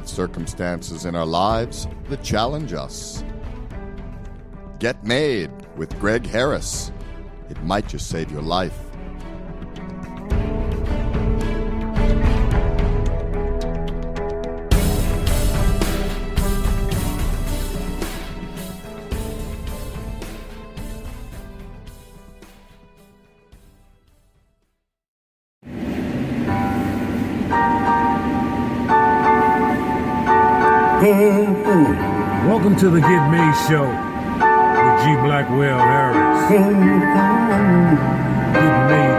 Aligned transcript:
have 0.00 0.08
circumstances 0.08 1.04
in 1.04 1.14
our 1.14 1.26
lives 1.26 1.86
that 2.08 2.22
challenge 2.22 2.72
us. 2.72 3.22
Get 4.78 5.04
Made 5.04 5.50
with 5.76 5.90
Greg 6.00 6.26
Harris. 6.26 6.90
It 7.50 7.62
might 7.64 7.86
just 7.86 8.08
save 8.08 8.32
your 8.32 8.40
life. 8.40 8.89
To 32.80 32.88
the 32.88 33.00
Get 33.00 33.30
Made 33.30 33.54
Show 33.68 33.84
with 33.84 35.04
G. 35.04 35.12
Blackwell 35.20 35.78
Harris. 35.78 36.48
Getting 36.48 36.80
made, 36.80 37.04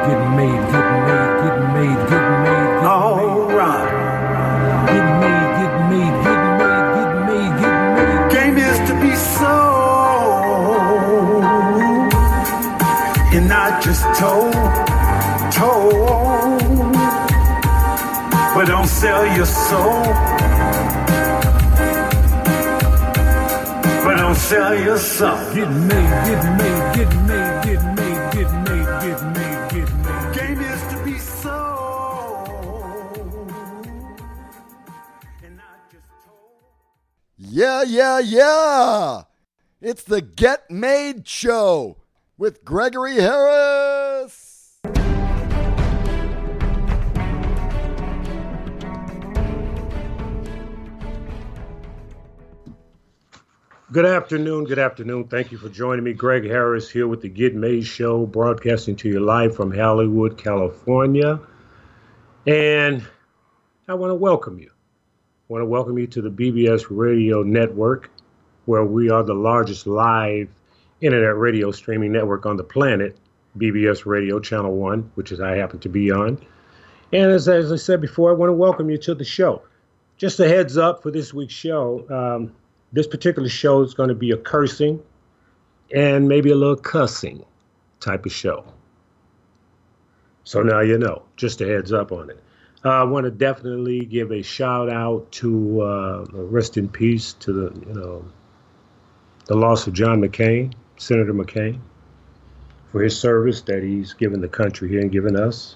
getting 0.08 0.34
made, 0.36 0.62
getting 0.72 1.02
made, 1.06 1.30
getting 1.44 1.70
made, 1.78 2.00
getting 2.10 2.42
made, 2.42 2.82
All 2.90 3.18
made. 3.18 3.54
right. 3.54 3.90
Getting 4.88 5.18
made, 5.22 5.50
getting 5.62 5.86
made, 5.94 6.16
getting 6.26 6.58
made, 6.58 6.90
getting 6.98 7.22
made, 7.30 7.54
getting 7.62 7.94
made. 7.94 8.34
Game 8.34 8.58
is 8.58 8.78
to 8.90 8.94
be 9.00 9.14
sold 9.38 9.86
and 13.36 13.46
not 13.48 13.72
just 13.84 14.02
told, 14.18 14.54
told. 15.54 16.10
But 18.56 18.66
don't 18.66 18.88
sell 18.88 19.24
your 19.38 19.46
soul. 19.46 20.02
Sell 24.42 24.76
your 24.76 24.98
soul. 24.98 25.38
Getting 25.54 25.88
made, 25.88 26.26
getting 26.28 26.58
made, 26.58 26.94
getting 26.96 27.26
made, 27.28 27.64
getting 27.64 27.96
made, 27.96 28.32
getting 28.34 28.64
made, 28.66 28.88
getting 29.02 29.34
made, 29.34 29.70
getting 29.72 30.02
made. 30.04 30.34
Game 30.36 30.60
is 30.60 30.82
to 30.92 30.98
be 31.04 31.18
sold 31.18 32.48
and 35.44 35.58
not 35.58 35.78
just 35.92 36.08
told. 36.26 36.62
Yeah, 37.38 37.84
yeah, 37.84 38.20
yeah! 38.20 39.24
It's 39.80 40.04
the 40.04 40.22
Get 40.22 40.70
Made 40.70 41.28
Show 41.28 41.98
with 42.38 42.64
Gregory 42.66 43.16
Harris. 43.16 44.31
Good 53.92 54.06
afternoon. 54.06 54.64
Good 54.64 54.80
afternoon. 54.80 55.26
Thank 55.26 55.52
you 55.52 55.58
for 55.58 55.68
joining 55.68 56.06
me. 56.06 56.14
Greg 56.14 56.46
Harris 56.46 56.90
here 56.90 57.10
with 57.10 57.20
the 57.20 57.28
Get 57.28 57.56
Made 57.56 57.86
Show, 57.86 58.26
broadcasting 58.26 58.96
to 58.96 59.10
you 59.10 59.20
live 59.20 59.54
from 59.54 59.70
Hollywood, 59.70 60.38
California. 60.38 61.42
And 62.48 63.04
I 63.90 63.94
want 63.96 64.12
to 64.12 64.16
welcome 64.16 64.60
you. 64.60 64.70
I 64.70 65.44
want 65.50 65.62
to 65.62 65.66
welcome 65.66 65.98
you 65.98 66.08
to 66.08 66.22
the 66.22 66.30
BBS 66.30 66.86
Radio 66.90 67.44
Network, 67.44 68.10
where 68.64 68.86
we 68.86 69.10
are 69.10 69.24
the 69.24 69.34
largest 69.34 69.86
live 69.86 70.48
internet 71.02 71.36
radio 71.36 71.70
streaming 71.72 72.14
network 72.14 72.46
on 72.46 72.56
the 72.56 72.64
planet, 72.64 73.18
BBS 73.58 74.06
Radio 74.06 74.40
Channel 74.40 74.74
1, 74.74 75.12
which 75.16 75.34
is 75.34 75.42
I 75.42 75.58
happen 75.58 75.80
to 75.80 75.90
be 75.90 76.12
on. 76.12 76.38
And 77.12 77.30
as, 77.30 77.50
as 77.50 77.74
I 77.74 77.76
said 77.76 78.00
before, 78.00 78.30
I 78.30 78.36
want 78.36 78.52
to 78.52 78.54
welcome 78.54 78.90
you 78.90 78.98
to 79.00 79.14
the 79.14 79.26
show. 79.26 79.64
Just 80.16 80.40
a 80.40 80.48
heads 80.48 80.78
up 80.78 81.04
for 81.04 81.12
this 81.12 81.34
week's 81.34 81.54
show. 81.54 82.06
Um, 82.10 82.54
this 82.92 83.08
particular 83.08 83.50
show 83.50 83.82
is 83.82 83.94
going 83.94 84.10
to 84.10 84.16
be 84.16 84.32
a 84.32 84.38
cursing 84.38 85.02
and 85.94 86.28
maybe 86.28 86.52
a 86.52 86.56
little 86.56 86.76
cussing 86.76 87.46
type 88.00 88.26
of 88.26 88.32
show. 88.32 88.66
So 90.44 90.62
now 90.62 90.82
you 90.82 90.98
know, 90.98 91.24
just 91.36 91.62
a 91.62 91.68
heads 91.68 91.94
up 91.94 92.12
on 92.12 92.30
it. 92.30 92.42
Uh, 92.84 92.90
I 92.90 93.04
want 93.04 93.26
to 93.26 93.32
definitely 93.32 94.06
give 94.06 94.32
a 94.32 94.42
shout 94.42 94.90
out 94.90 95.32
to 95.34 95.82
uh, 95.82 96.26
rest 96.32 96.78
in 96.78 96.90
peace 96.90 97.34
to 97.34 97.54
the 97.54 97.80
you 97.88 97.94
know 97.94 98.26
the 99.46 99.56
loss 99.56 99.86
of 99.86 99.94
John 99.94 100.22
McCain, 100.22 100.74
Senator 100.98 101.34
McCain, 101.34 101.80
for 102.92 103.04
his 103.04 103.18
service 103.18 103.62
that 103.62 103.84
he's 103.84 104.14
given 104.14 104.42
the 104.42 104.48
country 104.48 104.90
here 104.90 105.02
and 105.02 105.12
given 105.12 105.36
us, 105.36 105.76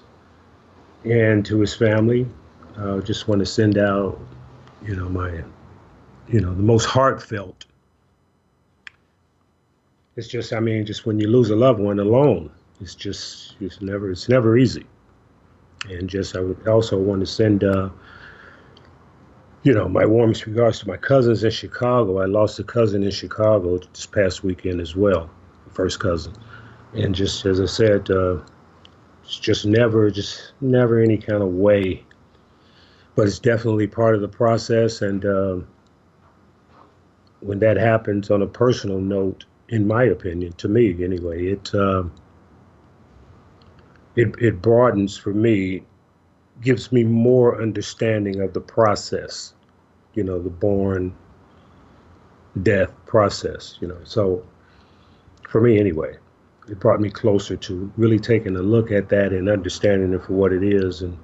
and 1.04 1.44
to 1.46 1.60
his 1.60 1.74
family. 1.74 2.26
I 2.76 2.80
uh, 2.80 3.00
just 3.00 3.26
want 3.26 3.38
to 3.38 3.46
send 3.46 3.78
out, 3.78 4.20
you 4.84 4.96
know, 4.96 5.08
my 5.08 5.42
you 6.28 6.40
know, 6.40 6.54
the 6.54 6.62
most 6.62 6.86
heartfelt. 6.86 7.66
It's 10.16 10.28
just, 10.28 10.52
I 10.52 10.60
mean, 10.60 10.86
just 10.86 11.06
when 11.06 11.20
you 11.20 11.28
lose 11.28 11.50
a 11.50 11.56
loved 11.56 11.78
one 11.78 11.98
alone, 11.98 12.50
it's 12.80 12.94
just, 12.94 13.56
it's 13.60 13.80
never, 13.80 14.10
it's 14.10 14.28
never 14.28 14.56
easy. 14.56 14.86
And 15.88 16.08
just, 16.08 16.34
I 16.34 16.40
would 16.40 16.66
also 16.66 16.98
want 16.98 17.20
to 17.20 17.26
send, 17.26 17.62
uh, 17.64 17.90
you 19.62 19.72
know, 19.74 19.88
my 19.88 20.06
warmest 20.06 20.46
regards 20.46 20.78
to 20.80 20.88
my 20.88 20.96
cousins 20.96 21.44
in 21.44 21.50
Chicago. 21.50 22.20
I 22.20 22.24
lost 22.26 22.58
a 22.58 22.64
cousin 22.64 23.02
in 23.02 23.10
Chicago 23.10 23.78
this 23.78 24.06
past 24.06 24.42
weekend 24.42 24.80
as 24.80 24.96
well, 24.96 25.30
first 25.70 26.00
cousin. 26.00 26.34
And 26.94 27.14
just 27.14 27.44
as 27.44 27.60
I 27.60 27.66
said, 27.66 28.10
uh, 28.10 28.38
it's 29.22 29.38
just 29.38 29.66
never, 29.66 30.10
just 30.10 30.52
never 30.60 30.98
any 30.98 31.18
kind 31.18 31.42
of 31.42 31.50
way. 31.50 32.04
But 33.16 33.26
it's 33.26 33.38
definitely 33.38 33.86
part 33.86 34.14
of 34.14 34.22
the 34.22 34.28
process. 34.28 35.02
And, 35.02 35.24
uh, 35.24 35.58
when 37.40 37.58
that 37.60 37.76
happens 37.76 38.30
on 38.30 38.42
a 38.42 38.46
personal 38.46 39.00
note, 39.00 39.44
in 39.68 39.86
my 39.86 40.04
opinion, 40.04 40.52
to 40.54 40.68
me 40.68 41.02
anyway, 41.04 41.46
it 41.46 41.74
uh, 41.74 42.04
it 44.14 44.34
it 44.40 44.62
broadens 44.62 45.16
for 45.16 45.32
me, 45.32 45.82
gives 46.60 46.92
me 46.92 47.04
more 47.04 47.60
understanding 47.60 48.40
of 48.40 48.52
the 48.52 48.60
process, 48.60 49.54
you 50.14 50.24
know, 50.24 50.40
the 50.40 50.50
born 50.50 51.14
death 52.62 52.92
process, 53.06 53.76
you 53.80 53.88
know. 53.88 53.98
So 54.04 54.44
for 55.48 55.60
me 55.60 55.78
anyway, 55.78 56.16
it 56.68 56.80
brought 56.80 57.00
me 57.00 57.10
closer 57.10 57.56
to 57.56 57.92
really 57.96 58.18
taking 58.18 58.56
a 58.56 58.62
look 58.62 58.90
at 58.90 59.08
that 59.10 59.32
and 59.32 59.48
understanding 59.48 60.12
it 60.14 60.22
for 60.24 60.32
what 60.32 60.52
it 60.52 60.62
is 60.62 61.02
and 61.02 61.16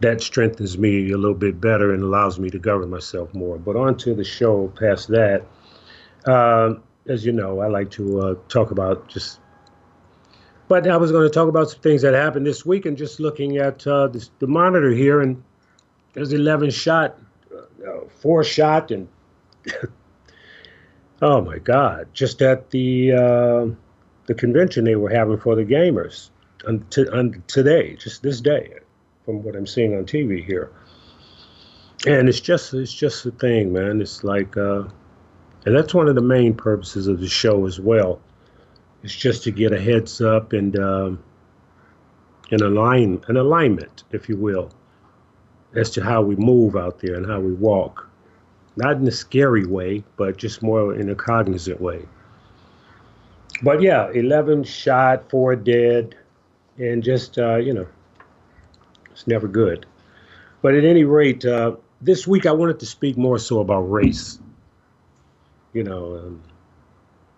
that 0.00 0.20
strengthens 0.20 0.76
me 0.76 1.10
a 1.10 1.16
little 1.16 1.34
bit 1.34 1.60
better 1.60 1.92
and 1.92 2.02
allows 2.02 2.38
me 2.38 2.50
to 2.50 2.58
govern 2.58 2.90
myself 2.90 3.32
more. 3.34 3.58
But 3.58 3.76
on 3.76 3.96
to 3.98 4.14
the 4.14 4.24
show 4.24 4.68
past 4.78 5.08
that. 5.08 5.44
Uh, 6.26 6.74
as 7.08 7.24
you 7.24 7.32
know, 7.32 7.60
I 7.60 7.68
like 7.68 7.90
to 7.92 8.20
uh, 8.20 8.34
talk 8.48 8.70
about 8.70 9.08
just. 9.08 9.40
But 10.68 10.88
I 10.88 10.96
was 10.96 11.12
going 11.12 11.26
to 11.26 11.32
talk 11.32 11.48
about 11.48 11.70
some 11.70 11.80
things 11.80 12.02
that 12.02 12.12
happened 12.12 12.44
this 12.44 12.66
week 12.66 12.86
and 12.86 12.96
just 12.96 13.20
looking 13.20 13.56
at 13.58 13.86
uh, 13.86 14.08
this, 14.08 14.30
the 14.40 14.48
monitor 14.48 14.90
here, 14.90 15.20
and 15.20 15.40
there's 16.12 16.32
11 16.32 16.70
shot, 16.70 17.16
uh, 17.54 18.00
four 18.08 18.42
shot, 18.42 18.90
and 18.90 19.06
oh 21.22 21.40
my 21.40 21.58
God, 21.58 22.08
just 22.12 22.42
at 22.42 22.70
the 22.70 23.12
uh, 23.12 23.66
the 24.26 24.34
convention 24.34 24.84
they 24.84 24.96
were 24.96 25.10
having 25.10 25.38
for 25.38 25.54
the 25.54 25.64
gamers 25.64 26.30
on, 26.66 26.84
t- 26.90 27.08
on 27.10 27.44
today, 27.46 27.94
just 27.94 28.24
this 28.24 28.40
day 28.40 28.74
from 29.26 29.42
what 29.42 29.56
I'm 29.56 29.66
seeing 29.66 29.94
on 29.94 30.04
TV 30.04 30.42
here. 30.42 30.70
And 32.06 32.28
it's 32.28 32.40
just 32.40 32.72
it's 32.72 32.94
just 32.94 33.24
the 33.24 33.32
thing, 33.32 33.72
man. 33.72 34.00
It's 34.00 34.22
like, 34.22 34.56
uh, 34.56 34.84
and 35.66 35.76
that's 35.76 35.92
one 35.92 36.08
of 36.08 36.14
the 36.14 36.22
main 36.22 36.54
purposes 36.54 37.08
of 37.08 37.20
the 37.20 37.28
show 37.28 37.66
as 37.66 37.80
well. 37.80 38.20
It's 39.02 39.14
just 39.14 39.42
to 39.42 39.50
get 39.50 39.72
a 39.72 39.80
heads 39.80 40.20
up 40.20 40.52
and 40.52 40.78
um, 40.78 41.22
an 42.52 42.62
align 42.62 43.22
an 43.26 43.36
alignment, 43.36 44.04
if 44.12 44.28
you 44.28 44.36
will, 44.36 44.70
as 45.74 45.90
to 45.90 46.04
how 46.04 46.22
we 46.22 46.36
move 46.36 46.76
out 46.76 47.00
there 47.00 47.16
and 47.16 47.26
how 47.26 47.40
we 47.40 47.52
walk. 47.52 48.08
Not 48.76 48.96
in 48.96 49.08
a 49.08 49.12
scary 49.12 49.66
way, 49.66 50.04
but 50.16 50.36
just 50.36 50.62
more 50.62 50.94
in 50.94 51.10
a 51.10 51.14
cognizant 51.14 51.80
way. 51.80 52.06
But 53.62 53.80
yeah, 53.80 54.10
11 54.10 54.64
shot, 54.64 55.30
four 55.30 55.56
dead, 55.56 56.14
and 56.78 57.02
just 57.02 57.38
uh, 57.38 57.56
you 57.56 57.72
know, 57.72 57.86
it's 59.16 59.26
never 59.26 59.48
good. 59.48 59.86
But 60.60 60.74
at 60.74 60.84
any 60.84 61.04
rate, 61.04 61.42
uh, 61.42 61.76
this 62.02 62.26
week 62.26 62.44
I 62.44 62.52
wanted 62.52 62.78
to 62.80 62.86
speak 62.86 63.16
more 63.16 63.38
so 63.38 63.60
about 63.60 63.90
race. 63.90 64.38
You 65.72 65.84
know, 65.84 66.16
um, 66.16 66.42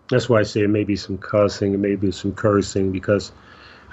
that's 0.09 0.27
why 0.27 0.41
I 0.41 0.43
say 0.43 0.61
it 0.63 0.69
may 0.69 0.83
be 0.83 0.97
some 0.97 1.17
cussing, 1.17 1.73
it 1.73 1.79
may 1.79 1.95
be 1.95 2.11
some 2.11 2.33
cursing, 2.33 2.91
because 2.91 3.31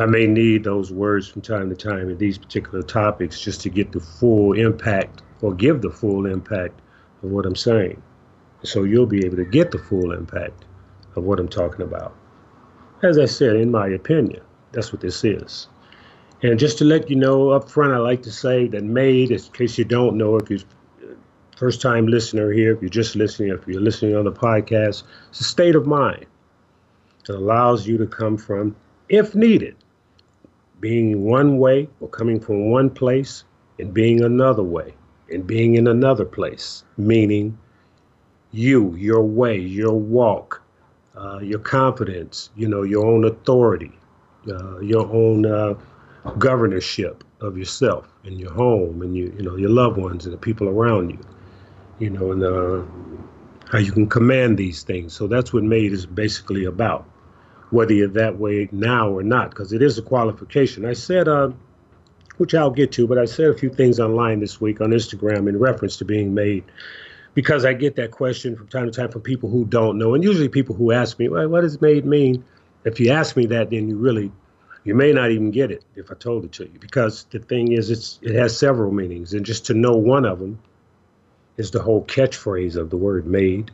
I 0.00 0.06
may 0.06 0.26
need 0.26 0.64
those 0.64 0.90
words 0.90 1.28
from 1.28 1.42
time 1.42 1.70
to 1.70 1.76
time 1.76 2.10
in 2.10 2.18
these 2.18 2.38
particular 2.38 2.82
topics 2.82 3.40
just 3.40 3.60
to 3.60 3.68
get 3.68 3.92
the 3.92 4.00
full 4.00 4.54
impact 4.54 5.22
or 5.40 5.54
give 5.54 5.80
the 5.80 5.90
full 5.90 6.26
impact 6.26 6.80
of 7.22 7.30
what 7.30 7.46
I'm 7.46 7.54
saying. 7.54 8.02
So 8.64 8.82
you'll 8.82 9.06
be 9.06 9.24
able 9.24 9.36
to 9.36 9.44
get 9.44 9.70
the 9.70 9.78
full 9.78 10.10
impact 10.10 10.64
of 11.14 11.22
what 11.22 11.38
I'm 11.38 11.48
talking 11.48 11.82
about. 11.82 12.16
As 13.04 13.16
I 13.16 13.26
said, 13.26 13.54
in 13.54 13.70
my 13.70 13.86
opinion, 13.86 14.42
that's 14.72 14.92
what 14.92 15.02
this 15.02 15.22
is. 15.22 15.68
And 16.42 16.58
just 16.58 16.78
to 16.78 16.84
let 16.84 17.08
you 17.08 17.16
know 17.16 17.50
up 17.50 17.70
front, 17.70 17.92
I 17.92 17.98
like 17.98 18.22
to 18.22 18.32
say 18.32 18.68
that 18.68 18.84
made, 18.84 19.30
in 19.30 19.38
case 19.52 19.78
you 19.78 19.84
don't 19.84 20.16
know, 20.16 20.36
if 20.36 20.50
you're 20.50 20.60
first 21.56 21.80
time 21.80 22.06
listener 22.06 22.52
here, 22.52 22.74
if 22.74 22.82
you're 22.82 22.90
just 22.90 23.16
listening, 23.16 23.48
if 23.50 23.66
you're 23.66 23.80
listening 23.80 24.14
on 24.14 24.24
the 24.24 24.32
podcast, 24.32 25.04
it's 25.30 25.40
a 25.40 25.44
state 25.44 25.74
of 25.74 25.86
mind 25.86 26.26
that 27.26 27.36
allows 27.36 27.86
you 27.86 27.96
to 27.98 28.06
come 28.06 28.36
from, 28.36 28.76
if 29.08 29.34
needed, 29.34 29.74
being 30.80 31.24
one 31.24 31.58
way 31.58 31.88
or 32.00 32.08
coming 32.08 32.38
from 32.38 32.70
one 32.70 32.90
place 32.90 33.44
and 33.78 33.94
being 33.94 34.22
another 34.22 34.62
way 34.62 34.94
and 35.30 35.46
being 35.46 35.74
in 35.74 35.86
another 35.88 36.24
place, 36.24 36.84
meaning 36.98 37.58
you, 38.52 38.94
your 38.94 39.22
way, 39.22 39.58
your 39.58 39.94
walk, 39.94 40.62
uh, 41.16 41.38
your 41.38 41.58
confidence, 41.58 42.50
you 42.54 42.68
know, 42.68 42.82
your 42.82 43.06
own 43.06 43.24
authority, 43.24 43.92
uh, 44.50 44.78
your 44.80 45.10
own 45.10 45.46
uh, 45.46 45.74
governorship 46.38 47.24
of 47.40 47.56
yourself 47.56 48.08
and 48.24 48.38
your 48.38 48.52
home 48.52 49.02
and 49.02 49.16
you, 49.16 49.32
you 49.36 49.42
know, 49.42 49.56
your 49.56 49.70
loved 49.70 49.96
ones 49.96 50.24
and 50.24 50.32
the 50.32 50.38
people 50.38 50.68
around 50.68 51.10
you, 51.10 51.18
you 51.98 52.10
know, 52.10 52.32
and 52.32 52.42
uh, 52.42 52.82
how 53.70 53.78
you 53.78 53.92
can 53.92 54.08
command 54.08 54.58
these 54.58 54.82
things. 54.82 55.14
So 55.14 55.26
that's 55.26 55.52
what 55.52 55.62
Made 55.62 55.92
is 55.92 56.06
basically 56.06 56.64
about, 56.64 57.08
whether 57.70 57.92
you're 57.92 58.08
that 58.08 58.38
way 58.38 58.68
now 58.72 59.10
or 59.10 59.22
not, 59.22 59.50
because 59.50 59.72
it 59.72 59.82
is 59.82 59.98
a 59.98 60.02
qualification. 60.02 60.84
I 60.84 60.92
said, 60.92 61.28
uh, 61.28 61.50
which 62.38 62.54
I'll 62.54 62.70
get 62.70 62.92
to, 62.92 63.06
but 63.06 63.18
I 63.18 63.24
said 63.24 63.48
a 63.48 63.54
few 63.54 63.70
things 63.70 63.98
online 63.98 64.40
this 64.40 64.60
week 64.60 64.80
on 64.80 64.90
Instagram 64.90 65.48
in 65.48 65.58
reference 65.58 65.96
to 65.98 66.04
being 66.04 66.34
made 66.34 66.64
because 67.34 67.66
I 67.66 67.74
get 67.74 67.96
that 67.96 68.12
question 68.12 68.56
from 68.56 68.66
time 68.68 68.86
to 68.86 68.90
time 68.90 69.10
from 69.10 69.20
people 69.20 69.50
who 69.50 69.64
don't 69.66 69.98
know, 69.98 70.14
and 70.14 70.24
usually 70.24 70.48
people 70.48 70.74
who 70.74 70.90
ask 70.90 71.18
me, 71.18 71.28
well, 71.28 71.46
"What 71.48 71.60
does 71.60 71.80
made 71.80 72.06
mean?" 72.06 72.42
If 72.84 72.98
you 72.98 73.10
ask 73.10 73.36
me 73.36 73.46
that, 73.46 73.70
then 73.70 73.88
you 73.88 73.96
really, 73.96 74.32
you 74.86 74.94
may 74.94 75.12
not 75.12 75.30
even 75.30 75.50
get 75.50 75.70
it 75.70 75.84
if 75.96 76.10
I 76.10 76.14
told 76.14 76.44
it 76.44 76.52
to 76.52 76.64
you, 76.64 76.78
because 76.78 77.24
the 77.30 77.40
thing 77.40 77.72
is, 77.72 77.90
it's 77.90 78.18
it 78.22 78.34
has 78.34 78.56
several 78.56 78.92
meanings, 78.92 79.34
and 79.34 79.44
just 79.44 79.66
to 79.66 79.74
know 79.74 79.96
one 79.96 80.24
of 80.24 80.38
them 80.38 80.58
is 81.56 81.70
the 81.70 81.82
whole 81.82 82.04
catchphrase 82.04 82.76
of 82.76 82.90
the 82.90 82.96
word 82.96 83.26
"made," 83.26 83.70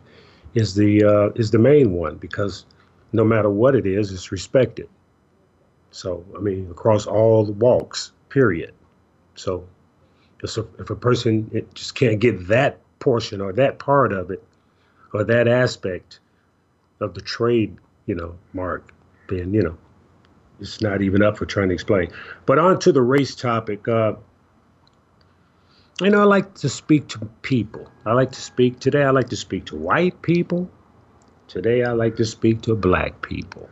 is 0.54 0.74
the 0.74 1.04
uh, 1.04 1.28
is 1.34 1.50
the 1.50 1.58
main 1.58 1.92
one 1.92 2.16
because 2.16 2.64
no 3.12 3.24
matter 3.24 3.50
what 3.50 3.74
it 3.74 3.86
is, 3.86 4.12
it's 4.12 4.32
respected. 4.32 4.88
So 5.90 6.24
I 6.36 6.40
mean, 6.40 6.68
across 6.70 7.06
all 7.06 7.44
the 7.44 7.52
walks, 7.52 8.12
period. 8.30 8.72
So 9.34 9.66
if 10.42 10.56
a, 10.56 10.66
if 10.78 10.90
a 10.90 10.96
person 10.96 11.66
just 11.74 11.94
can't 11.94 12.20
get 12.20 12.48
that 12.48 12.78
portion 12.98 13.40
or 13.40 13.52
that 13.52 13.78
part 13.78 14.12
of 14.12 14.30
it 14.30 14.42
or 15.12 15.24
that 15.24 15.48
aspect 15.48 16.20
of 17.00 17.14
the 17.14 17.20
trade, 17.20 17.76
you 18.06 18.14
know, 18.14 18.36
mark, 18.52 18.92
then, 19.28 19.52
you 19.52 19.62
know, 19.62 19.76
it's 20.62 20.80
not 20.80 21.02
even 21.02 21.22
up 21.22 21.36
for 21.36 21.44
trying 21.46 21.68
to 21.68 21.74
explain. 21.74 22.10
But 22.46 22.58
on 22.58 22.78
to 22.80 22.92
the 22.92 23.02
race 23.02 23.34
topic. 23.34 23.86
Uh, 23.86 24.14
you 26.00 26.10
know, 26.10 26.20
I 26.20 26.24
like 26.24 26.54
to 26.54 26.68
speak 26.68 27.08
to 27.08 27.18
people. 27.42 27.90
I 28.06 28.12
like 28.12 28.32
to 28.32 28.40
speak 28.40 28.80
today. 28.80 29.02
I 29.02 29.10
like 29.10 29.28
to 29.28 29.36
speak 29.36 29.66
to 29.66 29.76
white 29.76 30.22
people. 30.22 30.70
Today, 31.48 31.84
I 31.84 31.92
like 31.92 32.16
to 32.16 32.24
speak 32.24 32.62
to 32.62 32.74
black 32.74 33.20
people. 33.20 33.68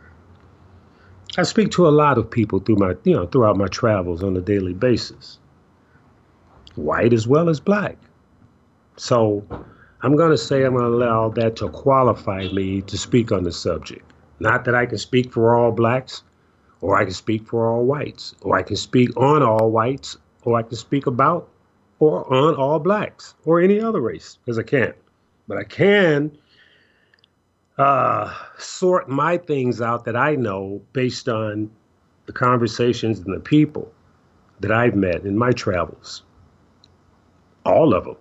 I 1.37 1.43
speak 1.43 1.71
to 1.71 1.87
a 1.87 1.89
lot 1.89 2.17
of 2.17 2.29
people 2.29 2.59
through 2.59 2.75
my, 2.75 2.95
you 3.03 3.15
know, 3.15 3.25
throughout 3.25 3.57
my 3.57 3.67
travels 3.67 4.21
on 4.21 4.35
a 4.35 4.41
daily 4.41 4.73
basis, 4.73 5.39
white 6.75 7.13
as 7.13 7.27
well 7.27 7.49
as 7.49 7.59
black. 7.59 7.97
So 8.97 9.45
I'm 10.01 10.15
going 10.15 10.31
to 10.31 10.37
say 10.37 10.63
I'm 10.63 10.73
going 10.73 10.83
to 10.83 10.89
allow 10.89 11.29
that 11.29 11.55
to 11.57 11.69
qualify 11.69 12.47
me 12.49 12.81
to 12.81 12.97
speak 12.97 13.31
on 13.31 13.43
the 13.43 13.51
subject. 13.51 14.11
Not 14.39 14.65
that 14.65 14.75
I 14.75 14.85
can 14.85 14.97
speak 14.97 15.31
for 15.31 15.55
all 15.55 15.71
blacks, 15.71 16.23
or 16.81 16.97
I 16.97 17.03
can 17.05 17.13
speak 17.13 17.47
for 17.47 17.71
all 17.71 17.85
whites, 17.85 18.35
or 18.41 18.57
I 18.57 18.63
can 18.63 18.75
speak 18.75 19.15
on 19.15 19.43
all 19.43 19.71
whites, 19.71 20.17
or 20.43 20.57
I 20.57 20.63
can 20.63 20.75
speak 20.75 21.05
about 21.05 21.47
or 21.99 22.31
on 22.33 22.55
all 22.55 22.79
blacks, 22.79 23.35
or 23.45 23.61
any 23.61 23.79
other 23.79 24.01
race, 24.01 24.39
because 24.43 24.57
I 24.57 24.63
can't. 24.63 24.95
But 25.47 25.59
I 25.59 25.63
can 25.63 26.35
uh, 27.77 28.33
sort 28.57 29.07
my 29.07 29.37
things 29.37 29.81
out 29.81 30.05
that 30.05 30.15
I 30.15 30.35
know 30.35 30.81
based 30.93 31.29
on 31.29 31.69
the 32.25 32.33
conversations 32.33 33.19
and 33.19 33.35
the 33.35 33.39
people 33.39 33.91
that 34.61 34.71
I've 34.71 34.95
met 34.95 35.25
in 35.25 35.37
my 35.37 35.51
travels. 35.51 36.23
All 37.65 37.93
of 37.93 38.05
them. 38.05 38.17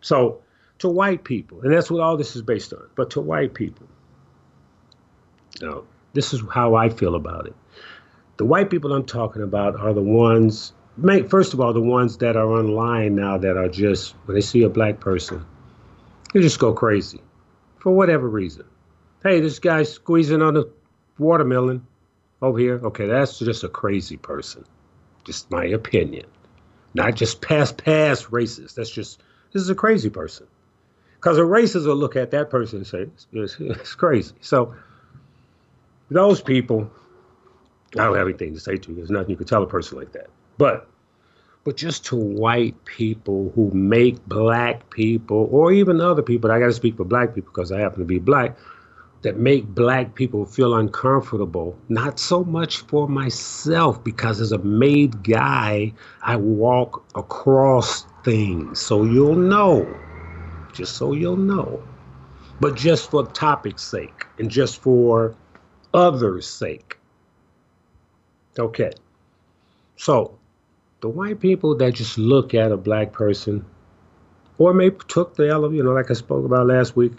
So, 0.00 0.40
to 0.78 0.88
white 0.88 1.24
people, 1.24 1.60
and 1.62 1.72
that's 1.72 1.90
what 1.90 2.00
all 2.00 2.16
this 2.16 2.36
is 2.36 2.42
based 2.42 2.72
on, 2.72 2.86
but 2.94 3.10
to 3.10 3.20
white 3.20 3.54
people, 3.54 3.86
now, 5.60 5.82
this 6.12 6.32
is 6.32 6.42
how 6.50 6.74
I 6.74 6.88
feel 6.88 7.14
about 7.14 7.46
it. 7.46 7.54
The 8.36 8.44
white 8.44 8.70
people 8.70 8.92
I'm 8.92 9.04
talking 9.04 9.42
about 9.42 9.76
are 9.76 9.92
the 9.92 10.02
ones, 10.02 10.72
first 11.28 11.54
of 11.54 11.60
all, 11.60 11.72
the 11.72 11.80
ones 11.80 12.18
that 12.18 12.36
are 12.36 12.46
online 12.46 13.14
now 13.14 13.38
that 13.38 13.56
are 13.56 13.68
just, 13.68 14.14
when 14.24 14.34
they 14.34 14.40
see 14.40 14.62
a 14.62 14.68
black 14.68 15.00
person, 15.00 15.44
they 16.32 16.40
just 16.40 16.58
go 16.58 16.72
crazy 16.72 17.20
for 17.78 17.92
whatever 17.92 18.28
reason. 18.28 18.64
Hey, 19.22 19.40
this 19.40 19.58
guy's 19.58 19.92
squeezing 19.92 20.42
on 20.42 20.56
a 20.56 20.64
watermelon 21.18 21.86
over 22.40 22.58
here. 22.58 22.80
Okay, 22.82 23.06
that's 23.06 23.38
just 23.38 23.64
a 23.64 23.68
crazy 23.68 24.16
person. 24.16 24.64
Just 25.24 25.50
my 25.50 25.66
opinion. 25.66 26.26
Not 26.94 27.14
just 27.14 27.40
past 27.40 27.76
past 27.76 28.30
racist. 28.30 28.74
That's 28.74 28.90
just 28.90 29.22
this 29.52 29.62
is 29.62 29.70
a 29.70 29.74
crazy 29.74 30.10
person. 30.10 30.46
Because 31.14 31.38
a 31.38 31.42
racist 31.42 31.86
will 31.86 31.94
look 31.94 32.16
at 32.16 32.32
that 32.32 32.50
person 32.50 32.78
and 32.78 32.86
say, 32.86 33.06
it's, 33.32 33.56
it's 33.60 33.94
crazy. 33.94 34.34
So 34.40 34.74
those 36.12 36.40
people, 36.40 36.90
I 37.94 38.04
don't 38.04 38.16
have 38.16 38.26
anything 38.26 38.54
to 38.54 38.60
say 38.60 38.76
to 38.76 38.90
you. 38.90 38.96
There's 38.96 39.10
nothing 39.10 39.30
you 39.30 39.36
can 39.36 39.46
tell 39.46 39.62
a 39.62 39.66
person 39.66 39.98
like 39.98 40.12
that. 40.12 40.28
But 40.58 40.88
but 41.64 41.76
just 41.76 42.04
to 42.06 42.16
white 42.16 42.84
people 42.84 43.52
who 43.54 43.70
make 43.70 44.24
black 44.26 44.90
people 44.90 45.48
or 45.52 45.72
even 45.72 46.00
other 46.00 46.22
people, 46.22 46.50
I 46.50 46.58
got 46.58 46.66
to 46.66 46.72
speak 46.72 46.96
for 46.96 47.04
black 47.04 47.34
people 47.34 47.52
because 47.52 47.70
I 47.70 47.78
happen 47.78 48.00
to 48.00 48.04
be 48.04 48.18
black, 48.18 48.56
that 49.22 49.38
make 49.38 49.66
black 49.66 50.16
people 50.16 50.44
feel 50.44 50.74
uncomfortable. 50.74 51.78
Not 51.88 52.18
so 52.18 52.42
much 52.42 52.78
for 52.78 53.08
myself, 53.08 54.02
because 54.02 54.40
as 54.40 54.50
a 54.50 54.58
made 54.58 55.22
guy, 55.22 55.92
I 56.22 56.34
walk 56.34 57.04
across 57.14 58.06
things. 58.24 58.80
So 58.80 59.04
you'll 59.04 59.36
know. 59.36 60.00
Just 60.72 60.96
so 60.96 61.12
you'll 61.12 61.36
know. 61.36 61.80
But 62.58 62.74
just 62.74 63.10
for 63.10 63.26
topic's 63.26 63.84
sake 63.84 64.24
and 64.38 64.50
just 64.50 64.82
for 64.82 65.36
others' 65.94 66.48
sake. 66.48 66.98
Okay. 68.58 68.92
So 69.96 70.38
the 71.00 71.08
white 71.08 71.40
people 71.40 71.76
that 71.76 71.94
just 71.94 72.18
look 72.18 72.54
at 72.54 72.72
a 72.72 72.76
black 72.76 73.12
person 73.12 73.64
or 74.58 74.74
maybe 74.74 74.96
took 75.08 75.36
the 75.36 75.48
elevator, 75.48 75.76
you 75.76 75.82
know, 75.82 75.92
like 75.92 76.10
I 76.10 76.14
spoke 76.14 76.44
about 76.44 76.66
last 76.66 76.96
week 76.96 77.12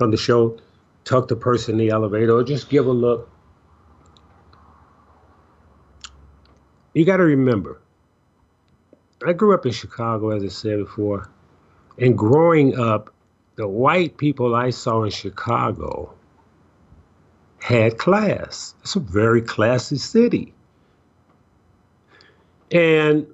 on 0.00 0.10
the 0.10 0.16
show, 0.16 0.58
tuck 1.04 1.28
the 1.28 1.36
person 1.36 1.74
in 1.74 1.78
the 1.78 1.90
elevator 1.90 2.32
or 2.32 2.44
just 2.44 2.68
give 2.68 2.86
a 2.86 2.92
look. 2.92 3.30
You 6.94 7.04
got 7.04 7.18
to 7.18 7.24
remember, 7.24 7.80
I 9.26 9.32
grew 9.32 9.54
up 9.54 9.66
in 9.66 9.72
Chicago, 9.72 10.30
as 10.30 10.42
I 10.42 10.48
said 10.48 10.78
before, 10.78 11.30
and 11.98 12.16
growing 12.16 12.78
up, 12.78 13.12
the 13.56 13.68
white 13.68 14.18
people 14.18 14.54
I 14.54 14.70
saw 14.70 15.02
in 15.04 15.10
Chicago 15.10 16.15
had 17.66 17.98
class. 17.98 18.76
It's 18.82 18.94
a 18.94 19.00
very 19.00 19.42
classy 19.42 19.96
city. 19.96 20.54
And 22.70 23.26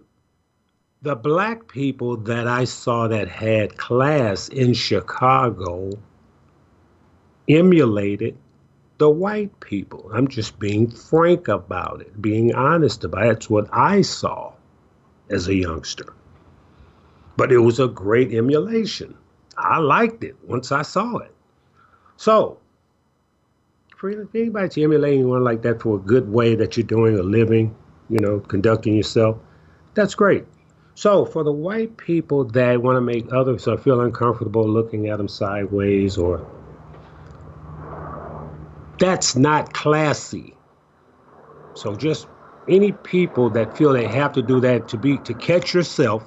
the 1.03 1.15
black 1.15 1.69
people 1.69 2.17
that 2.17 2.49
I 2.49 2.65
saw 2.65 3.09
that 3.09 3.29
had 3.29 3.77
class 3.77 4.49
in 4.49 4.73
Chicago 4.73 5.91
emulated 7.47 8.39
the 8.97 9.11
white 9.11 9.61
people. 9.61 10.11
I'm 10.15 10.29
just 10.29 10.59
being 10.59 10.91
frank 10.91 11.49
about 11.49 12.01
it, 12.01 12.23
being 12.23 12.55
honest 12.55 13.05
about 13.05 13.25
it. 13.25 13.29
That's 13.35 13.51
what 13.51 13.69
I 13.71 14.01
saw 14.01 14.55
as 15.29 15.47
a 15.49 15.55
youngster. 15.55 16.15
But 17.37 17.53
it 17.53 17.59
was 17.59 17.81
a 17.81 17.89
great 17.89 18.33
emulation. 18.33 19.15
I 19.59 19.77
liked 19.77 20.25
it 20.25 20.37
once 20.43 20.73
I 20.73 20.81
saw 20.81 21.19
it. 21.19 21.35
So, 22.17 22.62
anybody 24.11 24.83
emulate 24.83 25.15
anyone 25.15 25.45
like 25.45 25.63
that 25.63 25.83
for 25.83 25.97
a 25.97 26.01
good 26.01 26.31
way 26.31 26.55
that 26.57 26.77
you're 26.77 26.87
doing 26.87 27.19
a 27.19 27.23
living, 27.23 27.75
you 28.09 28.19
know, 28.19 28.41
conducting 28.41 28.97
yourself, 28.97 29.39
that's 29.95 30.15
great. 30.15 30.45
So, 30.95 31.25
for 31.25 31.43
the 31.43 31.53
white 31.53 31.97
people 31.97 32.45
that 32.45 32.83
want 32.83 32.97
to 32.97 33.01
make 33.01 33.33
others 33.33 33.67
uh, 33.67 33.77
feel 33.77 34.01
uncomfortable 34.01 34.69
looking 34.69 35.09
at 35.09 35.19
them 35.19 35.29
sideways 35.29 36.19
or 36.19 36.47
that's 38.99 39.35
not 39.35 39.73
classy. 39.73 40.55
So 41.75 41.97
just 41.97 42.29
any 42.69 42.93
people 42.93 43.51
that 43.51 43.77
feel 43.77 43.93
they 43.93 44.07
have 44.07 44.33
to 44.35 44.43
do 44.43 44.61
that 44.61 44.89
to 44.89 44.99
be 44.99 45.19
to 45.19 45.35
catch 45.35 45.75
yourself 45.75 46.23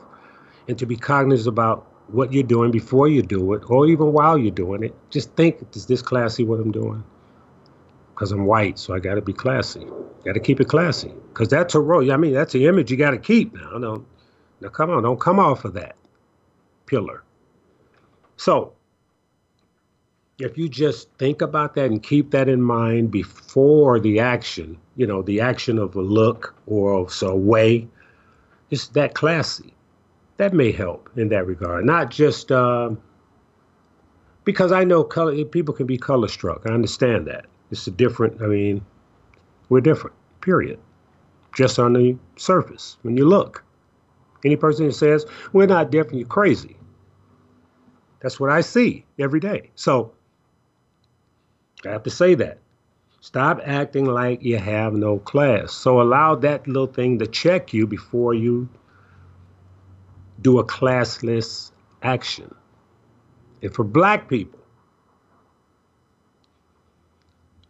and 0.67 0.77
to 0.79 0.85
be 0.85 0.97
cognizant 0.97 1.47
about 1.47 1.87
what 2.07 2.33
you're 2.33 2.43
doing 2.43 2.71
before 2.71 3.07
you 3.07 3.21
do 3.21 3.53
it 3.53 3.63
or 3.67 3.87
even 3.87 4.11
while 4.11 4.37
you're 4.37 4.51
doing 4.51 4.83
it, 4.83 4.93
just 5.09 5.33
think 5.35 5.57
is 5.73 5.85
this 5.85 6.01
classy 6.01 6.43
what 6.43 6.59
I'm 6.59 6.71
doing? 6.71 7.03
Because 8.15 8.31
I'm 8.31 8.45
white, 8.45 8.79
so 8.79 8.93
I 8.93 8.99
got 8.99 9.15
to 9.15 9.21
be 9.21 9.33
classy. 9.33 9.85
Got 10.23 10.33
to 10.33 10.39
keep 10.39 10.61
it 10.61 10.69
classy. 10.69 11.13
Because 11.33 11.49
that's 11.49 11.75
a 11.75 11.81
role. 11.81 12.09
I 12.09 12.15
mean, 12.15 12.33
that's 12.33 12.53
the 12.53 12.65
image 12.65 12.89
you 12.89 12.95
got 12.95 13.11
to 13.11 13.17
keep 13.17 13.53
now. 13.53 13.77
Don't, 13.77 14.07
now, 14.61 14.69
come 14.69 14.89
on, 14.89 15.03
don't 15.03 15.19
come 15.19 15.37
off 15.37 15.65
of 15.65 15.73
that 15.73 15.97
pillar. 16.85 17.23
So, 18.37 18.73
if 20.39 20.57
you 20.57 20.69
just 20.69 21.09
think 21.17 21.41
about 21.41 21.75
that 21.75 21.85
and 21.85 22.01
keep 22.01 22.31
that 22.31 22.47
in 22.47 22.61
mind 22.61 23.11
before 23.11 23.99
the 23.99 24.19
action, 24.19 24.77
you 24.95 25.05
know, 25.05 25.21
the 25.21 25.41
action 25.41 25.77
of 25.77 25.95
a 25.95 26.01
look 26.01 26.55
or 26.67 27.09
so 27.09 27.29
a 27.29 27.35
way, 27.35 27.87
it's 28.69 28.87
that 28.89 29.13
classy. 29.13 29.73
That 30.37 30.53
may 30.53 30.71
help 30.71 31.09
in 31.15 31.29
that 31.29 31.47
regard. 31.47 31.85
Not 31.85 32.11
just 32.11 32.51
uh, 32.51 32.91
because 34.43 34.71
I 34.71 34.83
know 34.83 35.03
color 35.03 35.43
people 35.45 35.73
can 35.73 35.85
be 35.85 35.97
color 35.97 36.27
struck. 36.27 36.63
I 36.65 36.73
understand 36.73 37.27
that. 37.27 37.45
It's 37.75 37.87
a 37.87 37.91
different. 37.91 38.41
I 38.41 38.47
mean, 38.47 38.85
we're 39.67 39.81
different. 39.81 40.15
Period. 40.39 40.79
Just 41.53 41.77
on 41.77 41.91
the 41.91 42.17
surface 42.37 42.97
when 43.01 43.17
you 43.17 43.25
look. 43.27 43.65
Any 44.45 44.55
person 44.55 44.87
that 44.87 44.93
says 44.93 45.25
we're 45.51 45.65
not 45.65 45.91
different, 45.91 46.19
you're 46.19 46.27
crazy. 46.27 46.77
That's 48.21 48.39
what 48.39 48.49
I 48.49 48.61
see 48.61 49.05
every 49.19 49.41
day. 49.41 49.71
So 49.75 50.13
I 51.85 51.89
have 51.89 52.03
to 52.03 52.09
say 52.09 52.33
that. 52.35 52.59
Stop 53.19 53.59
acting 53.65 54.05
like 54.05 54.41
you 54.41 54.57
have 54.57 54.93
no 54.93 55.19
class. 55.19 55.73
So 55.73 56.01
allow 56.01 56.35
that 56.35 56.67
little 56.67 56.87
thing 56.87 57.19
to 57.19 57.27
check 57.27 57.73
you 57.73 57.87
before 57.87 58.33
you 58.33 58.69
do 60.41 60.59
a 60.59 60.63
classless 60.63 61.71
action. 62.03 62.55
And 63.61 63.73
for 63.73 63.83
black 63.83 64.29
people, 64.29 64.59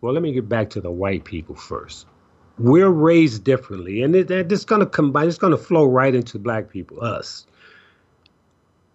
well, 0.06 0.14
let 0.14 0.22
me 0.22 0.32
get 0.32 0.48
back 0.48 0.70
to 0.70 0.82
the 0.82 0.92
white 0.92 1.26
people 1.26 1.56
first. 1.56 2.06
We're 2.60 2.90
raised 2.90 3.44
differently, 3.44 4.04
and 4.04 4.16
it, 4.16 4.30
it's 4.30 4.64
going 4.64 4.82
to 4.82 4.86
combine. 4.86 5.28
It's 5.28 5.40
going 5.40 5.50
to 5.50 5.58
flow 5.58 5.86
right 5.86 6.14
into 6.14 6.38
black 6.38 6.70
people, 6.70 7.04
us. 7.04 7.48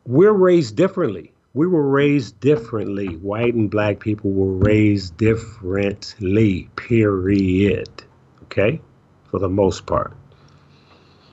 We're 0.06 0.32
raised 0.32 0.76
differently. 0.76 1.32
We 1.52 1.66
were 1.66 1.86
raised 1.86 2.38
differently. 2.38 3.16
White 3.16 3.54
and 3.54 3.68
black 3.68 3.98
people 3.98 4.30
were 4.30 4.52
raised 4.52 5.16
differently. 5.16 6.70
Period. 6.76 7.90
Okay, 8.44 8.80
for 9.32 9.40
the 9.40 9.48
most 9.48 9.86
part. 9.86 10.16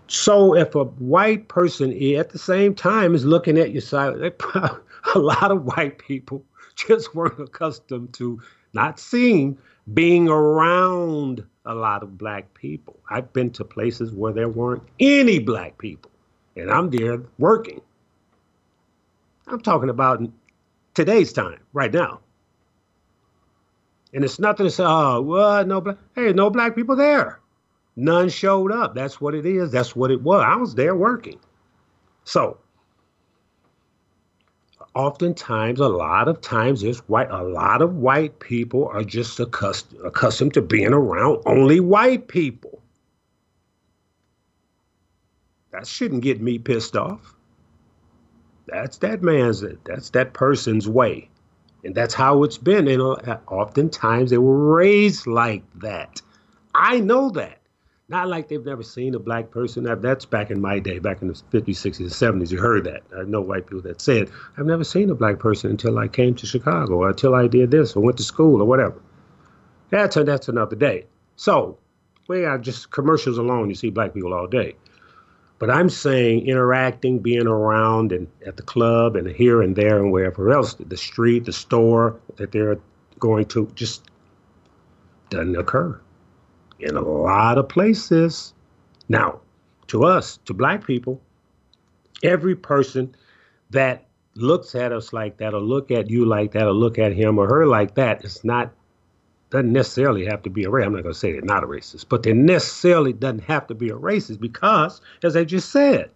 So 0.08 0.56
if 0.56 0.74
a 0.74 0.86
white 0.86 1.50
person 1.50 1.92
at 2.16 2.32
the 2.32 2.40
same 2.40 2.74
time 2.74 3.14
is 3.14 3.26
looking 3.26 3.60
at 3.60 3.74
your 3.74 3.82
side, 3.82 4.16
a 4.56 5.20
lot 5.20 5.52
of 5.52 5.66
white 5.66 6.00
people 6.00 6.44
just 6.76 7.14
weren't 7.14 7.40
accustomed 7.40 8.14
to 8.16 8.42
not 8.78 9.00
seeing, 9.00 9.58
being 9.94 10.30
around 10.30 11.44
a 11.66 11.74
lot 11.74 12.04
of 12.04 12.18
black 12.18 12.54
people. 12.54 12.96
I've 13.10 13.34
been 13.34 13.50
to 13.52 13.64
places 13.64 14.12
where 14.12 14.32
there 14.32 14.50
weren't 14.50 14.84
any 15.00 15.40
black 15.40 15.78
people, 15.78 16.12
and 16.56 16.72
I'm 16.72 16.90
there 16.90 17.22
working. 17.40 17.82
I'm 19.48 19.62
talking 19.62 19.90
about 19.90 20.22
today's 20.94 21.34
time, 21.34 21.60
right 21.74 21.92
now. 21.92 22.20
And 24.14 24.24
it's 24.24 24.40
nothing 24.40 24.66
to 24.66 24.72
say, 24.72 24.84
oh, 24.86 25.22
well, 25.22 25.66
no 25.66 25.82
black. 25.82 25.98
Hey, 26.16 26.32
no 26.34 26.50
black 26.50 26.76
people 26.76 26.96
there. 26.96 27.40
None 27.96 28.30
showed 28.30 28.72
up. 28.72 28.94
That's 28.94 29.20
what 29.20 29.34
it 29.34 29.46
is. 29.46 29.72
That's 29.72 29.96
what 29.96 30.12
it 30.12 30.22
was. 30.22 30.44
I 30.46 30.56
was 30.56 30.76
there 30.76 30.96
working. 30.96 31.40
So 32.24 32.58
oftentimes, 34.98 35.80
a 35.80 35.88
lot 35.88 36.28
of 36.28 36.42
times, 36.42 36.82
there's 36.82 37.00
white. 37.08 37.30
A 37.30 37.44
lot 37.44 37.84
of 37.84 37.98
white 37.98 38.40
people 38.40 38.88
are 38.88 39.04
just 39.04 39.40
accustomed 39.40 40.02
accustomed 40.04 40.56
to 40.56 40.62
being 40.62 40.92
around 40.92 41.44
only 41.46 41.80
white 41.80 42.28
people. 42.28 42.82
That 45.72 45.86
shouldn't 45.86 46.24
get 46.24 46.42
me 46.42 46.58
pissed 46.58 46.98
off. 46.98 47.36
That's 48.66 48.98
that 48.98 49.22
man's. 49.22 49.64
That's 49.86 50.10
that 50.10 50.34
person's 50.34 50.90
way, 50.90 51.30
and 51.84 51.94
that's 51.94 52.16
how 52.16 52.44
it's 52.44 52.58
been. 52.58 52.88
And 52.88 53.02
uh, 53.02 53.38
oftentimes, 53.48 54.32
they 54.32 54.40
were 54.40 54.76
raised 54.76 55.28
like 55.28 55.64
that. 55.76 56.22
I 56.74 57.00
know 57.00 57.30
that. 57.32 57.60
Not 58.10 58.30
like 58.30 58.48
they've 58.48 58.64
never 58.64 58.84
seen 58.84 59.16
a 59.16 59.20
black 59.20 59.52
person. 59.52 59.84
That's 59.84 60.24
back 60.24 60.50
in 60.50 60.62
my 60.62 60.80
day, 60.80 61.00
back 61.00 61.22
in 61.22 61.28
the 61.28 61.34
50s, 61.34 61.66
60s, 61.68 62.00
and 62.00 62.42
70s. 62.42 62.52
You 62.52 62.58
heard 62.58 62.86
that. 62.86 63.04
I 63.18 63.24
know 63.24 63.42
white 63.42 63.68
people 63.68 63.82
that 63.82 64.00
said, 64.00 64.32
I've 64.58 64.66
never 64.66 64.86
seen 64.86 65.10
a 65.10 65.16
black 65.16 65.40
person 65.40 65.72
until 65.72 66.00
I 66.00 66.08
came 66.08 66.34
to 66.36 66.46
Chicago, 66.46 66.96
or 66.96 67.10
until 67.10 67.36
I 67.36 67.48
did 67.48 67.70
this, 67.70 67.98
or 67.98 68.04
went 68.04 68.18
to 68.18 68.24
school, 68.24 68.62
or 68.62 68.66
whatever. 68.66 69.02
That's, 69.90 70.16
a, 70.16 70.24
that's 70.24 70.48
another 70.48 70.78
day. 70.78 71.06
So, 71.36 71.80
we 72.30 72.42
got 72.44 72.62
just 72.62 72.92
commercials 72.92 73.38
alone, 73.38 73.68
you 73.68 73.76
see 73.76 73.90
black 73.90 74.14
people 74.14 74.34
all 74.34 74.48
day. 74.48 74.76
But 75.60 75.70
I'm 75.70 75.90
saying 75.90 76.48
interacting, 76.48 77.20
being 77.20 77.48
around, 77.48 78.14
and 78.14 78.28
at 78.46 78.56
the 78.56 78.64
club, 78.64 79.18
and 79.18 79.28
here 79.28 79.62
and 79.62 79.76
there, 79.76 79.98
and 79.98 80.14
wherever 80.14 80.50
else, 80.54 80.76
the 80.76 80.96
street, 80.96 81.44
the 81.44 81.54
store 81.54 82.18
that 82.38 82.54
they're 82.54 82.80
going 83.20 83.48
to, 83.48 83.70
just 83.76 84.10
doesn't 85.30 85.58
occur 85.58 86.00
in 86.80 86.96
a 86.96 87.02
lot 87.02 87.58
of 87.58 87.70
places. 87.70 88.54
Now, 89.10 89.40
to 89.88 90.04
us, 90.04 90.38
to 90.46 90.54
black 90.54 90.86
people, 90.86 91.22
every 92.24 92.56
person 92.56 93.16
that 93.70 94.06
looks 94.36 94.76
at 94.76 94.92
us 94.92 95.14
like 95.14 95.38
that, 95.38 95.54
or 95.54 95.60
look 95.60 95.92
at 95.92 96.10
you 96.10 96.26
like 96.26 96.52
that, 96.52 96.64
or 96.64 96.74
look 96.74 97.00
at 97.00 97.14
him 97.14 97.38
or 97.40 97.48
her 97.48 97.66
like 97.66 97.96
that, 97.96 98.24
it's 98.24 98.44
not 98.44 98.74
doesn't 99.50 99.72
necessarily 99.72 100.26
have 100.26 100.44
to 100.44 100.50
be 100.50 100.66
a 100.66 100.68
racist. 100.68 100.86
I'm 100.86 100.94
not 100.94 101.04
going 101.04 101.14
to 101.14 101.20
say 101.20 101.32
they're 101.32 101.42
not 101.42 101.64
a 101.64 101.68
racist, 101.68 102.06
but 102.10 102.24
they 102.24 102.34
necessarily 102.34 103.14
doesn't 103.14 103.44
have 103.44 103.68
to 103.68 103.76
be 103.76 103.90
a 103.90 103.96
racist 103.96 104.40
because, 104.40 105.00
as 105.24 105.38
I 105.38 105.46
just 105.46 105.72
said, 105.72 106.10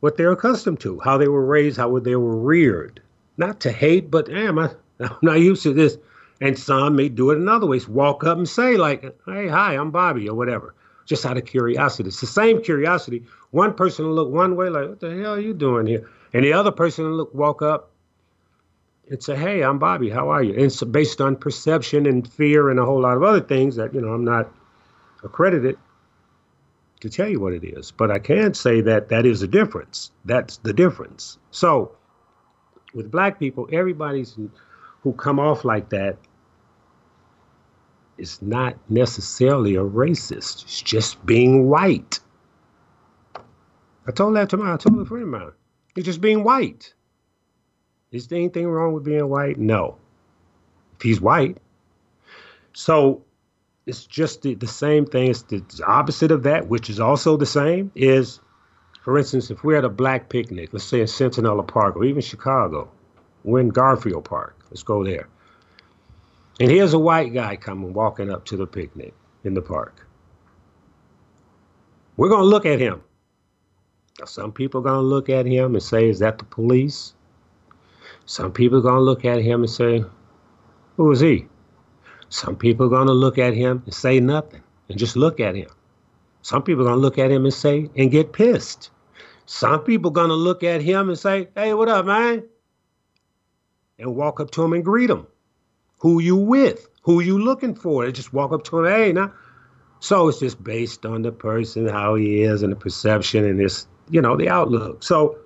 what 0.00 0.16
they're 0.16 0.32
accustomed 0.32 0.80
to, 0.80 1.00
how 1.00 1.18
they 1.18 1.28
were 1.28 1.44
raised, 1.44 1.76
how 1.76 1.98
they 1.98 2.16
were 2.16 2.36
reared, 2.36 3.00
not 3.36 3.60
to 3.60 3.72
hate, 3.72 4.10
but 4.10 4.26
damn, 4.26 4.58
I, 4.58 4.70
I'm 5.00 5.18
not 5.22 5.40
used 5.40 5.62
to 5.64 5.74
this. 5.74 5.98
And 6.40 6.58
some 6.58 6.96
may 6.96 7.08
do 7.08 7.30
it 7.30 7.38
another 7.38 7.66
way. 7.66 7.80
Walk 7.88 8.24
up 8.24 8.38
and 8.38 8.48
say, 8.48 8.76
like, 8.76 9.02
hey, 9.24 9.48
hi, 9.48 9.74
I'm 9.74 9.90
Bobby, 9.90 10.28
or 10.28 10.34
whatever, 10.34 10.74
just 11.06 11.24
out 11.24 11.36
of 11.36 11.44
curiosity. 11.44 12.08
It's 12.08 12.20
the 12.20 12.26
same 12.26 12.62
curiosity. 12.62 13.24
One 13.50 13.74
person 13.74 14.06
will 14.06 14.14
look 14.14 14.30
one 14.30 14.56
way, 14.56 14.68
like, 14.68 14.88
what 14.88 15.00
the 15.00 15.14
hell 15.14 15.34
are 15.34 15.40
you 15.40 15.54
doing 15.54 15.86
here? 15.86 16.10
And 16.32 16.44
the 16.44 16.52
other 16.52 16.72
person 16.72 17.04
will 17.04 17.16
look, 17.16 17.34
walk 17.34 17.62
up 17.62 17.92
and 19.08 19.22
say, 19.22 19.36
hey, 19.36 19.62
I'm 19.62 19.78
Bobby, 19.78 20.10
how 20.10 20.30
are 20.30 20.42
you? 20.42 20.54
And 20.54 20.62
it's 20.62 20.82
based 20.82 21.20
on 21.20 21.36
perception 21.36 22.06
and 22.06 22.26
fear 22.26 22.70
and 22.70 22.80
a 22.80 22.84
whole 22.84 23.00
lot 23.00 23.16
of 23.16 23.22
other 23.22 23.40
things 23.40 23.76
that, 23.76 23.94
you 23.94 24.00
know, 24.00 24.08
I'm 24.08 24.24
not 24.24 24.52
accredited 25.22 25.78
to 27.00 27.10
tell 27.10 27.28
you 27.28 27.38
what 27.38 27.52
it 27.52 27.64
is. 27.64 27.90
But 27.90 28.10
I 28.10 28.18
can 28.18 28.54
say 28.54 28.80
that 28.80 29.10
that 29.10 29.24
is 29.24 29.42
a 29.42 29.46
difference. 29.46 30.10
That's 30.24 30.56
the 30.58 30.72
difference. 30.72 31.38
So 31.50 31.92
with 32.92 33.10
black 33.10 33.38
people, 33.38 33.68
everybody's 33.70 34.36
who 35.04 35.12
come 35.12 35.38
off 35.38 35.64
like 35.64 35.90
that 35.90 36.16
is 38.16 38.40
not 38.40 38.76
necessarily 38.88 39.76
a 39.76 39.84
racist. 39.84 40.64
It's 40.64 40.82
just 40.82 41.24
being 41.26 41.68
white. 41.68 42.20
I 44.06 44.12
told 44.12 44.34
that 44.36 44.48
to 44.50 44.56
my 44.56 44.74
I 44.74 44.76
told 44.76 44.98
a 44.98 45.04
friend 45.04 45.24
of 45.24 45.28
mine. 45.28 45.52
It's 45.94 46.06
just 46.06 46.20
being 46.20 46.42
white. 46.42 46.94
Is 48.10 48.26
there 48.28 48.38
anything 48.38 48.66
wrong 48.66 48.94
with 48.94 49.04
being 49.04 49.28
white? 49.28 49.58
No. 49.58 49.98
If 50.96 51.02
he's 51.02 51.20
white. 51.20 51.58
So 52.72 53.24
it's 53.86 54.06
just 54.06 54.42
the, 54.42 54.54
the 54.54 54.66
same 54.66 55.04
thing. 55.04 55.30
It's 55.30 55.42
the 55.42 55.62
opposite 55.86 56.30
of 56.30 56.44
that, 56.44 56.68
which 56.68 56.88
is 56.88 56.98
also 56.98 57.36
the 57.36 57.46
same, 57.46 57.92
is 57.94 58.40
for 59.02 59.18
instance, 59.18 59.50
if 59.50 59.62
we're 59.62 59.76
at 59.76 59.84
a 59.84 59.90
black 59.90 60.30
picnic, 60.30 60.70
let's 60.72 60.84
say 60.84 61.00
in 61.00 61.06
Centinela 61.06 61.66
Park 61.66 61.94
or 61.96 62.04
even 62.04 62.22
Chicago, 62.22 62.90
we're 63.42 63.60
in 63.60 63.68
Garfield 63.68 64.24
Park. 64.24 64.56
Let's 64.74 64.82
go 64.82 65.04
there. 65.04 65.28
And 66.58 66.68
here's 66.68 66.94
a 66.94 66.98
white 66.98 67.32
guy 67.32 67.54
coming 67.54 67.92
walking 67.92 68.28
up 68.28 68.44
to 68.46 68.56
the 68.56 68.66
picnic 68.66 69.14
in 69.44 69.54
the 69.54 69.62
park. 69.62 70.04
We're 72.16 72.28
going 72.28 72.40
to 72.40 72.48
look 72.48 72.66
at 72.66 72.80
him. 72.80 73.00
Some 74.24 74.50
people 74.50 74.80
are 74.80 74.84
going 74.84 74.96
to 74.96 75.06
look 75.06 75.28
at 75.28 75.46
him 75.46 75.76
and 75.76 75.82
say, 75.82 76.08
Is 76.08 76.18
that 76.18 76.38
the 76.38 76.44
police? 76.44 77.14
Some 78.26 78.50
people 78.50 78.78
are 78.78 78.82
going 78.82 78.96
to 78.96 79.00
look 79.00 79.24
at 79.24 79.38
him 79.38 79.62
and 79.62 79.70
say, 79.70 80.04
Who 80.96 81.12
is 81.12 81.20
he? 81.20 81.46
Some 82.28 82.56
people 82.56 82.86
are 82.86 82.90
going 82.90 83.06
to 83.06 83.12
look 83.12 83.38
at 83.38 83.54
him 83.54 83.80
and 83.84 83.94
say 83.94 84.18
nothing 84.18 84.62
and 84.88 84.98
just 84.98 85.14
look 85.14 85.38
at 85.38 85.54
him. 85.54 85.70
Some 86.42 86.64
people 86.64 86.82
are 86.82 86.88
going 86.88 86.98
to 86.98 87.02
look 87.02 87.18
at 87.18 87.30
him 87.30 87.44
and 87.44 87.54
say, 87.54 87.88
and 87.96 88.10
get 88.10 88.32
pissed. 88.32 88.90
Some 89.46 89.84
people 89.84 90.10
are 90.10 90.14
going 90.14 90.30
to 90.30 90.34
look 90.34 90.64
at 90.64 90.82
him 90.82 91.10
and 91.10 91.18
say, 91.18 91.46
Hey, 91.54 91.74
what 91.74 91.88
up, 91.88 92.06
man? 92.06 92.42
And 93.98 94.14
walk 94.14 94.40
up 94.40 94.50
to 94.52 94.62
them 94.62 94.72
and 94.72 94.84
greet 94.84 95.06
them. 95.06 95.26
Who 95.98 96.20
you 96.20 96.36
with? 96.36 96.88
Who 97.02 97.20
you 97.20 97.38
looking 97.38 97.74
for? 97.74 98.10
Just 98.10 98.32
walk 98.32 98.52
up 98.52 98.64
to 98.64 98.80
him, 98.80 98.86
hey, 98.86 99.12
now. 99.12 99.32
So 100.00 100.28
it's 100.28 100.40
just 100.40 100.62
based 100.62 101.06
on 101.06 101.22
the 101.22 101.32
person, 101.32 101.88
how 101.88 102.14
he 102.14 102.42
is, 102.42 102.62
and 102.62 102.72
the 102.72 102.76
perception, 102.76 103.44
and 103.44 103.58
this, 103.58 103.86
you 104.10 104.20
know, 104.20 104.36
the 104.36 104.48
outlook. 104.48 105.02
So 105.02 105.38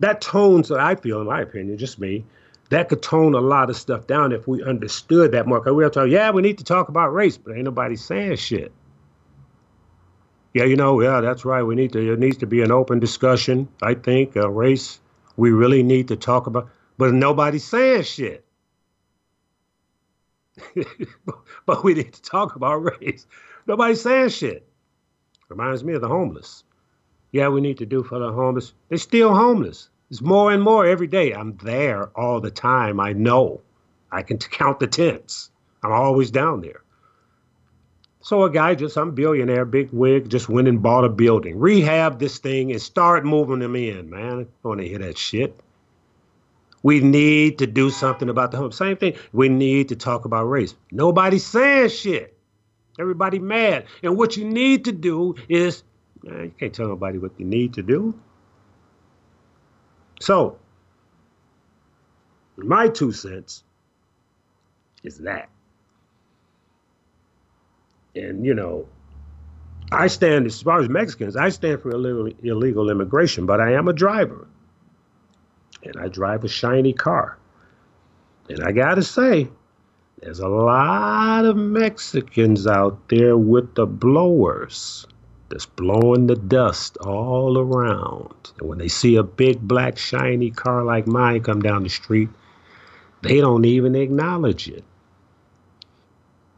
that 0.00 0.20
tones, 0.20 0.70
I 0.70 0.94
feel, 0.94 1.20
in 1.20 1.26
my 1.26 1.42
opinion, 1.42 1.76
just 1.76 1.98
me, 1.98 2.24
that 2.70 2.88
could 2.88 3.02
tone 3.02 3.34
a 3.34 3.40
lot 3.40 3.68
of 3.68 3.76
stuff 3.76 4.06
down 4.06 4.32
if 4.32 4.48
we 4.48 4.62
understood 4.64 5.32
that 5.32 5.46
more. 5.46 5.60
Because 5.60 5.74
we'll 5.74 5.90
talk, 5.90 6.08
yeah, 6.08 6.30
we 6.30 6.40
need 6.40 6.58
to 6.58 6.64
talk 6.64 6.88
about 6.88 7.12
race, 7.12 7.36
but 7.36 7.54
ain't 7.54 7.64
nobody 7.64 7.96
saying 7.96 8.36
shit. 8.36 8.72
Yeah, 10.54 10.64
you 10.64 10.76
know, 10.76 11.00
yeah, 11.02 11.20
that's 11.20 11.44
right. 11.44 11.62
We 11.62 11.74
need 11.74 11.92
to. 11.92 12.12
It 12.12 12.18
needs 12.18 12.38
to 12.38 12.46
be 12.46 12.62
an 12.62 12.70
open 12.70 13.00
discussion. 13.00 13.68
I 13.82 13.94
think 13.94 14.36
uh, 14.36 14.48
race 14.48 15.00
We 15.36 15.50
really 15.50 15.82
need 15.82 16.08
to 16.08 16.16
talk 16.16 16.46
about, 16.46 16.68
but 16.96 17.12
nobody's 17.14 17.64
saying 17.64 18.02
shit. 18.02 18.44
but 21.66 21.84
we 21.84 21.94
need 21.94 22.12
to 22.12 22.22
talk 22.22 22.56
about 22.56 22.76
race. 22.76 23.26
Nobody's 23.66 24.02
saying 24.02 24.28
shit. 24.30 24.66
Reminds 25.48 25.84
me 25.84 25.94
of 25.94 26.00
the 26.00 26.08
homeless. 26.08 26.64
Yeah, 27.32 27.48
we 27.48 27.60
need 27.60 27.78
to 27.78 27.86
do 27.86 28.02
for 28.02 28.18
the 28.18 28.32
homeless. 28.32 28.72
They're 28.88 28.98
still 28.98 29.34
homeless. 29.34 29.88
It's 30.10 30.20
more 30.20 30.52
and 30.52 30.62
more 30.62 30.86
every 30.86 31.08
day. 31.08 31.32
I'm 31.32 31.56
there 31.56 32.06
all 32.18 32.40
the 32.40 32.50
time. 32.50 33.00
I 33.00 33.12
know. 33.12 33.60
I 34.12 34.22
can 34.22 34.38
count 34.38 34.78
the 34.78 34.86
tents. 34.86 35.50
I'm 35.82 35.92
always 35.92 36.30
down 36.30 36.60
there. 36.60 36.82
So 38.20 38.44
a 38.44 38.50
guy 38.50 38.74
just, 38.74 38.96
I'm 38.96 39.14
billionaire, 39.14 39.66
big 39.66 39.90
wig, 39.92 40.30
just 40.30 40.48
went 40.48 40.68
and 40.68 40.82
bought 40.82 41.04
a 41.04 41.10
building, 41.10 41.58
rehab 41.58 42.18
this 42.18 42.38
thing, 42.38 42.70
and 42.70 42.80
start 42.80 43.26
moving 43.26 43.58
them 43.58 43.76
in, 43.76 44.08
man. 44.08 44.46
I 44.64 44.68
want 44.68 44.80
to 44.80 44.88
hear 44.88 44.98
that 45.00 45.18
shit. 45.18 45.60
We 46.84 47.00
need 47.00 47.58
to 47.58 47.66
do 47.66 47.88
something 47.88 48.28
about 48.28 48.50
the 48.50 48.58
home. 48.58 48.70
Same 48.70 48.98
thing. 48.98 49.16
We 49.32 49.48
need 49.48 49.88
to 49.88 49.96
talk 49.96 50.26
about 50.26 50.44
race. 50.44 50.74
Nobody's 50.92 51.46
saying 51.46 51.88
shit. 51.88 52.36
Everybody 53.00 53.38
mad. 53.38 53.86
And 54.02 54.18
what 54.18 54.36
you 54.36 54.44
need 54.44 54.84
to 54.84 54.92
do 54.92 55.34
is, 55.48 55.82
man, 56.22 56.44
you 56.44 56.52
can't 56.60 56.74
tell 56.74 56.86
nobody 56.86 57.16
what 57.16 57.32
you 57.38 57.46
need 57.46 57.72
to 57.74 57.82
do. 57.82 58.14
So, 60.20 60.58
my 62.58 62.88
two 62.88 63.12
cents 63.12 63.64
is 65.02 65.18
that. 65.20 65.48
And, 68.14 68.44
you 68.44 68.52
know, 68.52 68.86
I 69.90 70.08
stand, 70.08 70.44
as 70.44 70.60
far 70.60 70.80
as 70.80 70.90
Mexicans, 70.90 71.34
I 71.34 71.48
stand 71.48 71.80
for 71.80 71.90
illegal, 71.90 72.30
illegal 72.42 72.90
immigration, 72.90 73.46
but 73.46 73.58
I 73.58 73.72
am 73.72 73.88
a 73.88 73.94
driver. 73.94 74.46
And 75.84 75.96
I 75.98 76.08
drive 76.08 76.44
a 76.44 76.48
shiny 76.48 76.92
car. 76.92 77.38
And 78.48 78.64
I 78.64 78.72
got 78.72 78.96
to 78.96 79.02
say, 79.02 79.48
there's 80.20 80.40
a 80.40 80.48
lot 80.48 81.44
of 81.44 81.56
Mexicans 81.56 82.66
out 82.66 83.08
there 83.08 83.36
with 83.36 83.74
the 83.74 83.86
blowers 83.86 85.06
that's 85.48 85.66
blowing 85.66 86.26
the 86.26 86.36
dust 86.36 86.96
all 86.98 87.58
around. 87.58 88.52
And 88.58 88.68
when 88.68 88.78
they 88.78 88.88
see 88.88 89.16
a 89.16 89.22
big 89.22 89.60
black 89.60 89.98
shiny 89.98 90.50
car 90.50 90.84
like 90.84 91.06
mine 91.06 91.42
come 91.42 91.60
down 91.60 91.82
the 91.82 91.90
street, 91.90 92.30
they 93.22 93.40
don't 93.40 93.64
even 93.64 93.94
acknowledge 93.94 94.68
it 94.68 94.84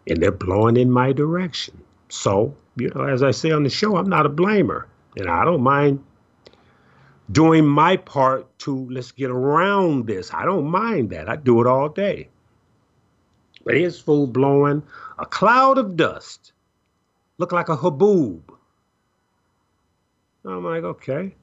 and 0.07 0.23
they're 0.23 0.31
blowing 0.31 0.77
in 0.77 0.91
my 0.91 1.13
direction. 1.13 1.83
So, 2.09 2.55
you 2.77 2.91
know, 2.95 3.03
as 3.03 3.23
I 3.23 3.33
say 3.33 3.51
on 3.51 3.65
the 3.65 3.71
show, 3.71 3.97
I'm 3.97 4.09
not 4.09 4.27
a 4.27 4.31
blamer. 4.31 4.85
And 5.17 5.29
I 5.29 5.45
don't 5.45 5.63
mind 5.63 6.05
doing 7.31 7.67
my 7.67 7.97
part 7.97 8.59
to 8.61 8.89
let's 8.91 9.13
get 9.13 9.31
around 9.31 10.07
this. 10.07 10.33
I 10.33 10.45
don't 10.45 10.67
mind 10.67 11.11
that. 11.11 11.29
I 11.29 11.37
do 11.37 11.61
it 11.61 11.67
all 11.67 11.89
day. 11.89 12.29
But 13.65 13.75
here's 13.75 14.01
fool 14.01 14.27
blowing 14.27 14.83
a 15.19 15.27
cloud 15.27 15.79
of 15.79 15.97
dust. 15.97 16.53
Look 17.39 17.53
like 17.53 17.69
a 17.69 17.77
haboob. 17.77 18.43
I'm 20.45 20.65
like, 20.65 20.85
okay. 20.85 21.35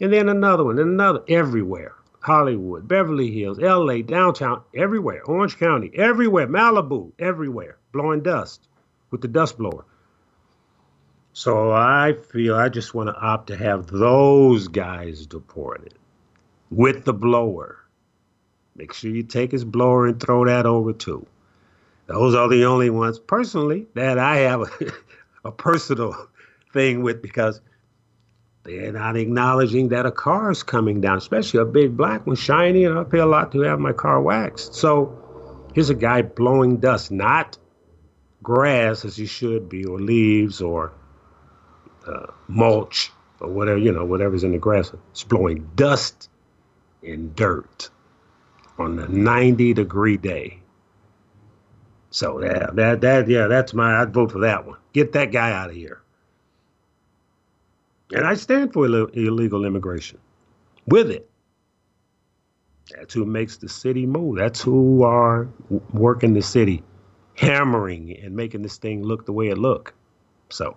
And 0.00 0.12
then 0.12 0.28
another 0.28 0.64
one, 0.64 0.78
and 0.78 0.90
another, 0.90 1.22
everywhere. 1.28 1.94
Hollywood, 2.20 2.88
Beverly 2.88 3.30
Hills, 3.30 3.58
LA, 3.58 4.02
downtown, 4.02 4.62
everywhere, 4.74 5.22
Orange 5.24 5.58
County, 5.58 5.92
everywhere, 5.94 6.48
Malibu, 6.48 7.12
everywhere, 7.20 7.78
blowing 7.92 8.20
dust 8.20 8.68
with 9.10 9.20
the 9.20 9.28
dust 9.28 9.56
blower. 9.56 9.84
So 11.38 11.70
I 11.70 12.14
feel 12.14 12.54
I 12.54 12.70
just 12.70 12.94
want 12.94 13.10
to 13.10 13.14
opt 13.14 13.48
to 13.48 13.58
have 13.58 13.88
those 13.88 14.68
guys 14.68 15.26
deported 15.26 15.92
with 16.70 17.04
the 17.04 17.12
blower. 17.12 17.76
Make 18.74 18.94
sure 18.94 19.10
you 19.10 19.22
take 19.22 19.52
his 19.52 19.62
blower 19.62 20.06
and 20.06 20.18
throw 20.18 20.46
that 20.46 20.64
over 20.64 20.94
too. 20.94 21.26
Those 22.06 22.34
are 22.34 22.48
the 22.48 22.64
only 22.64 22.88
ones, 22.88 23.18
personally, 23.18 23.86
that 23.92 24.18
I 24.18 24.36
have 24.36 24.62
a, 24.62 24.92
a 25.48 25.52
personal 25.52 26.16
thing 26.72 27.02
with 27.02 27.20
because 27.20 27.60
they're 28.62 28.92
not 28.92 29.18
acknowledging 29.18 29.90
that 29.90 30.06
a 30.06 30.12
car 30.12 30.50
is 30.50 30.62
coming 30.62 31.02
down, 31.02 31.18
especially 31.18 31.60
a 31.60 31.66
big 31.66 31.98
black 31.98 32.26
one, 32.26 32.36
shiny, 32.36 32.84
and 32.84 32.98
I 32.98 33.04
pay 33.04 33.18
a 33.18 33.26
lot 33.26 33.52
to 33.52 33.60
have 33.60 33.78
my 33.78 33.92
car 33.92 34.22
waxed. 34.22 34.72
So 34.72 35.66
here's 35.74 35.90
a 35.90 35.94
guy 35.94 36.22
blowing 36.22 36.78
dust, 36.78 37.10
not 37.10 37.58
grass 38.42 39.04
as 39.04 39.16
he 39.16 39.26
should 39.26 39.68
be, 39.68 39.84
or 39.84 40.00
leaves, 40.00 40.62
or 40.62 40.92
uh, 42.06 42.26
mulch, 42.48 43.12
or 43.40 43.48
whatever, 43.50 43.78
you 43.78 43.92
know, 43.92 44.04
whatever's 44.04 44.44
in 44.44 44.52
the 44.52 44.58
grass. 44.58 44.92
It's 45.10 45.24
blowing 45.24 45.70
dust 45.74 46.28
and 47.02 47.34
dirt 47.34 47.90
on 48.78 48.98
a 48.98 49.08
90 49.08 49.74
degree 49.74 50.16
day. 50.16 50.60
So 52.10 52.42
yeah, 52.42 52.70
that 52.74 53.00
that 53.02 53.28
yeah, 53.28 53.46
that's 53.46 53.74
my 53.74 54.00
I'd 54.00 54.12
vote 54.14 54.32
for 54.32 54.40
that 54.40 54.66
one. 54.66 54.78
Get 54.92 55.12
that 55.12 55.32
guy 55.32 55.52
out 55.52 55.70
of 55.70 55.76
here. 55.76 56.00
And 58.12 58.26
I 58.26 58.34
stand 58.34 58.72
for 58.72 58.86
Ill- 58.86 59.06
illegal 59.08 59.64
immigration 59.64 60.18
with 60.86 61.10
it. 61.10 61.28
That's 62.90 63.12
who 63.12 63.26
makes 63.26 63.56
the 63.56 63.68
city 63.68 64.06
move. 64.06 64.36
That's 64.38 64.62
who 64.62 65.02
are 65.02 65.48
working 65.92 66.34
the 66.34 66.42
city, 66.42 66.82
hammering 67.34 68.16
and 68.16 68.34
making 68.34 68.62
this 68.62 68.78
thing 68.78 69.02
look 69.02 69.26
the 69.26 69.32
way 69.32 69.48
it 69.48 69.58
look. 69.58 69.92
So 70.48 70.76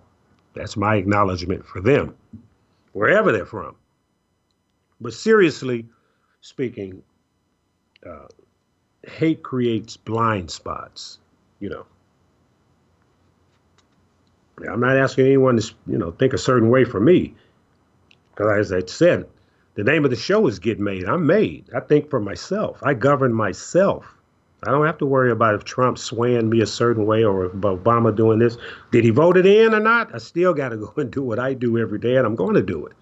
that's 0.54 0.76
my 0.76 0.96
acknowledgement 0.96 1.66
for 1.66 1.80
them, 1.80 2.14
wherever 2.92 3.32
they're 3.32 3.46
from. 3.46 3.74
But 5.00 5.14
seriously 5.14 5.86
speaking, 6.40 7.02
uh, 8.06 8.26
hate 9.06 9.42
creates 9.42 9.96
blind 9.96 10.50
spots, 10.50 11.18
you 11.58 11.68
know. 11.68 11.86
I'm 14.68 14.80
not 14.80 14.96
asking 14.96 15.26
anyone 15.26 15.56
to, 15.56 15.74
you 15.86 15.96
know, 15.96 16.10
think 16.10 16.34
a 16.34 16.38
certain 16.38 16.68
way 16.68 16.84
for 16.84 17.00
me. 17.00 17.34
Because 18.30 18.66
as 18.66 18.72
I 18.72 18.86
said, 18.86 19.26
the 19.74 19.84
name 19.84 20.04
of 20.04 20.10
the 20.10 20.16
show 20.16 20.46
is 20.46 20.58
Get 20.58 20.78
Made. 20.78 21.04
I'm 21.04 21.26
made. 21.26 21.64
I 21.74 21.80
think 21.80 22.10
for 22.10 22.20
myself. 22.20 22.78
I 22.82 22.92
govern 22.92 23.32
myself. 23.32 24.04
I 24.62 24.70
don't 24.70 24.84
have 24.84 24.98
to 24.98 25.06
worry 25.06 25.30
about 25.30 25.54
if 25.54 25.64
Trump 25.64 25.98
swaying 25.98 26.50
me 26.50 26.60
a 26.60 26.66
certain 26.66 27.06
way 27.06 27.24
or 27.24 27.46
if 27.46 27.52
Obama 27.52 28.14
doing 28.14 28.38
this. 28.38 28.58
Did 28.90 29.04
he 29.04 29.10
vote 29.10 29.36
it 29.36 29.46
in 29.46 29.74
or 29.74 29.80
not? 29.80 30.14
I 30.14 30.18
still 30.18 30.52
got 30.52 30.70
to 30.70 30.76
go 30.78 30.92
and 30.96 31.10
do 31.10 31.22
what 31.22 31.38
I 31.38 31.54
do 31.54 31.78
every 31.78 31.98
day, 31.98 32.16
and 32.16 32.26
I'm 32.26 32.36
going 32.36 32.54
to 32.54 32.62
do 32.62 32.86
it. 32.86 32.92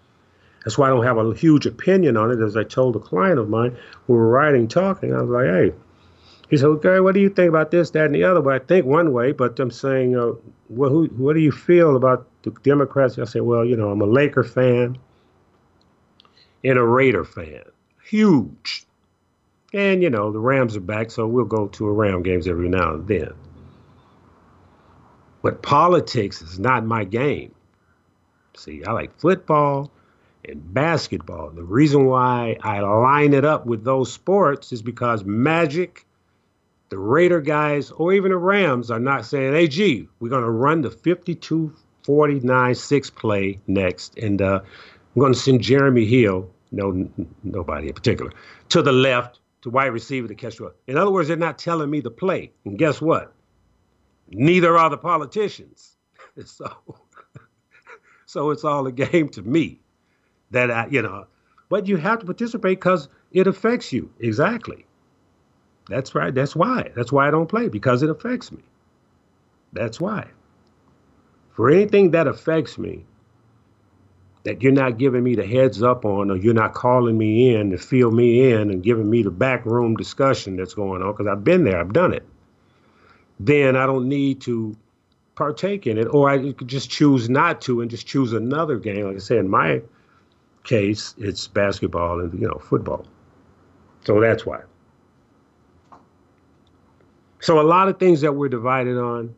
That's 0.64 0.76
why 0.76 0.88
I 0.88 0.90
don't 0.90 1.04
have 1.04 1.18
a 1.18 1.34
huge 1.34 1.66
opinion 1.66 2.16
on 2.16 2.30
it. 2.30 2.40
As 2.40 2.56
I 2.56 2.64
told 2.64 2.94
a 2.96 3.00
client 3.00 3.38
of 3.38 3.48
mine, 3.48 3.76
we 4.06 4.16
were 4.16 4.28
writing, 4.28 4.68
talking, 4.68 5.14
I 5.14 5.22
was 5.22 5.30
like, 5.30 5.46
hey, 5.46 5.72
he 6.50 6.56
said, 6.56 6.66
okay, 6.66 7.00
what 7.00 7.14
do 7.14 7.20
you 7.20 7.28
think 7.28 7.48
about 7.48 7.70
this, 7.70 7.90
that, 7.90 8.06
and 8.06 8.14
the 8.14 8.24
other? 8.24 8.40
But 8.40 8.54
I 8.54 8.58
think 8.64 8.86
one 8.86 9.12
way, 9.12 9.32
but 9.32 9.58
I'm 9.60 9.70
saying, 9.70 10.16
uh, 10.16 10.32
well, 10.68 10.90
who, 10.90 11.06
what 11.16 11.34
do 11.34 11.40
you 11.40 11.52
feel 11.52 11.96
about 11.96 12.26
the 12.42 12.50
Democrats? 12.62 13.18
I 13.18 13.24
said, 13.24 13.42
well, 13.42 13.64
you 13.64 13.76
know, 13.76 13.90
I'm 13.90 14.00
a 14.00 14.06
Laker 14.06 14.44
fan 14.44 14.98
and 16.64 16.78
a 16.78 16.84
Raider 16.84 17.24
fan. 17.24 17.64
Huge. 18.04 18.86
And, 19.72 20.02
you 20.02 20.10
know, 20.10 20.32
the 20.32 20.38
Rams 20.38 20.76
are 20.76 20.80
back, 20.80 21.10
so 21.10 21.26
we'll 21.26 21.44
go 21.44 21.68
to 21.68 21.86
a 21.86 21.92
Ram 21.92 22.22
games 22.22 22.48
every 22.48 22.68
now 22.68 22.94
and 22.94 23.06
then. 23.06 23.32
But 25.42 25.62
politics 25.62 26.40
is 26.42 26.58
not 26.58 26.84
my 26.84 27.04
game. 27.04 27.54
See, 28.56 28.82
I 28.84 28.92
like 28.92 29.18
football 29.20 29.90
and 30.44 30.74
basketball. 30.74 31.50
The 31.50 31.62
reason 31.62 32.06
why 32.06 32.56
I 32.62 32.80
line 32.80 33.34
it 33.34 33.44
up 33.44 33.66
with 33.66 33.84
those 33.84 34.12
sports 34.12 34.72
is 34.72 34.82
because 34.82 35.24
Magic 35.24 36.06
the 36.88 36.98
Raider 36.98 37.40
guys 37.40 37.90
or 37.90 38.12
even 38.12 38.30
the 38.30 38.38
Rams 38.38 38.90
are 38.90 39.00
not 39.00 39.26
saying, 39.26 39.52
hey, 39.52 39.68
gee, 39.68 40.08
we're 40.20 40.30
going 40.30 40.44
to 40.44 40.50
run 40.50 40.80
the 40.80 40.90
52 40.90 41.74
49 42.02 42.74
6 42.74 43.10
play 43.10 43.60
next. 43.66 44.16
And 44.18 44.40
uh, 44.40 44.60
I'm 45.14 45.20
going 45.20 45.32
to 45.32 45.38
send 45.38 45.60
Jeremy 45.60 46.06
Hill, 46.06 46.48
no, 46.72 47.08
nobody 47.44 47.88
in 47.88 47.94
particular, 47.94 48.32
to 48.70 48.82
the 48.82 48.92
left 48.92 49.40
to 49.62 49.70
wide 49.70 49.86
receiver 49.86 50.28
to 50.28 50.34
catch 50.34 50.60
up. 50.60 50.76
In 50.86 50.96
other 50.96 51.10
words, 51.10 51.28
they're 51.28 51.36
not 51.36 51.58
telling 51.58 51.90
me 51.90 52.00
the 52.00 52.10
play. 52.10 52.52
And 52.64 52.78
guess 52.78 53.00
what? 53.00 53.32
Neither 54.30 54.76
are 54.76 54.90
the 54.90 54.98
politicians. 54.98 55.96
so, 56.44 56.70
so 58.26 58.50
it's 58.50 58.64
all 58.64 58.86
a 58.86 58.92
game 58.92 59.28
to 59.30 59.42
me 59.42 59.80
that 60.50 60.70
I, 60.70 60.86
you 60.88 61.02
know, 61.02 61.26
but 61.68 61.86
you 61.86 61.96
have 61.96 62.20
to 62.20 62.26
participate 62.26 62.78
because 62.78 63.08
it 63.32 63.46
affects 63.46 63.92
you. 63.92 64.10
Exactly. 64.20 64.86
That's 65.88 66.14
right. 66.14 66.34
That's 66.34 66.54
why. 66.54 66.90
That's 66.94 67.12
why 67.12 67.28
I 67.28 67.30
don't 67.30 67.48
play 67.48 67.68
because 67.68 68.02
it 68.02 68.10
affects 68.10 68.52
me. 68.52 68.62
That's 69.72 70.00
why. 70.00 70.28
For 71.50 71.70
anything 71.70 72.12
that 72.12 72.26
affects 72.26 72.78
me, 72.78 73.04
that 74.44 74.62
you're 74.62 74.72
not 74.72 74.98
giving 74.98 75.22
me 75.22 75.34
the 75.34 75.46
heads 75.46 75.82
up 75.82 76.04
on, 76.04 76.30
or 76.30 76.36
you're 76.36 76.54
not 76.54 76.74
calling 76.74 77.18
me 77.18 77.54
in 77.54 77.70
to 77.70 77.78
fill 77.78 78.10
me 78.10 78.50
in 78.52 78.70
and 78.70 78.82
giving 78.82 79.10
me 79.10 79.22
the 79.22 79.30
backroom 79.30 79.96
discussion 79.96 80.56
that's 80.56 80.74
going 80.74 81.02
on, 81.02 81.12
because 81.12 81.26
I've 81.26 81.44
been 81.44 81.64
there, 81.64 81.80
I've 81.80 81.92
done 81.92 82.14
it, 82.14 82.26
then 83.40 83.76
I 83.76 83.86
don't 83.86 84.08
need 84.08 84.40
to 84.42 84.76
partake 85.34 85.86
in 85.86 85.98
it, 85.98 86.06
or 86.06 86.30
I 86.30 86.52
could 86.52 86.68
just 86.68 86.90
choose 86.90 87.28
not 87.28 87.60
to 87.62 87.80
and 87.80 87.90
just 87.90 88.06
choose 88.06 88.32
another 88.32 88.78
game. 88.78 89.06
Like 89.06 89.16
I 89.16 89.20
said, 89.20 89.38
in 89.38 89.48
my 89.48 89.82
case, 90.64 91.14
it's 91.18 91.46
basketball 91.46 92.20
and 92.20 92.32
you 92.40 92.46
know 92.46 92.58
football. 92.58 93.06
So 94.04 94.20
that's 94.20 94.44
why. 94.44 94.62
So 97.40 97.60
a 97.60 97.62
lot 97.62 97.88
of 97.88 97.98
things 97.98 98.20
that 98.22 98.32
we're 98.32 98.48
divided 98.48 98.98
on, 98.98 99.34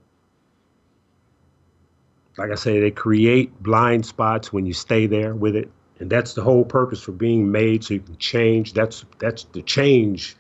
like 2.39 2.51
I 2.51 2.55
say, 2.55 2.81
they 2.81 2.91
create 2.91 3.63
blind 3.63 4.07
spots 4.07 4.53
when 4.53 4.67
you 4.67 4.73
stay 4.73 5.07
there 5.07 5.35
with 5.35 5.57
it, 5.57 5.71
and 5.99 6.09
that's 6.09 6.35
the 6.35 6.43
whole 6.43 6.65
purpose 6.65 7.03
for 7.03 7.13
being 7.13 7.51
made, 7.51 7.85
so 7.85 7.95
you 7.95 8.01
can 8.01 8.17
change. 8.17 8.73
That's 8.73 9.05
that's 9.19 9.45
the 9.45 9.63
change 9.63 10.37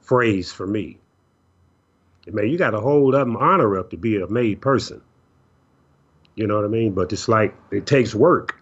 phrase 0.00 0.52
for 0.52 0.66
me. 0.66 0.98
Man, 2.28 2.48
you 2.48 2.58
got 2.58 2.70
to 2.70 2.80
hold 2.80 3.14
up 3.14 3.26
and 3.26 3.36
honor 3.36 3.78
up 3.78 3.90
to 3.90 3.96
be 3.96 4.20
a 4.20 4.26
made 4.26 4.60
person. 4.60 5.00
You 6.34 6.46
know 6.46 6.56
what 6.56 6.64
I 6.64 6.68
mean? 6.68 6.92
But 6.92 7.12
it's 7.12 7.28
like 7.28 7.54
it 7.70 7.86
takes 7.86 8.14
work. 8.14 8.56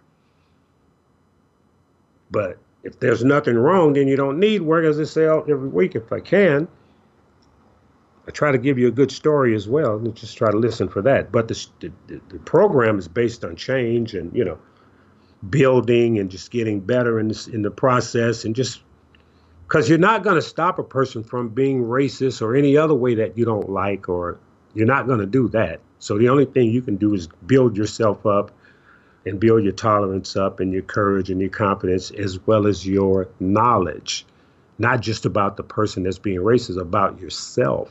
But 2.31 2.59
if 2.83 3.01
there's 3.01 3.25
nothing 3.25 3.57
wrong, 3.57 3.95
then 3.95 4.09
you 4.09 4.17
don't 4.17 4.39
need 4.39 4.63
work, 4.63 4.85
as 4.85 5.01
I 5.01 5.05
say 5.05 5.25
every 5.27 5.69
week 5.69 5.95
if 5.95 6.13
I 6.13 6.21
can. 6.21 6.69
I 8.27 8.31
try 8.31 8.53
to 8.53 8.59
give 8.59 8.79
you 8.79 8.89
a 8.89 8.91
good 8.91 9.13
story 9.13 9.55
as 9.55 9.69
well, 9.69 9.97
and 9.97 10.15
just 10.15 10.37
try 10.37 10.51
to 10.51 10.57
listen 10.57 10.89
for 10.89 11.03
that. 11.03 11.31
But 11.31 11.49
the, 11.49 11.67
the, 11.81 11.93
the 12.29 12.39
program 12.41 12.99
is 12.99 13.07
based 13.07 13.45
on 13.45 13.57
change 13.57 14.15
and 14.15 14.35
you 14.35 14.45
know, 14.45 14.59
building 15.51 16.19
and 16.19 16.31
just 16.31 16.51
getting 16.51 16.81
better 16.81 17.21
in 17.21 17.29
this, 17.29 17.47
in 17.47 17.63
the 17.63 17.71
process, 17.71 18.45
and 18.45 18.57
just 18.57 18.81
because 19.69 19.89
you're 19.89 19.99
not 19.99 20.23
going 20.23 20.37
to 20.37 20.43
stop 20.43 20.79
a 20.79 20.85
person 20.85 21.23
from 21.23 21.49
being 21.49 21.85
racist 21.85 22.41
or 22.41 22.55
any 22.55 22.77
other 22.77 22.95
way 22.95 23.15
that 23.17 23.37
you 23.37 23.45
don't 23.45 23.69
like, 23.69 24.09
or 24.09 24.39
you're 24.75 24.87
not 24.87 25.07
going 25.07 25.21
to 25.21 25.27
do 25.27 25.49
that. 25.49 25.81
So 25.99 26.19
the 26.19 26.29
only 26.29 26.45
thing 26.45 26.71
you 26.71 26.83
can 26.83 26.97
do 26.97 27.15
is 27.15 27.29
build 27.47 27.77
yourself 27.77 28.27
up 28.27 28.53
and 29.27 29.41
build 29.41 29.65
your 29.65 29.73
tolerance 29.73 30.37
up 30.37 30.61
and 30.61 30.73
your 30.73 30.83
courage 30.83 31.31
and 31.31 31.41
your 31.41 31.51
confidence 31.51 32.11
as 32.11 32.39
well 32.47 32.67
as 32.67 32.87
your 32.87 33.29
knowledge, 33.41 34.27
not 34.79 35.01
just 35.01 35.25
about 35.25 35.57
the 35.57 35.63
person 35.63 36.03
that's 36.03 36.19
being 36.19 36.41
racist, 36.41 36.79
about 36.79 37.19
yourself. 37.21 37.91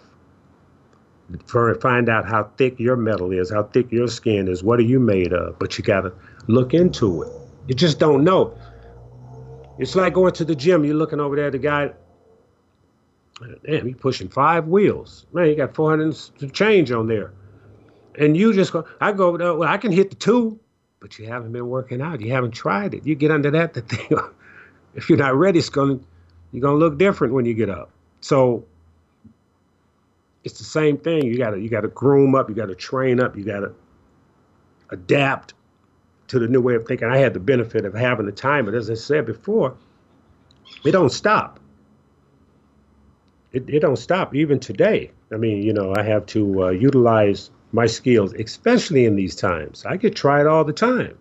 For, 1.46 1.74
find 1.76 2.10
out 2.10 2.28
how 2.28 2.52
thick 2.58 2.80
your 2.80 2.96
metal 2.96 3.32
is, 3.32 3.52
how 3.52 3.64
thick 3.64 3.92
your 3.92 4.08
skin 4.08 4.48
is, 4.48 4.64
what 4.64 4.80
are 4.80 4.84
you 4.84 5.00
made 5.00 5.34
of? 5.34 5.58
But 5.58 5.78
you 5.78 5.84
got 5.84 6.02
to 6.02 6.14
look 6.48 6.74
into 6.74 7.24
it. 7.24 7.32
You 7.68 7.76
just 7.76 7.98
don't 7.98 8.24
know. 8.24 8.58
It's 9.80 9.96
like 9.96 10.14
going 10.14 10.34
to 10.34 10.46
the 10.46 10.56
gym. 10.56 10.84
You're 10.84 10.96
looking 10.96 11.20
over 11.20 11.36
there, 11.36 11.48
at 11.48 11.54
the 11.54 11.60
guy, 11.60 11.92
damn, 13.66 13.88
he 13.88 13.94
pushing 13.94 14.28
five 14.28 14.68
wheels. 14.68 15.26
Man, 15.34 15.48
he 15.48 15.56
got 15.56 15.74
400 15.74 16.54
change 16.54 16.92
on 16.92 17.08
there. 17.08 17.32
And 18.20 18.38
you 18.38 18.54
just 18.54 18.74
go, 18.74 18.86
I 19.02 19.12
go, 19.12 19.32
well, 19.32 19.64
I 19.64 19.78
can 19.78 19.92
hit 19.92 20.10
the 20.12 20.16
two 20.16 20.60
but 21.04 21.20
you 21.20 21.28
haven't 21.28 21.52
been 21.52 21.68
working 21.68 22.02
out. 22.02 22.22
You 22.22 22.32
haven't 22.32 22.52
tried 22.52 22.94
it. 22.94 23.06
You 23.06 23.14
get 23.14 23.30
under 23.30 23.52
that, 23.52 23.74
the 23.74 23.82
thing, 23.82 24.18
if 24.96 25.10
you're 25.10 25.18
not 25.18 25.36
ready, 25.36 25.60
it's 25.60 25.68
gonna 25.68 26.00
you're 26.54 26.62
gonna 26.62 26.78
look 26.78 26.98
different 26.98 27.34
when 27.34 27.44
you 27.44 27.54
get 27.54 27.70
up. 27.70 27.92
So 28.22 28.64
it's 30.44 30.58
the 30.58 30.64
same 30.64 30.98
thing. 30.98 31.26
You 31.26 31.38
gotta 31.38 31.60
you 31.60 31.70
gotta 31.70 31.88
groom 31.88 32.36
up. 32.36 32.50
You 32.50 32.56
gotta 32.56 32.76
train 32.76 33.20
up. 33.20 33.36
You 33.38 33.44
gotta 33.44 33.74
adapt 34.90 35.54
to 36.28 36.40
the 36.40 36.48
new 36.48 36.62
way 36.62 36.76
of 36.76 36.86
thinking. 36.86 37.08
I 37.08 37.18
had 37.18 37.34
the 37.34 37.40
benefit 37.40 37.86
of 37.86 37.94
having 37.94 38.26
the 38.26 38.32
time, 38.32 38.66
but 38.66 38.74
as 38.74 38.90
I 38.90 38.96
said 38.96 39.26
before, 39.26 39.76
it 40.84 40.92
don't 40.92 41.12
stop. 41.12 41.60
It, 43.52 43.70
it 43.70 43.80
don't 43.80 43.98
stop 43.98 44.34
even 44.36 44.60
today. 44.60 45.12
I 45.32 45.38
mean, 45.38 45.62
you 45.62 45.74
know, 45.74 45.94
I 45.96 46.04
have 46.04 46.26
to 46.28 46.66
uh, 46.66 46.70
utilize 46.72 47.52
my 47.72 47.86
skills, 47.86 48.34
especially 48.34 49.06
in 49.06 49.16
these 49.16 49.36
times. 49.36 49.86
I 49.86 49.98
get 49.98 50.16
tried 50.16 50.46
all 50.46 50.64
the 50.64 50.74
time. 50.74 51.18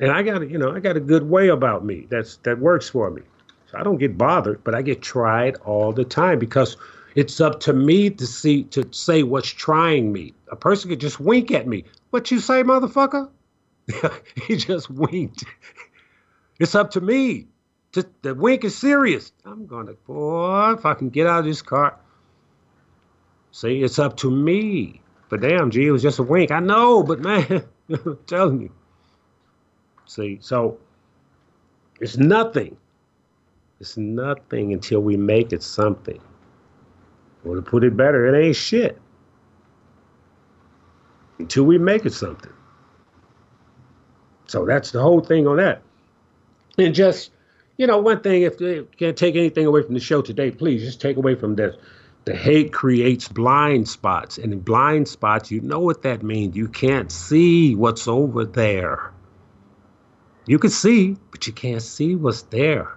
And 0.00 0.10
I 0.10 0.22
got, 0.22 0.48
you 0.48 0.58
know, 0.58 0.72
I 0.72 0.80
got 0.80 0.96
a 0.96 1.00
good 1.00 1.28
way 1.28 1.48
about 1.48 1.84
me 1.84 2.06
that's 2.08 2.36
that 2.38 2.58
works 2.58 2.88
for 2.88 3.10
me. 3.10 3.22
So 3.70 3.78
I 3.78 3.82
don't 3.82 3.98
get 3.98 4.16
bothered, 4.18 4.62
but 4.64 4.74
I 4.74 4.82
get 4.82 5.02
tried 5.02 5.56
all 5.64 5.92
the 5.92 6.04
time 6.04 6.38
because 6.38 6.76
it's 7.14 7.40
up 7.40 7.60
to 7.60 7.72
me 7.72 8.10
to 8.10 8.26
see 8.26 8.64
to 8.64 8.88
say 8.92 9.22
what's 9.22 9.48
trying 9.48 10.12
me. 10.12 10.34
A 10.50 10.56
person 10.56 10.90
could 10.90 11.00
just 11.00 11.20
wink 11.20 11.50
at 11.50 11.66
me. 11.66 11.84
What 12.10 12.30
you 12.30 12.40
say, 12.40 12.62
motherfucker? 12.62 13.30
he 14.46 14.56
just 14.56 14.90
winked. 14.90 15.44
it's 16.58 16.74
up 16.74 16.90
to 16.92 17.00
me. 17.00 17.46
To, 17.92 18.06
the 18.22 18.34
wink 18.34 18.64
is 18.64 18.76
serious. 18.76 19.32
I'm 19.44 19.66
gonna, 19.66 19.92
boy, 19.92 20.72
if 20.72 20.86
I 20.86 20.94
can 20.94 21.10
get 21.10 21.26
out 21.26 21.40
of 21.40 21.44
this 21.44 21.60
car. 21.60 21.98
See, 23.50 23.82
it's 23.82 23.98
up 23.98 24.16
to 24.18 24.30
me. 24.30 25.02
But 25.28 25.42
damn, 25.42 25.70
G, 25.70 25.86
it 25.86 25.90
was 25.90 26.02
just 26.02 26.18
a 26.18 26.22
wink. 26.22 26.50
I 26.50 26.60
know, 26.60 27.02
but 27.02 27.20
man, 27.20 27.64
I'm 27.88 28.18
telling 28.26 28.62
you. 28.62 28.70
See, 30.06 30.38
so 30.40 30.78
it's 32.00 32.16
nothing. 32.16 32.76
It's 33.80 33.96
nothing 33.96 34.72
until 34.72 35.00
we 35.00 35.16
make 35.16 35.52
it 35.52 35.62
something. 35.62 36.20
Or 37.44 37.56
to 37.56 37.62
put 37.62 37.84
it 37.84 37.96
better, 37.96 38.26
it 38.26 38.46
ain't 38.46 38.56
shit. 38.56 39.00
Until 41.38 41.64
we 41.64 41.78
make 41.78 42.06
it 42.06 42.12
something. 42.12 42.52
So 44.46 44.64
that's 44.64 44.90
the 44.90 45.00
whole 45.00 45.20
thing 45.20 45.46
on 45.46 45.56
that. 45.56 45.82
And 46.78 46.94
just, 46.94 47.30
you 47.78 47.86
know, 47.86 47.98
one 47.98 48.20
thing, 48.20 48.42
if 48.42 48.60
you 48.60 48.88
can't 48.96 49.16
take 49.16 49.34
anything 49.34 49.66
away 49.66 49.82
from 49.82 49.94
the 49.94 50.00
show 50.00 50.22
today, 50.22 50.50
please 50.50 50.82
just 50.82 51.00
take 51.00 51.16
away 51.16 51.34
from 51.34 51.56
this 51.56 51.76
the 52.24 52.36
hate 52.36 52.72
creates 52.72 53.28
blind 53.28 53.88
spots. 53.88 54.38
And 54.38 54.52
in 54.52 54.60
blind 54.60 55.08
spots, 55.08 55.50
you 55.50 55.60
know 55.60 55.80
what 55.80 56.02
that 56.02 56.22
means. 56.22 56.56
You 56.56 56.68
can't 56.68 57.10
see 57.10 57.74
what's 57.74 58.06
over 58.06 58.44
there. 58.44 59.12
You 60.46 60.58
can 60.58 60.70
see, 60.70 61.16
but 61.30 61.46
you 61.46 61.52
can't 61.52 61.82
see 61.82 62.14
what's 62.14 62.42
there. 62.42 62.96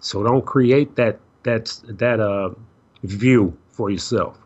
So 0.00 0.22
don't 0.22 0.44
create 0.44 0.96
that 0.96 1.20
that 1.44 1.74
that 1.84 2.20
uh 2.20 2.50
view 3.02 3.56
for 3.70 3.90
yourself. 3.90 4.38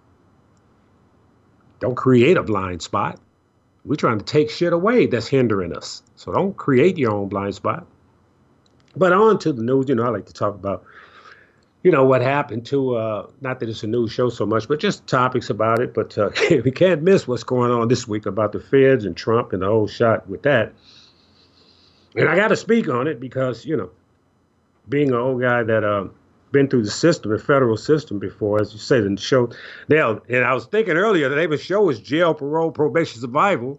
Don't 1.81 1.95
create 1.95 2.37
a 2.37 2.43
blind 2.43 2.83
spot. 2.83 3.21
We're 3.85 3.97
trying 3.97 4.19
to 4.19 4.25
take 4.25 4.51
shit 4.51 4.73
away 4.73 5.07
that's 5.07 5.29
hindering 5.29 5.77
us. 5.77 6.03
So 6.17 6.33
don't 6.33 6.57
create 6.57 6.99
your 6.99 7.13
own 7.13 7.29
blind 7.29 7.55
spot. 7.55 7.87
But 8.97 9.13
on 9.13 9.39
to 9.41 9.53
the 9.53 9.63
news, 9.63 9.89
you 9.89 9.95
know, 9.95 10.05
I 10.05 10.09
like 10.09 10.27
to 10.27 10.33
talk 10.33 10.55
about 10.55 10.85
you 11.83 11.93
know 11.93 12.05
what 12.05 12.21
happened 12.21 12.67
to 12.67 12.97
uh, 12.97 13.27
not 13.41 13.61
that 13.61 13.69
it's 13.69 13.85
a 13.85 13.87
news 13.87 14.11
show 14.11 14.29
so 14.29 14.45
much, 14.45 14.67
but 14.67 14.81
just 14.81 15.07
topics 15.07 15.51
about 15.51 15.81
it. 15.81 15.95
But 15.95 16.19
uh, 16.19 16.31
we 16.51 16.73
can't 16.73 17.03
miss 17.03 17.29
what's 17.29 17.45
going 17.45 17.71
on 17.71 17.87
this 17.87 18.09
week 18.09 18.27
about 18.27 18.51
the 18.51 18.59
feds 18.59 19.05
and 19.05 19.17
Trump 19.17 19.53
and 19.53 19.63
the 19.63 19.67
whole 19.67 19.87
shot 19.87 20.29
with 20.29 20.43
that. 20.43 20.73
And 22.17 22.29
I 22.29 22.35
got 22.35 22.49
to 22.49 22.57
speak 22.57 22.89
on 22.89 23.07
it 23.07 23.21
because 23.21 23.65
you 23.65 23.77
know, 23.77 23.91
being 24.89 25.11
an 25.11 25.15
old 25.15 25.41
guy 25.41 25.63
that 25.63 25.85
uh, 25.85 26.09
been 26.57 26.69
through 26.69 26.83
the 26.83 26.91
system, 26.91 27.31
the 27.31 27.39
federal 27.39 27.77
system 27.77 28.19
before, 28.19 28.61
as 28.61 28.73
you 28.73 28.79
said 28.79 29.05
the 29.05 29.21
show. 29.21 29.51
Now, 29.89 30.23
and 30.29 30.43
I 30.43 30.55
was 30.55 30.65
thinking 30.65 30.97
earlier, 30.97 31.29
the 31.29 31.37
name 31.37 31.51
the 31.51 31.59
show 31.59 31.91
is 31.91 32.01
Jail, 32.01 32.33
Parole, 32.33 32.71
Probation, 32.71 33.21
Survival, 33.21 33.79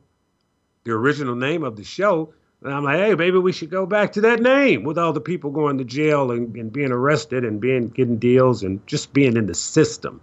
the 0.83 0.91
original 0.91 1.35
name 1.35 1.63
of 1.63 1.75
the 1.75 1.83
show. 1.83 2.31
And 2.61 2.71
I'm 2.71 2.83
like, 2.83 2.97
hey, 2.97 3.15
maybe 3.15 3.39
we 3.39 3.51
should 3.51 3.71
go 3.71 3.87
back 3.87 4.13
to 4.13 4.21
that 4.21 4.41
name 4.41 4.83
with 4.83 4.99
all 4.99 5.11
the 5.11 5.21
people 5.21 5.49
going 5.49 5.79
to 5.79 5.83
jail 5.83 6.31
and, 6.31 6.55
and 6.55 6.71
being 6.71 6.91
arrested 6.91 7.43
and 7.43 7.59
being 7.59 7.87
getting 7.87 8.19
deals 8.19 8.61
and 8.61 8.85
just 8.85 9.11
being 9.11 9.37
in 9.37 9.47
the 9.47 9.55
system 9.55 10.21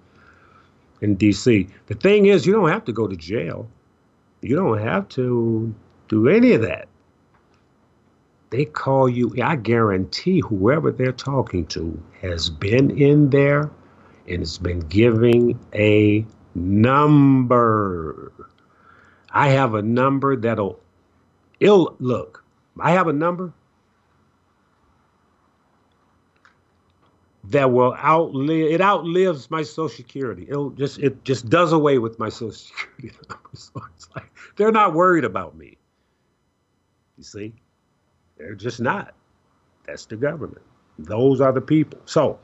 in 1.01 1.17
DC. 1.17 1.69
The 1.87 1.95
thing 1.95 2.27
is, 2.27 2.47
you 2.47 2.53
don't 2.53 2.69
have 2.69 2.85
to 2.85 2.93
go 2.93 3.09
to 3.09 3.17
jail. 3.17 3.69
You 4.43 4.55
don't 4.55 4.79
have 4.79 5.09
to 5.11 5.75
do 6.09 6.29
any 6.29 6.53
of 6.53 6.63
that. 6.63 6.87
They 8.55 8.67
call 8.67 9.09
you, 9.09 9.35
I 9.43 9.57
guarantee 9.57 10.39
whoever 10.39 10.93
they're 10.93 11.11
talking 11.11 11.67
to 11.67 12.01
has 12.23 12.49
been 12.49 12.97
in 12.97 13.31
there 13.31 13.69
and 14.29 14.39
has 14.39 14.59
been 14.59 14.79
giving 14.79 15.59
a 15.75 16.25
number. 16.55 18.33
I 19.33 19.49
have 19.49 19.75
a 19.75 19.83
number 19.83 20.37
that'll 20.37 20.79
It'll 21.59 21.97
look. 21.99 22.45
I 22.79 22.93
have 22.93 23.09
a 23.09 23.13
number 23.13 23.53
that 27.43 27.73
will 27.73 27.97
outlive. 27.97 28.71
It 28.71 28.81
outlives 28.81 29.51
my 29.51 29.65
Social 29.65 29.89
Security. 29.89 30.47
It'll 30.49 30.71
just 30.71 31.01
it 31.01 31.25
just 31.25 31.49
does 31.51 31.73
away 31.73 31.99
with 31.99 32.21
my 32.21 32.29
Social 32.29 32.53
Security 32.53 33.19
number. 33.29 33.51
So 33.55 33.83
it's 33.97 34.09
like 34.15 34.31
they're 34.55 34.71
not 34.71 34.95
worried 34.95 35.25
about 35.25 35.57
me. 35.57 35.77
You 37.19 37.25
see, 37.25 37.53
they're 38.37 38.55
just 38.55 38.81
not. 38.81 39.15
That's 39.87 40.07
the 40.07 40.17
government. 40.17 40.63
Those 40.99 41.41
are 41.41 41.53
the 41.53 41.61
people. 41.61 42.01
So 42.05 42.39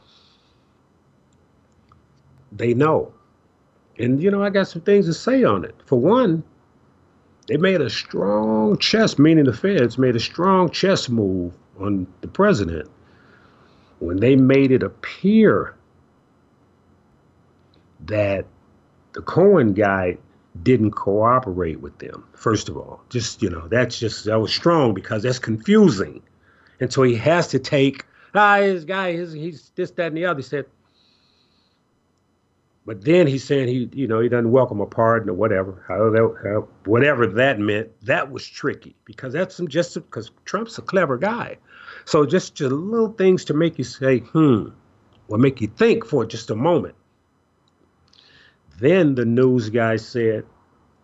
they 2.53 2.75
know. 2.75 3.13
And 3.99 4.23
you 4.23 4.31
know, 4.31 4.43
I 4.43 4.51
got 4.51 4.69
some 4.69 4.83
things 4.83 5.07
to 5.07 5.15
say 5.15 5.45
on 5.45 5.65
it. 5.65 5.75
For 5.87 5.99
one, 5.99 6.43
they 7.47 7.57
made 7.57 7.81
a 7.81 7.91
strong 7.91 8.79
chess, 8.79 9.19
meaning 9.19 9.45
the 9.45 9.53
feds 9.53 9.99
made 9.99 10.17
a 10.17 10.21
strong 10.21 10.71
chess 10.71 11.09
move 11.09 11.53
on 11.79 12.07
the 12.21 12.29
president 12.29 12.89
when 13.99 14.19
they 14.19 14.37
made 14.37 14.71
it 14.71 14.83
appear 14.83 15.75
that 18.07 18.47
the 19.13 19.23
Cohen 19.23 19.75
guy 19.75 20.17
didn't 20.63 20.93
cooperate 20.93 21.81
with 21.81 21.99
them. 21.99 22.25
First 22.35 22.69
of 22.69 22.77
all, 22.77 23.03
just 23.09 23.43
you 23.43 23.51
know, 23.51 23.69
that's 23.69 23.99
just 23.99 24.25
that 24.25 24.41
was 24.41 24.53
strong 24.53 24.95
because 24.95 25.23
that's 25.23 25.39
confusing, 25.39 26.23
and 26.81 26.93
so 26.93 27.03
he 27.03 27.15
has 27.17 27.49
to 27.49 27.59
take 27.59 28.05
ah 28.35 28.57
his 28.57 28.85
guy, 28.85 29.13
his, 29.13 29.33
he's 29.33 29.71
this, 29.75 29.91
that, 29.93 30.09
and 30.09 30.17
the 30.17 30.27
other. 30.27 30.39
He 30.39 30.45
said, 30.45 30.67
but 32.87 33.05
then 33.05 33.27
he's 33.27 33.45
saying 33.45 33.69
he, 33.69 33.89
you 33.93 34.09
know, 34.09 34.21
he 34.21 34.29
doesn't 34.29 34.51
welcome 34.51 34.81
a 34.81 34.87
pardon 34.87 35.31
or 35.31 35.35
whatever, 35.35 35.85
however, 35.87 36.41
how, 36.43 36.91
whatever 36.91 37.27
that 37.27 37.59
meant. 37.61 37.89
That 38.05 38.33
was 38.33 38.47
tricky 38.47 38.97
because 39.05 39.33
that's 39.33 39.55
some 39.55 39.69
just 39.69 39.95
because 39.95 40.31
Trump's 40.45 40.79
a 40.79 40.83
clever 40.83 41.19
guy. 41.19 41.59
So 42.05 42.25
just, 42.25 42.55
just 42.55 42.73
little 42.73 43.13
things 43.13 43.45
to 43.45 43.55
make 43.55 43.79
you 43.79 43.85
say, 43.85 44.19
hmm, 44.19 44.71
or 45.29 45.39
make 45.39 45.61
you 45.61 45.69
think 45.69 46.05
for 46.05 46.25
just 46.25 46.51
a 46.51 46.57
moment. 46.57 46.95
Then 48.81 49.15
the 49.15 49.27
news 49.27 49.69
guy 49.69 49.97
said, 49.97 50.45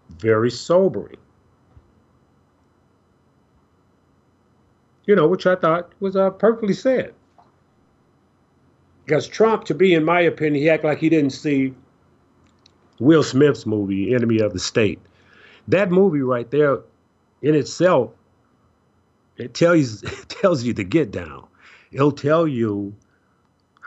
very 0.09 0.51
sobering. 0.51 1.19
You 5.05 5.15
know, 5.15 5.29
which 5.29 5.47
I 5.47 5.57
thought 5.57 5.93
was 6.01 6.17
uh, 6.17 6.31
perfectly 6.31 6.73
said. 6.73 7.15
Because 9.05 9.29
Trump, 9.29 9.65
to 9.65 9.75
be, 9.75 9.95
in 9.95 10.05
my 10.05 10.21
opinion, 10.21 10.62
he 10.62 10.71
acted 10.71 10.89
like 10.89 10.99
he 10.99 11.11
didn't 11.11 11.31
see 11.31 11.75
Will 12.99 13.23
Smith's 13.23 13.67
movie, 13.67 14.15
Enemy 14.15 14.41
of 14.41 14.53
the 14.53 14.59
State. 14.59 14.99
That 15.69 15.91
movie 15.91 16.23
right 16.23 16.51
there, 16.51 16.81
in 17.43 17.55
itself, 17.55 18.11
it 19.37 19.55
tells 19.55 20.01
tells 20.29 20.65
you 20.65 20.73
to 20.75 20.83
get 20.83 21.11
down. 21.11 21.47
It'll 21.93 22.11
tell 22.11 22.49
you 22.49 22.95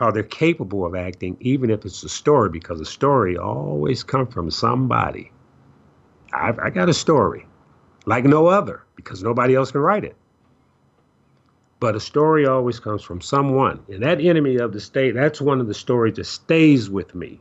how 0.00 0.10
they're 0.10 0.22
capable 0.22 0.86
of 0.86 0.94
acting, 0.94 1.36
even 1.40 1.70
if 1.70 1.84
it's 1.84 2.02
a 2.02 2.08
story, 2.08 2.48
because 2.48 2.80
a 2.80 2.86
story 2.86 3.36
always 3.36 4.02
comes 4.02 4.32
from 4.32 4.50
somebody. 4.50 5.30
I've, 6.32 6.58
I 6.58 6.70
got 6.70 6.88
a 6.88 6.94
story, 6.94 7.46
like 8.06 8.24
no 8.24 8.46
other, 8.46 8.82
because 8.96 9.22
nobody 9.22 9.54
else 9.54 9.70
can 9.70 9.82
write 9.82 10.04
it. 10.04 10.16
But 11.80 11.96
a 11.96 12.00
story 12.00 12.46
always 12.46 12.80
comes 12.80 13.02
from 13.02 13.20
someone. 13.20 13.82
And 13.88 14.02
that 14.02 14.20
enemy 14.20 14.56
of 14.56 14.72
the 14.72 14.80
state, 14.80 15.12
that's 15.12 15.40
one 15.40 15.60
of 15.60 15.66
the 15.66 15.74
stories 15.74 16.16
that 16.16 16.24
stays 16.24 16.88
with 16.88 17.14
me 17.14 17.38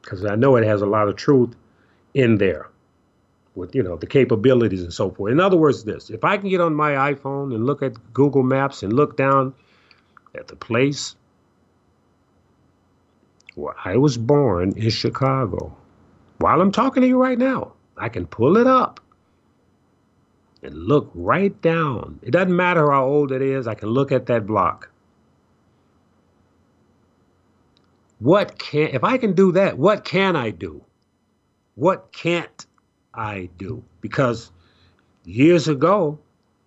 because 0.00 0.24
I 0.24 0.36
know 0.36 0.54
it 0.54 0.64
has 0.64 0.80
a 0.80 0.86
lot 0.86 1.08
of 1.08 1.16
truth 1.16 1.56
in 2.14 2.38
there 2.38 2.68
with, 3.56 3.74
you 3.74 3.82
know, 3.82 3.96
the 3.96 4.06
capabilities 4.06 4.82
and 4.82 4.92
so 4.92 5.10
forth. 5.10 5.32
In 5.32 5.40
other 5.40 5.56
words, 5.56 5.84
this 5.84 6.10
if 6.10 6.22
I 6.24 6.36
can 6.36 6.50
get 6.50 6.60
on 6.60 6.74
my 6.74 6.92
iPhone 7.12 7.54
and 7.54 7.66
look 7.66 7.82
at 7.82 8.12
Google 8.12 8.42
Maps 8.42 8.82
and 8.82 8.92
look 8.92 9.16
down 9.16 9.54
at 10.36 10.48
the 10.48 10.56
place 10.56 11.16
where 13.54 13.74
I 13.84 13.96
was 13.96 14.18
born 14.18 14.72
in 14.76 14.90
Chicago, 14.90 15.76
while 16.38 16.60
I'm 16.60 16.72
talking 16.72 17.02
to 17.02 17.08
you 17.08 17.20
right 17.20 17.38
now, 17.38 17.72
I 17.96 18.08
can 18.08 18.26
pull 18.26 18.56
it 18.56 18.66
up 18.66 19.00
and 20.62 20.74
look 20.74 21.10
right 21.14 21.60
down. 21.62 22.18
It 22.22 22.32
doesn't 22.32 22.56
matter 22.56 22.90
how 22.90 23.04
old 23.06 23.32
it 23.32 23.42
is, 23.42 23.66
I 23.66 23.74
can 23.74 23.90
look 23.90 24.12
at 24.12 24.26
that 24.26 24.46
block. 24.46 24.90
What 28.18 28.58
can, 28.58 28.88
if 28.88 29.04
I 29.04 29.18
can 29.18 29.34
do 29.34 29.52
that, 29.52 29.78
what 29.78 30.04
can 30.04 30.36
I 30.36 30.50
do? 30.50 30.82
What 31.74 32.12
can't 32.12 32.66
I 33.12 33.50
do? 33.58 33.84
Because 34.00 34.50
years 35.24 35.68
ago, 35.68 36.18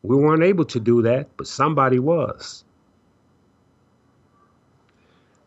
we 0.04 0.16
weren't 0.16 0.44
able 0.44 0.66
to 0.66 0.80
do 0.80 1.02
that, 1.04 1.28
but 1.38 1.48
somebody 1.48 2.00
was. 2.00 2.64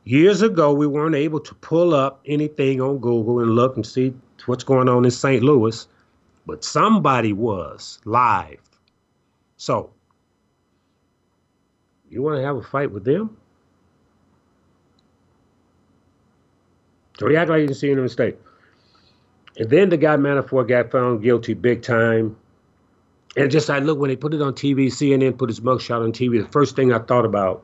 Years 0.04 0.42
ago, 0.42 0.72
we 0.72 0.86
weren't 0.86 1.14
able 1.14 1.40
to 1.40 1.54
pull 1.56 1.94
up 1.94 2.20
anything 2.26 2.80
on 2.80 2.98
Google 2.98 3.40
and 3.40 3.50
look 3.50 3.76
and 3.76 3.86
see 3.86 4.14
what's 4.46 4.64
going 4.64 4.88
on 4.88 5.04
in 5.04 5.10
St. 5.10 5.42
Louis 5.42 5.86
but 6.50 6.64
somebody 6.64 7.32
was 7.32 8.00
live. 8.04 8.58
So, 9.56 9.92
you 12.08 12.22
want 12.22 12.38
to 12.38 12.42
have 12.42 12.56
a 12.56 12.62
fight 12.62 12.90
with 12.90 13.04
them? 13.04 13.36
So 17.20 17.28
he 17.28 17.36
like 17.36 17.48
he 17.48 17.66
didn't 17.66 17.76
see 17.76 17.92
any 17.92 18.00
mistake. 18.00 18.36
And 19.58 19.70
then 19.70 19.90
the 19.90 19.96
guy 19.96 20.16
Manafort 20.16 20.68
got 20.68 20.90
found 20.90 21.22
guilty 21.22 21.54
big 21.54 21.82
time. 21.82 22.36
And 23.36 23.48
just 23.48 23.70
I 23.70 23.78
look 23.78 24.00
when 24.00 24.08
they 24.08 24.16
put 24.16 24.34
it 24.34 24.42
on 24.42 24.54
TV, 24.54 24.86
CNN 24.86 25.38
put 25.38 25.50
his 25.50 25.60
mugshot 25.60 26.02
on 26.02 26.12
TV. 26.12 26.42
The 26.42 26.50
first 26.50 26.74
thing 26.74 26.92
I 26.92 26.98
thought 26.98 27.24
about, 27.24 27.62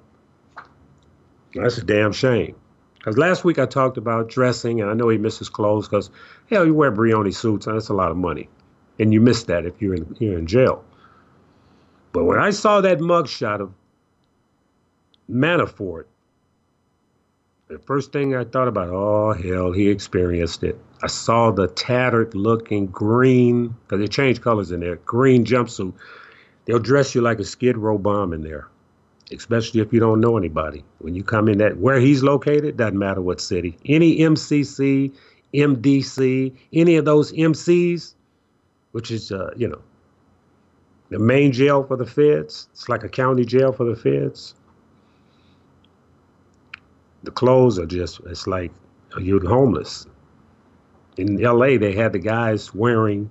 that's 1.62 1.78
a 1.78 1.84
damn 1.84 2.12
shame. 2.12 2.54
Because 2.94 3.16
last 3.18 3.44
week 3.44 3.58
I 3.58 3.66
talked 3.66 3.96
about 3.96 4.28
dressing, 4.28 4.80
and 4.80 4.90
I 4.90 4.94
know 4.94 5.08
he 5.08 5.18
misses 5.18 5.48
clothes 5.48 5.88
because 5.88 6.10
hell, 6.50 6.66
you 6.66 6.74
wear 6.74 6.90
Brioni 6.90 7.34
suits, 7.34 7.66
and 7.66 7.76
that's 7.76 7.88
a 7.88 7.94
lot 7.94 8.10
of 8.10 8.16
money 8.16 8.48
and 8.98 9.12
you 9.12 9.20
miss 9.20 9.44
that 9.44 9.66
if 9.66 9.80
you're 9.80 9.94
in 9.94 10.16
you're 10.18 10.38
in 10.38 10.46
jail. 10.46 10.84
But 12.12 12.24
when 12.24 12.38
I 12.38 12.50
saw 12.50 12.80
that 12.80 12.98
mugshot 12.98 13.60
of 13.60 13.72
Manafort, 15.30 16.04
the 17.68 17.78
first 17.80 18.12
thing 18.12 18.34
I 18.34 18.44
thought 18.44 18.68
about, 18.68 18.88
oh 18.90 19.32
hell, 19.32 19.72
he 19.72 19.88
experienced 19.88 20.62
it. 20.62 20.80
I 21.02 21.08
saw 21.08 21.50
the 21.50 21.66
tattered 21.66 22.34
looking 22.34 22.86
green, 22.86 23.68
because 23.68 24.00
they 24.00 24.08
change 24.08 24.40
colors 24.40 24.70
in 24.70 24.80
there, 24.80 24.96
green 24.96 25.44
jumpsuit. 25.44 25.92
They'll 26.64 26.78
dress 26.78 27.14
you 27.14 27.20
like 27.20 27.38
a 27.38 27.44
skid 27.44 27.76
row 27.76 27.98
bomb 27.98 28.32
in 28.32 28.42
there, 28.42 28.68
especially 29.32 29.80
if 29.80 29.92
you 29.92 30.00
don't 30.00 30.20
know 30.20 30.36
anybody. 30.36 30.84
When 30.98 31.14
you 31.14 31.22
come 31.22 31.48
in 31.48 31.58
that 31.58 31.78
where 31.78 32.00
he's 32.00 32.22
located, 32.22 32.76
doesn't 32.76 32.98
matter 32.98 33.20
what 33.20 33.40
city. 33.40 33.76
Any 33.86 34.18
MCC, 34.18 35.12
MDC, 35.54 36.56
any 36.72 36.96
of 36.96 37.04
those 37.04 37.32
MCs, 37.32 38.14
which 38.92 39.10
is, 39.10 39.32
uh, 39.32 39.50
you 39.56 39.68
know, 39.68 39.80
the 41.10 41.18
main 41.18 41.52
jail 41.52 41.84
for 41.84 41.96
the 41.96 42.06
feds. 42.06 42.68
It's 42.72 42.88
like 42.88 43.04
a 43.04 43.08
county 43.08 43.44
jail 43.44 43.72
for 43.72 43.84
the 43.84 43.96
feds. 43.96 44.54
The 47.22 47.30
clothes 47.30 47.78
are 47.78 47.86
just, 47.86 48.20
it's 48.26 48.46
like 48.46 48.72
you're 49.20 49.46
homeless. 49.46 50.06
In 51.16 51.36
LA, 51.38 51.78
they 51.78 51.92
had 51.92 52.12
the 52.12 52.18
guys 52.18 52.74
wearing, 52.74 53.30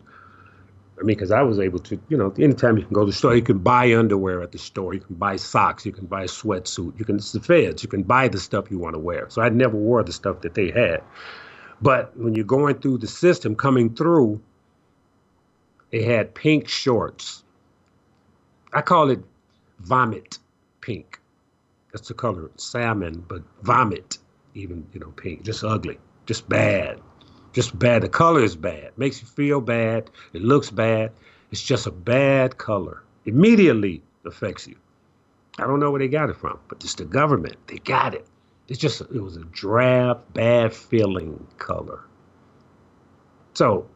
I 0.98 1.04
mean, 1.04 1.18
because 1.18 1.32
I 1.32 1.42
was 1.42 1.60
able 1.60 1.80
to, 1.80 2.00
you 2.08 2.18
know, 2.18 2.34
anytime 2.40 2.78
you 2.78 2.86
can 2.86 2.94
go 2.94 3.02
to 3.02 3.08
the 3.08 3.14
store, 3.14 3.36
you 3.36 3.42
can 3.42 3.58
buy 3.58 3.94
underwear 3.96 4.42
at 4.42 4.54
the 4.54 4.58
store, 4.58 4.94
you 4.94 5.02
can 5.02 5.16
buy 5.16 5.36
socks, 5.36 5.86
you 5.86 5.92
can 5.92 6.06
buy 6.06 6.24
a 6.24 6.28
sweatsuit, 6.28 6.98
you 6.98 7.04
can, 7.04 7.18
it's 7.18 7.34
the 7.34 7.42
feds, 7.42 7.84
you 7.84 7.90
can 7.90 8.04
buy 8.04 8.30
the 8.30 8.40
stuff 8.40 8.72
you 8.72 8.80
want 8.80 8.96
to 8.96 9.00
wear. 9.00 9.30
So 9.30 9.42
I 9.42 9.50
never 9.50 9.76
wore 9.76 10.04
the 10.04 10.14
stuff 10.14 10.42
that 10.42 10.54
they 10.54 10.72
had. 10.72 11.04
But 11.82 12.18
when 12.18 12.34
you're 12.34 12.46
going 12.46 12.76
through 12.76 13.00
the 13.00 13.08
system, 13.08 13.56
coming 13.56 13.94
through, 13.94 14.42
they 15.92 16.04
had 16.04 16.34
pink 16.34 16.70
shorts. 16.70 17.44
I 18.72 18.82
call 18.82 19.10
it 19.10 19.20
vomit 19.80 20.40
pink. 20.80 21.20
That's 21.92 22.08
the 22.08 22.14
color, 22.14 22.52
salmon, 22.56 23.24
but 23.28 23.44
vomit, 23.64 24.18
even, 24.54 24.88
you 24.94 25.02
know, 25.02 25.12
pink, 25.12 25.44
just 25.44 25.64
ugly, 25.64 25.98
just 26.26 26.48
bad, 26.48 27.02
just 27.56 27.78
bad. 27.80 28.04
The 28.04 28.10
color 28.10 28.44
is 28.44 28.56
bad, 28.56 28.92
makes 28.98 29.22
you 29.22 29.28
feel 29.28 29.62
bad. 29.62 30.12
It 30.34 30.44
looks 30.44 30.70
bad. 30.70 31.12
It's 31.52 31.64
just 31.64 31.88
a 31.88 31.92
bad 31.92 32.60
color. 32.60 33.02
Immediately 33.26 34.04
affects 34.26 34.68
you. 34.68 34.76
I 35.58 35.64
don't 35.64 35.80
know 35.80 35.90
where 35.90 36.00
they 36.00 36.08
got 36.08 36.30
it 36.30 36.36
from, 36.36 36.60
but 36.68 36.84
it's 36.84 36.96
the 36.96 37.06
government. 37.06 37.56
They 37.68 37.78
got 37.78 38.14
it. 38.14 38.28
It's 38.68 38.80
just, 38.80 39.02
it 39.02 39.22
was 39.22 39.38
a 39.38 39.44
drab, 39.46 40.22
bad 40.34 40.74
feeling 40.74 41.48
color. 41.58 42.02
So 43.54 43.88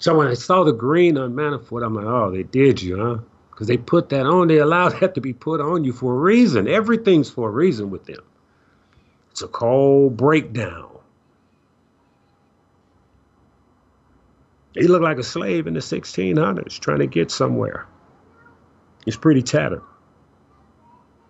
so 0.00 0.16
when 0.16 0.28
I 0.28 0.34
saw 0.34 0.64
the 0.64 0.72
green 0.72 1.18
on 1.18 1.34
Manafort, 1.34 1.84
I'm 1.84 1.94
like, 1.94 2.06
oh, 2.06 2.30
they 2.30 2.42
did 2.42 2.80
you, 2.80 2.96
huh? 2.96 3.18
Because 3.50 3.66
they 3.66 3.76
put 3.76 4.08
that 4.08 4.24
on. 4.24 4.48
They 4.48 4.56
allowed 4.56 4.92
that 5.00 5.14
to 5.14 5.20
be 5.20 5.34
put 5.34 5.60
on 5.60 5.84
you 5.84 5.92
for 5.92 6.14
a 6.14 6.18
reason. 6.18 6.66
Everything's 6.66 7.28
for 7.28 7.50
a 7.50 7.52
reason 7.52 7.90
with 7.90 8.06
them. 8.06 8.24
It's 9.30 9.42
a 9.42 9.48
cold 9.48 10.16
breakdown. 10.16 10.88
He 14.74 14.86
looked 14.86 15.04
like 15.04 15.18
a 15.18 15.22
slave 15.22 15.66
in 15.66 15.74
the 15.74 15.80
1600s 15.80 16.78
trying 16.78 17.00
to 17.00 17.06
get 17.06 17.30
somewhere. 17.30 17.86
He's 19.04 19.16
pretty 19.16 19.42
tattered. 19.42 19.82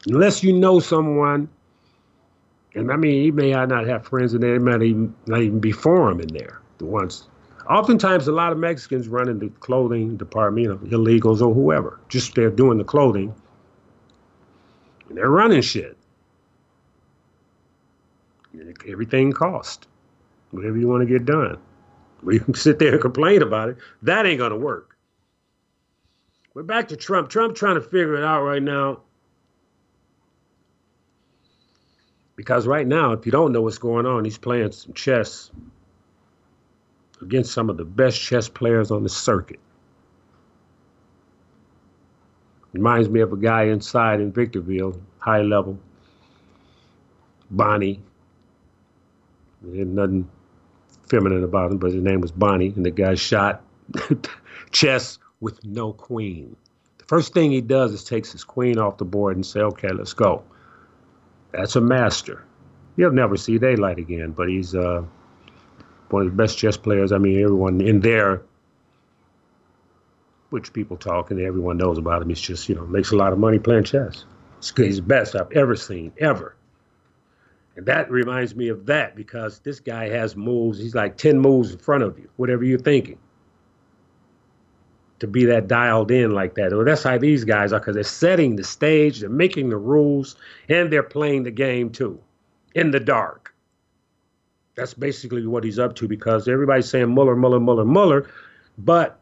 Unless 0.07 0.43
you 0.43 0.53
know 0.53 0.81
someone, 0.81 1.49
and 2.75 2.91
I 2.91 2.97
mean, 2.97 3.23
he 3.23 3.31
may 3.31 3.53
not 3.53 3.87
have 3.87 4.07
friends 4.07 4.35
in 4.35 4.41
there, 4.41 4.55
he 4.55 4.59
might 4.59 4.83
even, 4.83 5.15
not 5.27 5.43
even 5.43 5.61
be 5.61 5.73
for 5.73 6.11
him 6.11 6.21
in 6.21 6.29
there, 6.29 6.61
the 6.79 6.87
ones 6.87 7.29
Oftentimes, 7.71 8.27
a 8.27 8.33
lot 8.33 8.51
of 8.51 8.59
Mexicans 8.59 9.07
run 9.07 9.29
in 9.29 9.39
the 9.39 9.49
clothing 9.61 10.17
department, 10.17 10.65
you 10.65 10.73
know, 10.73 10.99
illegals 10.99 11.41
or 11.41 11.55
whoever. 11.55 12.01
Just 12.09 12.35
they're 12.35 12.51
doing 12.51 12.79
the 12.79 12.85
clothing. 12.85 13.33
And 15.09 15.17
they're 15.17 15.31
running 15.31 15.63
shit. 15.63 15.97
Everything 18.89 19.33
costs. 19.33 19.87
Whatever 20.51 20.79
you 20.79 20.89
want 20.89 21.03
to 21.03 21.07
get 21.07 21.25
done. 21.25 21.59
You 22.27 22.41
can 22.41 22.55
sit 22.55 22.79
there 22.79 22.93
and 22.93 23.01
complain 23.01 23.43
about 23.43 23.71
it. 23.71 23.79
That 24.03 24.27
ain't 24.27 24.39
going 24.39 24.51
to 24.51 24.59
work. 24.59 24.97
We're 26.55 26.63
back 26.63 26.89
to 26.89 26.97
Trump. 26.97 27.31
Trump 27.31 27.57
trying 27.57 27.77
to 27.77 27.81
figure 27.81 28.17
it 28.17 28.25
out 28.25 28.43
right 28.43 28.63
now. 28.63 29.01
Because 32.37 32.67
right 32.67 32.87
now, 32.87 33.13
if 33.13 33.27
you 33.27 33.33
don't 33.33 33.53
know 33.53 33.63
what's 33.63 33.79
going 33.79 34.07
on, 34.07 34.25
he's 34.25 34.39
playing 34.39 34.73
some 34.73 34.93
chess 34.95 35.51
against 37.21 37.53
some 37.53 37.69
of 37.69 37.77
the 37.77 37.85
best 37.85 38.21
chess 38.21 38.49
players 38.49 38.91
on 38.91 39.03
the 39.03 39.09
circuit. 39.09 39.61
Reminds 42.73 43.09
me 43.09 43.21
of 43.21 43.33
a 43.33 43.37
guy 43.37 43.65
inside 43.65 44.21
in 44.21 44.33
Victorville, 44.33 45.01
high 45.19 45.43
level. 45.43 45.79
Bonnie. 47.51 48.01
Nothing 49.63 50.29
feminine 51.11 51.45
about 51.45 51.73
him, 51.73 51.79
but 51.79 51.93
his 51.93 52.03
name 52.03 52.21
was 52.21 52.33
Bonnie, 52.33 52.73
and 52.75 52.87
the 52.87 52.91
guy 52.91 53.17
shot 53.17 53.63
chess 54.71 55.19
with 55.41 55.63
no 55.65 55.93
queen. 55.93 56.57
The 56.99 57.05
first 57.05 57.35
thing 57.35 57.51
he 57.51 57.61
does 57.61 57.93
is 57.93 58.05
takes 58.05 58.33
his 58.33 58.45
queen 58.45 58.79
off 58.79 58.97
the 58.97 59.05
board 59.05 59.37
and 59.37 59.45
say, 59.45 59.61
"Okay, 59.61 59.89
let's 59.89 60.15
go." 60.15 60.45
That's 61.53 61.75
a 61.77 61.81
master. 61.81 62.45
He'll 62.97 63.11
never 63.11 63.37
see 63.37 63.59
daylight 63.59 63.99
again, 63.99 64.31
but 64.31 64.49
he's 64.49 64.75
uh, 64.75 65.03
one 66.11 66.27
of 66.27 66.31
the 66.31 66.37
best 66.37 66.59
chess 66.59 66.77
players. 66.77 67.13
I 67.13 67.19
mean, 67.19 67.43
everyone 67.43 67.81
in 67.81 68.01
there, 68.01 68.43
which 70.51 70.73
people 70.73 70.97
talk 70.97 71.31
and 71.31 71.41
everyone 71.41 71.77
knows 71.77 71.99
about 71.99 72.23
him. 72.23 72.29
He's 72.29 72.41
just, 72.41 72.69
you 72.69 72.75
know, 72.75 72.87
makes 72.87 73.11
a 73.11 73.17
lot 73.17 73.33
of 73.33 73.39
money 73.39 73.59
playing 73.59 73.85
chess. 73.85 74.25
He's 74.77 74.97
the 74.97 75.03
best 75.03 75.35
I've 75.35 75.51
ever 75.53 75.75
seen, 75.75 76.13
ever. 76.19 76.55
And 77.77 77.87
that 77.87 78.11
reminds 78.11 78.55
me 78.55 78.69
of 78.69 78.87
that 78.87 79.15
because 79.15 79.61
this 79.61 79.81
guy 79.81 80.09
has 80.09 80.37
moves. 80.37 80.79
He's 80.79 80.95
like 80.95 81.17
10 81.17 81.39
moves 81.39 81.73
in 81.73 81.79
front 81.79 82.03
of 82.03 82.19
you, 82.19 82.29
whatever 82.37 82.65
you're 82.65 82.79
thinking. 82.79 83.19
To 85.21 85.27
be 85.27 85.45
that 85.47 85.69
dialed 85.69 86.11
in 86.11 86.33
like 86.33 86.55
that. 86.55 86.73
Well, 86.73 86.85
that's 86.85 87.03
how 87.03 87.19
these 87.19 87.45
guys 87.45 87.73
are 87.73 87.79
because 87.79 87.95
they're 87.95 88.05
setting 88.05 88.57
the 88.57 88.65
stage, 88.65 89.21
they're 89.21 89.29
making 89.29 89.69
the 89.69 89.77
rules, 89.77 90.37
and 90.69 90.91
they're 90.91 91.03
playing 91.03 91.43
the 91.43 91.51
game 91.51 91.91
too 91.91 92.21
in 92.75 92.91
the 92.91 93.01
dark. 93.01 93.55
That's 94.75 94.95
basically 94.95 95.47
what 95.47 95.65
he's 95.65 95.79
up 95.79 95.95
to 95.97 96.09
because 96.09 96.49
everybody's 96.49 96.89
saying 96.89 97.13
Mueller, 97.13 97.37
Mueller, 97.37 97.61
Mueller, 97.61 97.85
Mueller, 97.85 98.31
but 98.79 99.21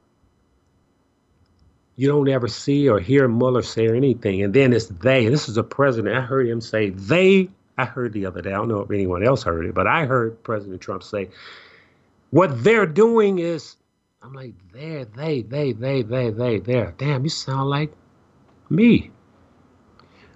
you 1.97 2.07
don't 2.07 2.29
ever 2.29 2.47
see 2.47 2.89
or 2.89 3.01
hear 3.01 3.27
Mueller 3.27 3.63
say 3.63 3.89
anything. 3.89 4.43
And 4.43 4.55
then 4.55 4.73
it's 4.73 4.87
they. 4.87 5.29
This 5.29 5.49
is 5.49 5.57
a 5.57 5.65
president. 5.65 6.17
I 6.17 6.21
heard 6.21 6.49
him 6.49 6.61
say 6.61 6.91
they. 6.91 7.51
I 7.79 7.85
heard 7.85 8.13
the 8.13 8.27
other 8.27 8.43
day. 8.43 8.51
I 8.51 8.57
don't 8.57 8.69
know 8.69 8.81
if 8.81 8.91
anyone 8.91 9.25
else 9.25 9.45
heard 9.45 9.65
it, 9.65 9.75
but 9.75 9.87
I 9.87 10.05
heard 10.05 10.43
President 10.43 10.81
Trump 10.81 11.05
say, 11.05 11.31
what 12.31 12.63
they're 12.65 12.87
doing 12.87 13.39
is, 13.39 13.77
I'm 14.21 14.35
like, 14.35 14.55
they, 14.73 15.07
they, 15.17 15.43
they, 15.43 15.73
they, 15.73 16.03
they, 16.03 16.31
they, 16.31 16.59
there. 16.59 16.93
Damn, 16.99 17.23
you 17.23 17.31
sound 17.31 17.71
like 17.71 17.93
me. 18.69 19.13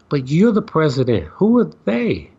But 0.08 0.28
you're 0.28 0.52
the 0.52 0.62
president. 0.62 1.26
Who 1.26 1.58
are 1.58 1.70
they? 1.84 2.30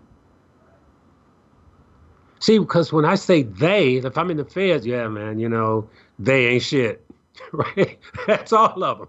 See, 2.40 2.58
because 2.58 2.94
when 2.94 3.06
I 3.06 3.16
say 3.16 3.44
they, 3.44 3.96
if 3.96 4.18
I'm 4.18 4.32
in 4.32 4.38
the 4.38 4.46
feds, 4.46 4.86
yeah, 4.86 5.08
man, 5.08 5.40
you 5.40 5.50
know, 5.50 5.90
they 6.20 6.48
ain't 6.48 6.64
shit, 6.64 7.06
right? 7.52 8.00
That's 8.28 8.54
all 8.54 8.84
of 8.84 9.00
them. 9.00 9.08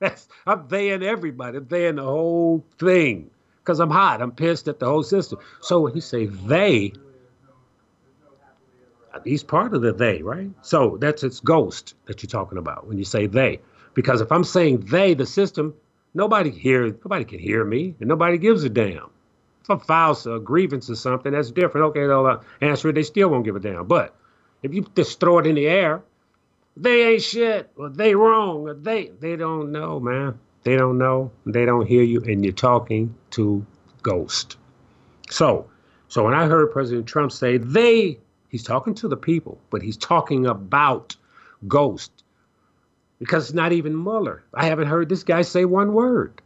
That's 0.00 0.28
I'm 0.46 0.66
they 0.68 0.90
and 0.90 1.02
everybody. 1.02 1.58
I'm 1.58 1.66
they 1.66 1.86
and 1.88 1.98
the 1.98 2.04
whole 2.04 2.64
thing. 2.78 3.30
Because 3.70 3.78
I'm 3.78 3.90
hot. 3.90 4.20
I'm 4.20 4.32
pissed 4.32 4.66
at 4.66 4.80
the 4.80 4.86
whole 4.86 5.04
system. 5.04 5.38
So 5.60 5.78
when 5.82 5.94
you 5.94 6.00
say 6.00 6.26
they, 6.26 6.92
he's 9.22 9.44
part 9.44 9.74
of 9.74 9.82
the 9.82 9.92
they, 9.92 10.22
right? 10.22 10.50
So 10.62 10.96
that's 11.00 11.22
its 11.22 11.38
ghost 11.38 11.94
that 12.06 12.20
you're 12.20 12.30
talking 12.30 12.58
about 12.58 12.88
when 12.88 12.98
you 12.98 13.04
say 13.04 13.28
they. 13.28 13.60
Because 13.94 14.20
if 14.20 14.32
I'm 14.32 14.42
saying 14.42 14.86
they, 14.90 15.14
the 15.14 15.24
system, 15.24 15.72
nobody 16.14 16.50
hear, 16.50 16.86
nobody 16.88 17.24
can 17.24 17.38
hear 17.38 17.64
me, 17.64 17.94
and 18.00 18.08
nobody 18.08 18.38
gives 18.38 18.64
a 18.64 18.68
damn. 18.68 19.08
If 19.62 19.70
I 19.70 19.78
file 19.78 20.20
a 20.26 20.40
grievance 20.40 20.90
or 20.90 20.96
something, 20.96 21.30
that's 21.30 21.52
different. 21.52 21.84
Okay, 21.90 22.08
they'll 22.08 22.26
uh, 22.26 22.40
answer 22.60 22.88
it. 22.88 22.94
They 22.94 23.04
still 23.04 23.28
won't 23.28 23.44
give 23.44 23.54
a 23.54 23.60
damn. 23.60 23.86
But 23.86 24.16
if 24.64 24.74
you 24.74 24.84
just 24.96 25.20
throw 25.20 25.38
it 25.38 25.46
in 25.46 25.54
the 25.54 25.68
air, 25.68 26.02
they 26.76 27.12
ain't 27.12 27.22
shit, 27.22 27.70
or 27.76 27.88
they 27.88 28.16
wrong, 28.16 28.66
or 28.68 28.74
they 28.74 29.12
they 29.20 29.36
don't 29.36 29.70
know, 29.70 30.00
man. 30.00 30.40
They 30.62 30.76
don't 30.76 30.98
know. 30.98 31.30
They 31.46 31.64
don't 31.64 31.86
hear 31.86 32.02
you, 32.02 32.20
and 32.20 32.44
you're 32.44 32.52
talking 32.52 33.14
to 33.30 33.64
ghost. 34.02 34.56
So, 35.30 35.68
so 36.08 36.24
when 36.24 36.34
I 36.34 36.46
heard 36.46 36.70
President 36.72 37.06
Trump 37.06 37.32
say 37.32 37.56
they, 37.56 38.18
he's 38.48 38.62
talking 38.62 38.94
to 38.96 39.08
the 39.08 39.16
people, 39.16 39.58
but 39.70 39.82
he's 39.82 39.96
talking 39.96 40.46
about 40.46 41.16
ghost 41.66 42.24
because 43.18 43.44
it's 43.44 43.54
not 43.54 43.72
even 43.72 44.02
Mueller. 44.02 44.42
I 44.54 44.66
haven't 44.66 44.88
heard 44.88 45.08
this 45.08 45.24
guy 45.24 45.42
say 45.42 45.64
one 45.64 45.92
word 45.92 46.40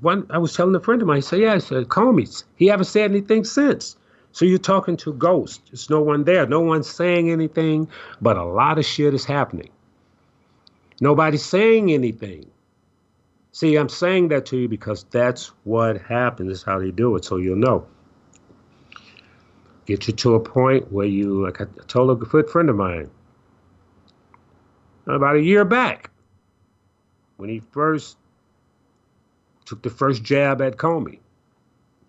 one 0.00 0.26
I 0.30 0.38
was 0.38 0.54
telling 0.54 0.74
a 0.74 0.80
friend 0.80 1.00
of 1.00 1.08
mine, 1.08 1.16
he 1.16 1.22
said, 1.22 1.40
Yeah, 1.40 1.54
I 1.54 1.58
said, 1.58 1.88
Comey, 1.88 2.44
he 2.56 2.66
haven't 2.66 2.86
said 2.86 3.10
anything 3.10 3.44
since. 3.44 3.96
So 4.32 4.44
you're 4.44 4.58
talking 4.58 4.96
to 4.98 5.14
ghosts. 5.14 5.62
There's 5.70 5.88
no 5.88 6.02
one 6.02 6.24
there. 6.24 6.46
No 6.46 6.60
one's 6.60 6.90
saying 6.90 7.30
anything, 7.30 7.88
but 8.20 8.36
a 8.36 8.44
lot 8.44 8.78
of 8.78 8.84
shit 8.84 9.14
is 9.14 9.24
happening. 9.24 9.70
Nobody's 11.00 11.44
saying 11.44 11.92
anything. 11.92 12.50
See, 13.52 13.76
I'm 13.76 13.88
saying 13.88 14.28
that 14.28 14.46
to 14.46 14.56
you 14.56 14.68
because 14.68 15.04
that's 15.04 15.46
what 15.64 16.00
happens, 16.00 16.52
is 16.52 16.62
how 16.62 16.78
they 16.78 16.90
do 16.90 17.16
it, 17.16 17.24
so 17.24 17.36
you'll 17.36 17.56
know. 17.56 17.86
Get 19.86 20.06
you 20.08 20.14
to 20.14 20.34
a 20.34 20.40
point 20.40 20.90
where 20.92 21.06
you, 21.06 21.44
like 21.44 21.60
I 21.60 21.66
told 21.86 22.10
a 22.10 22.14
good 22.14 22.50
friend 22.50 22.68
of 22.68 22.76
mine, 22.76 23.10
about 25.06 25.36
a 25.36 25.42
year 25.42 25.64
back, 25.64 26.10
when 27.36 27.48
he 27.48 27.60
first 27.60 28.16
took 29.66 29.82
the 29.82 29.90
first 29.90 30.22
jab 30.22 30.62
at 30.62 30.76
Comey. 30.76 31.18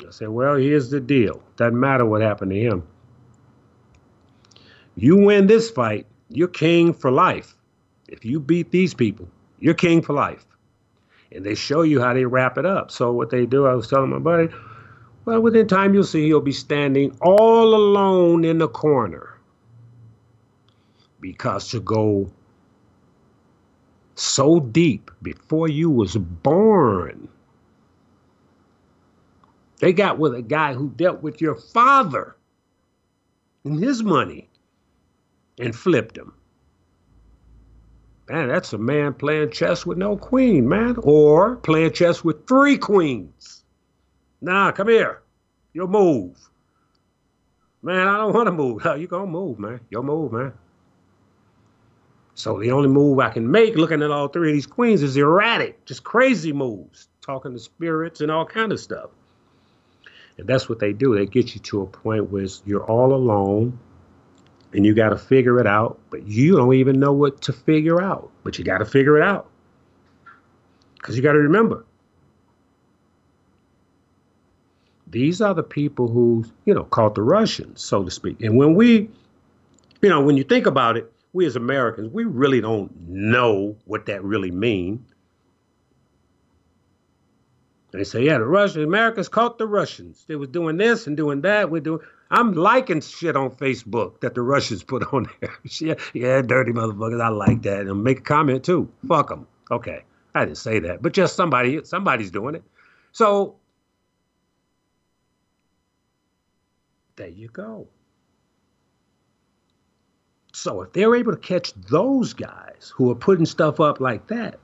I 0.05 0.11
said, 0.11 0.29
well, 0.29 0.55
here's 0.55 0.89
the 0.89 0.99
deal. 0.99 1.41
Doesn't 1.57 1.79
matter 1.79 2.05
what 2.05 2.21
happened 2.21 2.51
to 2.51 2.59
him. 2.59 2.87
You 4.95 5.17
win 5.17 5.47
this 5.47 5.69
fight, 5.69 6.05
you're 6.29 6.47
king 6.47 6.93
for 6.93 7.11
life. 7.11 7.56
If 8.07 8.25
you 8.25 8.39
beat 8.39 8.71
these 8.71 8.93
people, 8.93 9.27
you're 9.59 9.73
king 9.73 10.01
for 10.01 10.13
life. 10.13 10.45
And 11.31 11.45
they 11.45 11.55
show 11.55 11.81
you 11.81 11.99
how 11.99 12.13
they 12.13 12.25
wrap 12.25 12.57
it 12.57 12.65
up. 12.65 12.89
So 12.91 13.11
what 13.11 13.29
they 13.29 13.45
do, 13.45 13.65
I 13.65 13.73
was 13.73 13.87
telling 13.87 14.09
my 14.09 14.19
buddy, 14.19 14.49
well, 15.25 15.41
within 15.41 15.67
time 15.67 15.93
you'll 15.93 16.03
see 16.03 16.25
he'll 16.25 16.39
be 16.39 16.53
standing 16.53 17.17
all 17.21 17.75
alone 17.75 18.45
in 18.45 18.59
the 18.59 18.69
corner. 18.69 19.37
Because 21.19 21.69
to 21.71 21.81
go 21.81 22.31
so 24.15 24.59
deep 24.59 25.11
before 25.21 25.67
you 25.67 25.89
was 25.89 26.15
born 26.15 27.27
they 29.79 29.93
got 29.93 30.17
with 30.17 30.33
a 30.33 30.41
guy 30.41 30.73
who 30.73 30.89
dealt 30.89 31.21
with 31.21 31.41
your 31.41 31.55
father 31.55 32.35
and 33.63 33.81
his 33.83 34.03
money 34.03 34.49
and 35.59 35.75
flipped 35.75 36.17
him. 36.17 36.33
Man, 38.29 38.49
that's 38.49 38.73
a 38.73 38.77
man 38.77 39.13
playing 39.13 39.51
chess 39.51 39.85
with 39.85 39.97
no 39.97 40.17
queen, 40.17 40.67
man. 40.67 40.97
Or 41.03 41.55
playing 41.57 41.93
chess 41.93 42.23
with 42.23 42.45
three 42.47 42.77
queens. 42.77 43.63
Nah, 44.41 44.71
come 44.71 44.89
here. 44.89 45.21
Your 45.73 45.87
move. 45.87 46.37
Man, 47.81 48.07
I 48.07 48.17
don't 48.17 48.33
want 48.33 48.47
to 48.47 48.51
move. 48.51 48.85
You 48.99 49.07
gonna 49.07 49.27
move, 49.27 49.59
man. 49.59 49.79
Your 49.89 50.03
move, 50.03 50.33
man. 50.33 50.53
So 52.35 52.59
the 52.59 52.71
only 52.71 52.89
move 52.89 53.17
I 53.19 53.29
can 53.29 53.49
make 53.49 53.75
looking 53.75 54.03
at 54.03 54.11
all 54.11 54.27
three 54.27 54.49
of 54.51 54.53
these 54.53 54.67
queens 54.67 55.01
is 55.01 55.17
erratic, 55.17 55.85
just 55.85 56.03
crazy 56.03 56.53
moves, 56.53 57.07
talking 57.21 57.53
to 57.53 57.59
spirits 57.59 58.21
and 58.21 58.29
all 58.29 58.45
kind 58.45 58.71
of 58.71 58.79
stuff. 58.79 59.09
And 60.37 60.45
that's 60.45 60.69
what 60.69 60.77
they 60.77 60.93
do. 60.93 61.15
They 61.15 61.25
get 61.25 61.55
you 61.55 61.61
to 61.61 61.81
a 61.81 61.85
point 61.87 62.29
where 62.29 62.45
you're 62.65 62.83
all 62.83 63.15
alone 63.15 63.79
and 64.73 64.85
you 64.85 64.93
got 64.93 65.09
to 65.09 65.17
figure 65.17 65.59
it 65.59 65.67
out, 65.67 65.99
but 66.09 66.27
you 66.27 66.55
don't 66.55 66.73
even 66.73 66.99
know 66.99 67.13
what 67.13 67.41
to 67.41 67.53
figure 67.53 68.01
out. 68.01 68.29
But 68.43 68.57
you 68.57 68.65
got 68.65 68.79
to 68.79 68.85
figure 68.85 69.17
it 69.17 69.23
out. 69.23 69.49
Because 70.95 71.15
you 71.15 71.23
got 71.23 71.33
to 71.33 71.39
remember, 71.39 71.85
these 75.07 75.41
are 75.41 75.53
the 75.53 75.63
people 75.63 76.07
who, 76.07 76.43
you 76.65 76.73
know, 76.73 76.83
caught 76.83 77.15
the 77.15 77.21
Russians, 77.21 77.81
so 77.81 78.03
to 78.03 78.11
speak. 78.11 78.41
And 78.41 78.57
when 78.57 78.75
we, 78.75 79.09
you 80.01 80.09
know, 80.09 80.21
when 80.21 80.35
you 80.37 80.43
think 80.43 80.65
about 80.65 80.97
it, 80.97 81.11
we 81.33 81.45
as 81.45 81.55
Americans, 81.55 82.11
we 82.11 82.25
really 82.25 82.61
don't 82.61 82.91
know 83.07 83.75
what 83.85 84.07
that 84.07 84.23
really 84.23 84.51
means. 84.51 85.13
They 87.91 88.03
say, 88.03 88.25
yeah, 88.25 88.37
the 88.37 88.45
Russians, 88.45 88.83
Americans 88.83 89.29
caught 89.29 89.57
the 89.57 89.67
Russians. 89.67 90.25
They 90.27 90.35
was 90.35 90.49
doing 90.49 90.77
this 90.77 91.07
and 91.07 91.15
doing 91.15 91.41
that. 91.41 91.71
We're 91.71 91.81
doing. 91.81 92.01
I'm 92.29 92.53
liking 92.53 93.01
shit 93.01 93.35
on 93.35 93.51
Facebook 93.51 94.19
that 94.21 94.35
the 94.35 94.41
Russians 94.41 94.83
put 94.83 95.13
on 95.13 95.29
there. 95.39 95.57
yeah, 95.79 95.95
yeah, 96.13 96.41
dirty 96.41 96.71
motherfuckers. 96.71 97.21
I 97.21 97.29
like 97.29 97.61
that. 97.63 97.81
And 97.81 98.03
make 98.03 98.19
a 98.19 98.23
comment 98.23 98.63
too. 98.63 98.91
Fuck 99.07 99.29
them. 99.29 99.47
Okay, 99.71 100.03
I 100.35 100.45
didn't 100.45 100.57
say 100.57 100.79
that, 100.79 101.01
but 101.01 101.13
just 101.13 101.35
somebody, 101.35 101.83
somebody's 101.83 102.31
doing 102.31 102.55
it. 102.55 102.63
So 103.11 103.55
there 107.15 107.29
you 107.29 107.49
go. 107.49 107.87
So 110.53 110.81
if 110.81 110.93
they're 110.93 111.15
able 111.15 111.33
to 111.33 111.37
catch 111.37 111.73
those 111.73 112.33
guys 112.33 112.91
who 112.95 113.11
are 113.11 113.15
putting 113.15 113.45
stuff 113.45 113.79
up 113.79 113.99
like 113.99 114.27
that, 114.27 114.59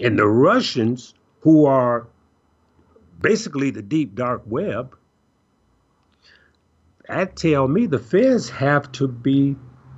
And 0.00 0.18
the 0.18 0.26
Russians, 0.26 1.14
who 1.40 1.66
are 1.66 2.06
basically 3.24 3.70
the 3.70 3.80
deep 3.80 4.14
dark 4.14 4.42
web, 4.44 4.96
that 7.08 7.34
tell 7.36 7.66
me 7.66 7.86
the 7.86 7.98
feds 7.98 8.50
have 8.50 8.92
to 8.92 9.08
be 9.08 9.56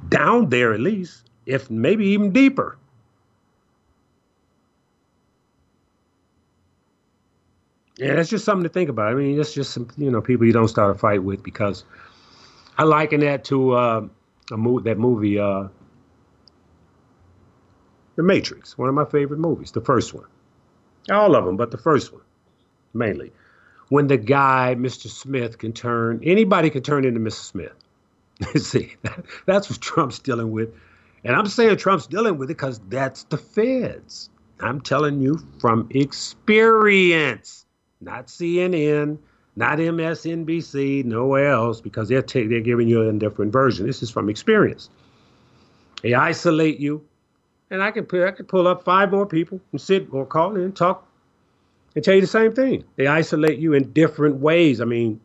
down 0.08 0.48
there 0.48 0.72
at 0.72 0.78
least, 0.78 1.28
if 1.44 1.68
maybe 1.68 2.06
even 2.06 2.32
deeper. 2.32 2.78
Yeah, 7.98 8.14
that's 8.14 8.28
just 8.28 8.44
something 8.44 8.62
to 8.62 8.68
think 8.68 8.90
about. 8.90 9.10
I 9.10 9.14
mean, 9.14 9.36
that's 9.36 9.52
just 9.52 9.72
some, 9.72 9.88
you 9.96 10.10
know 10.10 10.20
people 10.20 10.46
you 10.46 10.52
don't 10.52 10.68
start 10.68 10.94
a 10.94 10.98
fight 10.98 11.24
with 11.24 11.42
because 11.42 11.82
I 12.78 12.84
liken 12.84 13.20
that 13.20 13.44
to 13.46 13.72
uh, 13.72 14.08
a 14.52 14.56
movie 14.56 14.84
that 14.84 14.98
movie, 14.98 15.38
uh, 15.40 15.68
The 18.14 18.22
Matrix, 18.22 18.78
one 18.78 18.88
of 18.88 18.94
my 18.94 19.04
favorite 19.04 19.40
movies, 19.40 19.72
the 19.72 19.80
first 19.80 20.14
one, 20.14 20.26
all 21.10 21.34
of 21.34 21.44
them, 21.44 21.56
but 21.56 21.72
the 21.72 21.78
first 21.78 22.12
one 22.12 22.22
mainly. 22.96 23.32
When 23.88 24.08
the 24.08 24.16
guy, 24.16 24.74
Mr. 24.76 25.08
Smith, 25.08 25.58
can 25.58 25.72
turn 25.72 26.20
anybody 26.24 26.70
can 26.70 26.82
turn 26.82 27.04
into 27.04 27.20
Mr. 27.20 27.40
Smith. 27.40 27.74
See, 28.56 28.96
that's 29.46 29.70
what 29.70 29.80
Trump's 29.80 30.18
dealing 30.18 30.50
with, 30.50 30.70
and 31.24 31.36
I'm 31.36 31.46
saying 31.46 31.76
Trump's 31.76 32.06
dealing 32.06 32.36
with 32.38 32.50
it 32.50 32.56
because 32.56 32.80
that's 32.88 33.24
the 33.24 33.38
feds. 33.38 34.30
I'm 34.60 34.80
telling 34.80 35.20
you 35.20 35.38
from 35.58 35.86
experience 35.90 37.66
not 38.00 38.26
CNN, 38.26 39.18
not 39.56 39.78
MSNBC, 39.78 41.04
nowhere 41.04 41.50
else, 41.50 41.80
because 41.80 42.08
they're 42.08 42.22
ta- 42.22 42.48
they're 42.48 42.60
giving 42.60 42.88
you 42.88 43.08
a 43.08 43.12
different 43.12 43.52
version. 43.52 43.86
This 43.86 44.02
is 44.02 44.10
from 44.10 44.28
experience. 44.28 44.90
They 46.02 46.14
isolate 46.14 46.78
you, 46.78 47.04
and 47.70 47.82
I 47.82 47.90
can 47.90 48.06
I 48.22 48.30
can 48.32 48.46
pull 48.46 48.68
up 48.68 48.84
five 48.84 49.10
more 49.10 49.26
people 49.26 49.60
and 49.72 49.80
sit 49.80 50.08
or 50.12 50.26
call 50.26 50.54
in, 50.56 50.62
and 50.62 50.76
talk, 50.76 51.05
and 51.96 52.04
tell 52.04 52.14
you 52.14 52.20
the 52.20 52.26
same 52.26 52.54
thing. 52.54 52.84
They 52.96 53.06
isolate 53.08 53.58
you 53.58 53.72
in 53.72 53.90
different 53.92 54.36
ways. 54.36 54.80
I 54.80 54.84
mean, 54.84 55.20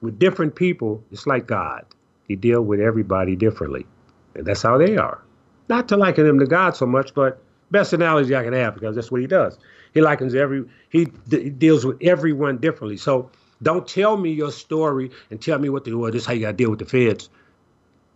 with 0.00 0.18
different 0.18 0.56
people, 0.56 1.04
it's 1.12 1.26
like 1.26 1.46
God. 1.46 1.84
He 2.26 2.34
deal 2.34 2.62
with 2.62 2.80
everybody 2.80 3.36
differently, 3.36 3.86
and 4.34 4.44
that's 4.44 4.62
how 4.62 4.78
they 4.78 4.96
are. 4.96 5.22
Not 5.68 5.88
to 5.88 5.96
liken 5.96 6.26
them 6.26 6.38
to 6.40 6.46
God 6.46 6.74
so 6.76 6.86
much, 6.86 7.14
but 7.14 7.40
best 7.70 7.92
analogy 7.92 8.34
I 8.34 8.42
can 8.42 8.54
have 8.54 8.74
because 8.74 8.96
that's 8.96 9.12
what 9.12 9.20
he 9.20 9.26
does. 9.26 9.58
He 9.92 10.00
likens 10.00 10.34
every 10.34 10.64
he 10.90 11.06
d- 11.28 11.50
deals 11.50 11.84
with 11.84 11.98
everyone 12.02 12.56
differently. 12.58 12.96
So 12.96 13.30
don't 13.62 13.86
tell 13.86 14.16
me 14.16 14.30
your 14.32 14.50
story 14.50 15.10
and 15.30 15.40
tell 15.40 15.58
me 15.58 15.68
what 15.68 15.84
to. 15.84 15.98
Well, 15.98 16.10
this 16.10 16.22
is 16.22 16.26
how 16.26 16.32
you 16.32 16.40
got 16.40 16.52
to 16.52 16.56
deal 16.56 16.70
with 16.70 16.78
the 16.78 16.86
feds. 16.86 17.28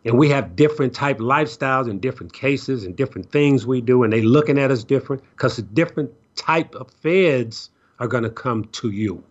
And 0.05 0.18
we 0.18 0.30
have 0.30 0.57
different 0.57 0.95
type 0.95 1.18
lifestyles 1.18 1.88
and 1.88 2.01
different 2.01 2.32
cases 2.32 2.84
and 2.84 2.97
different 2.97 3.30
things 3.30 3.66
we 3.66 3.80
do, 3.80 4.03
and 4.03 4.12
they 4.12 4.22
looking 4.22 4.59
at 4.59 4.70
us 4.70 4.82
different 4.82 5.22
because 5.30 5.59
different 5.59 6.11
type 6.34 6.74
of 6.74 6.90
feds 6.90 7.70
are 7.99 8.09
going 8.09 8.24
to 8.24 8.30
come 8.30 8.64
to 8.72 8.90
you. 8.90 9.22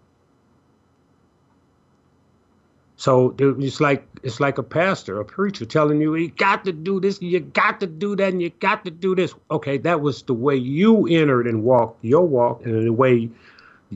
So 3.02 3.34
it's 3.40 3.82
like 3.82 4.08
it's 4.22 4.40
like 4.40 4.60
a 4.60 4.64
pastor, 4.64 5.20
a 5.20 5.26
preacher 5.26 5.66
telling 5.66 6.00
you 6.00 6.14
you 6.14 6.30
got 6.30 6.66
to 6.66 6.72
do 6.72 7.00
this, 7.00 7.20
you 7.20 7.40
got 7.40 7.80
to 7.80 7.88
do 7.88 8.16
that, 8.16 8.32
and 8.32 8.40
you 8.40 8.52
got 8.52 8.86
to 8.86 8.92
do 8.92 9.16
this. 9.16 9.34
Okay, 9.50 9.80
that 9.80 10.02
was 10.02 10.22
the 10.22 10.36
way 10.36 10.56
you 10.56 11.08
entered 11.08 11.48
and 11.48 11.64
walked 11.64 12.06
your 12.06 12.28
walk, 12.28 12.64
and 12.64 12.86
the 12.86 12.94
way 12.94 13.32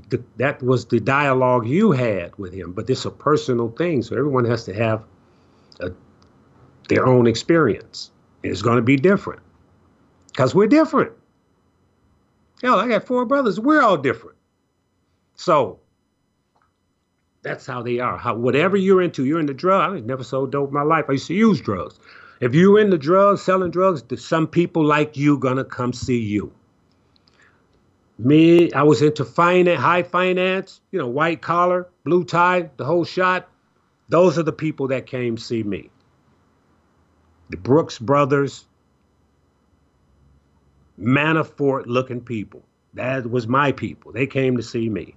the, 0.09 0.23
that 0.37 0.63
was 0.63 0.87
the 0.87 0.99
dialogue 0.99 1.67
you 1.67 1.91
had 1.91 2.35
with 2.39 2.51
him. 2.51 2.71
But 2.73 2.89
it's 2.89 3.05
a 3.05 3.11
personal 3.11 3.69
thing, 3.69 4.01
so 4.01 4.17
everyone 4.17 4.45
has 4.45 4.63
to 4.63 4.73
have 4.73 5.03
a, 5.79 5.91
their 6.89 7.05
own 7.05 7.27
experience. 7.27 8.09
It's 8.41 8.63
going 8.63 8.77
to 8.77 8.81
be 8.81 8.95
different 8.95 9.43
because 10.29 10.55
we're 10.55 10.65
different. 10.65 11.11
Hell, 12.63 12.79
I 12.79 12.87
got 12.87 13.05
four 13.05 13.25
brothers. 13.25 13.59
We're 13.59 13.83
all 13.83 13.97
different. 13.97 14.34
So 15.35 15.79
that's 17.41 17.65
how 17.65 17.83
they 17.83 17.99
are. 17.99 18.17
How 18.17 18.35
whatever 18.35 18.77
you're 18.77 19.01
into, 19.01 19.25
you're 19.25 19.39
into 19.39 19.53
drugs. 19.53 19.97
I 19.97 19.99
never 20.05 20.23
sold 20.23 20.51
dope 20.51 20.69
in 20.69 20.73
my 20.73 20.81
life. 20.81 21.05
I 21.09 21.13
used 21.13 21.27
to 21.27 21.33
use 21.33 21.61
drugs. 21.61 21.99
If 22.41 22.53
you're 22.53 22.79
into 22.79 22.97
drugs, 22.97 23.41
selling 23.41 23.71
drugs, 23.71 24.03
some 24.21 24.47
people 24.47 24.83
like 24.83 25.15
you 25.15 25.37
gonna 25.37 25.63
come 25.63 25.93
see 25.93 26.19
you. 26.19 26.51
Me, 28.17 28.71
I 28.71 28.83
was 28.83 29.01
into 29.01 29.25
finance, 29.25 29.79
high 29.79 30.03
finance, 30.03 30.81
you 30.91 30.99
know, 30.99 31.07
white 31.07 31.41
collar, 31.41 31.87
blue 32.03 32.23
tie, 32.23 32.69
the 32.77 32.85
whole 32.85 33.03
shot. 33.03 33.49
Those 34.09 34.37
are 34.37 34.43
the 34.43 34.53
people 34.53 34.87
that 34.89 35.05
came 35.05 35.37
see 35.37 35.63
me. 35.63 35.89
The 37.49 37.57
Brooks 37.57 37.99
brothers, 37.99 38.65
Manafort 40.99 41.83
looking 41.87 42.21
people. 42.21 42.63
That 42.93 43.29
was 43.29 43.47
my 43.47 43.71
people. 43.71 44.13
They 44.13 44.27
came 44.27 44.57
to 44.57 44.63
see 44.63 44.89
me. 44.89 45.15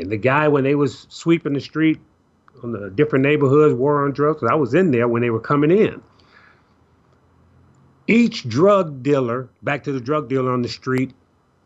And 0.00 0.10
the 0.10 0.16
guy, 0.16 0.48
when 0.48 0.64
they 0.64 0.74
was 0.74 1.06
sweeping 1.10 1.52
the 1.52 1.60
street 1.60 2.00
on 2.62 2.72
the 2.72 2.90
different 2.90 3.22
neighborhoods, 3.22 3.74
war 3.74 4.04
on 4.04 4.12
drugs, 4.12 4.42
I 4.42 4.54
was 4.54 4.72
in 4.72 4.90
there 4.90 5.06
when 5.06 5.20
they 5.20 5.30
were 5.30 5.40
coming 5.40 5.70
in. 5.70 6.02
Each 8.06 8.48
drug 8.48 9.02
dealer, 9.02 9.50
back 9.62 9.84
to 9.84 9.92
the 9.92 10.00
drug 10.00 10.28
dealer 10.28 10.52
on 10.52 10.62
the 10.62 10.68
street, 10.68 11.12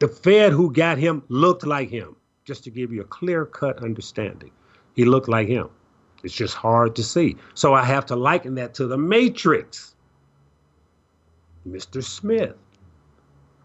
the 0.00 0.08
Fed 0.08 0.52
who 0.52 0.72
got 0.72 0.98
him 0.98 1.22
looked 1.28 1.64
like 1.64 1.88
him, 1.88 2.16
just 2.44 2.64
to 2.64 2.70
give 2.70 2.92
you 2.92 3.02
a 3.02 3.04
clear 3.06 3.46
cut 3.46 3.82
understanding. 3.82 4.50
He 4.94 5.04
looked 5.04 5.28
like 5.28 5.48
him. 5.48 5.70
It's 6.24 6.34
just 6.34 6.54
hard 6.54 6.96
to 6.96 7.04
see. 7.04 7.36
So 7.54 7.72
I 7.72 7.84
have 7.84 8.06
to 8.06 8.16
liken 8.16 8.56
that 8.56 8.74
to 8.74 8.86
the 8.86 8.98
Matrix. 8.98 9.94
Mr. 11.66 12.02
Smith. 12.02 12.56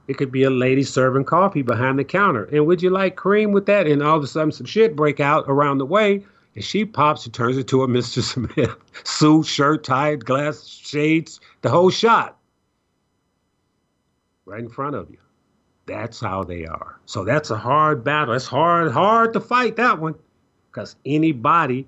It 0.09 0.17
could 0.17 0.31
be 0.31 0.41
a 0.41 0.49
lady 0.49 0.81
serving 0.81 1.25
coffee 1.25 1.61
behind 1.61 1.99
the 1.99 2.03
counter. 2.03 2.45
And 2.45 2.65
would 2.65 2.81
you 2.81 2.89
like 2.89 3.15
cream 3.15 3.51
with 3.51 3.67
that? 3.67 3.85
And 3.85 4.01
all 4.01 4.17
of 4.17 4.23
a 4.23 4.27
sudden, 4.27 4.51
some 4.51 4.65
shit 4.65 4.95
break 4.95 5.19
out 5.19 5.45
around 5.47 5.77
the 5.77 5.85
way, 5.85 6.25
and 6.55 6.63
she 6.63 6.83
pops 6.83 7.25
and 7.25 7.33
turns 7.33 7.59
into 7.59 7.83
a 7.83 7.87
Mr. 7.87 8.23
Smith. 8.23 8.75
Suit, 9.03 9.45
shirt, 9.45 9.83
tied, 9.83 10.25
glass, 10.25 10.65
shades, 10.65 11.39
the 11.61 11.69
whole 11.69 11.91
shot. 11.91 12.39
Right 14.45 14.61
in 14.61 14.69
front 14.69 14.95
of 14.95 15.11
you. 15.11 15.19
That's 15.85 16.19
how 16.19 16.43
they 16.43 16.65
are. 16.65 16.99
So 17.05 17.23
that's 17.23 17.51
a 17.51 17.57
hard 17.57 18.03
battle. 18.03 18.33
It's 18.33 18.47
hard, 18.47 18.91
hard 18.91 19.33
to 19.33 19.39
fight 19.39 19.75
that 19.75 19.99
one. 19.99 20.15
Because 20.71 20.95
anybody 21.05 21.87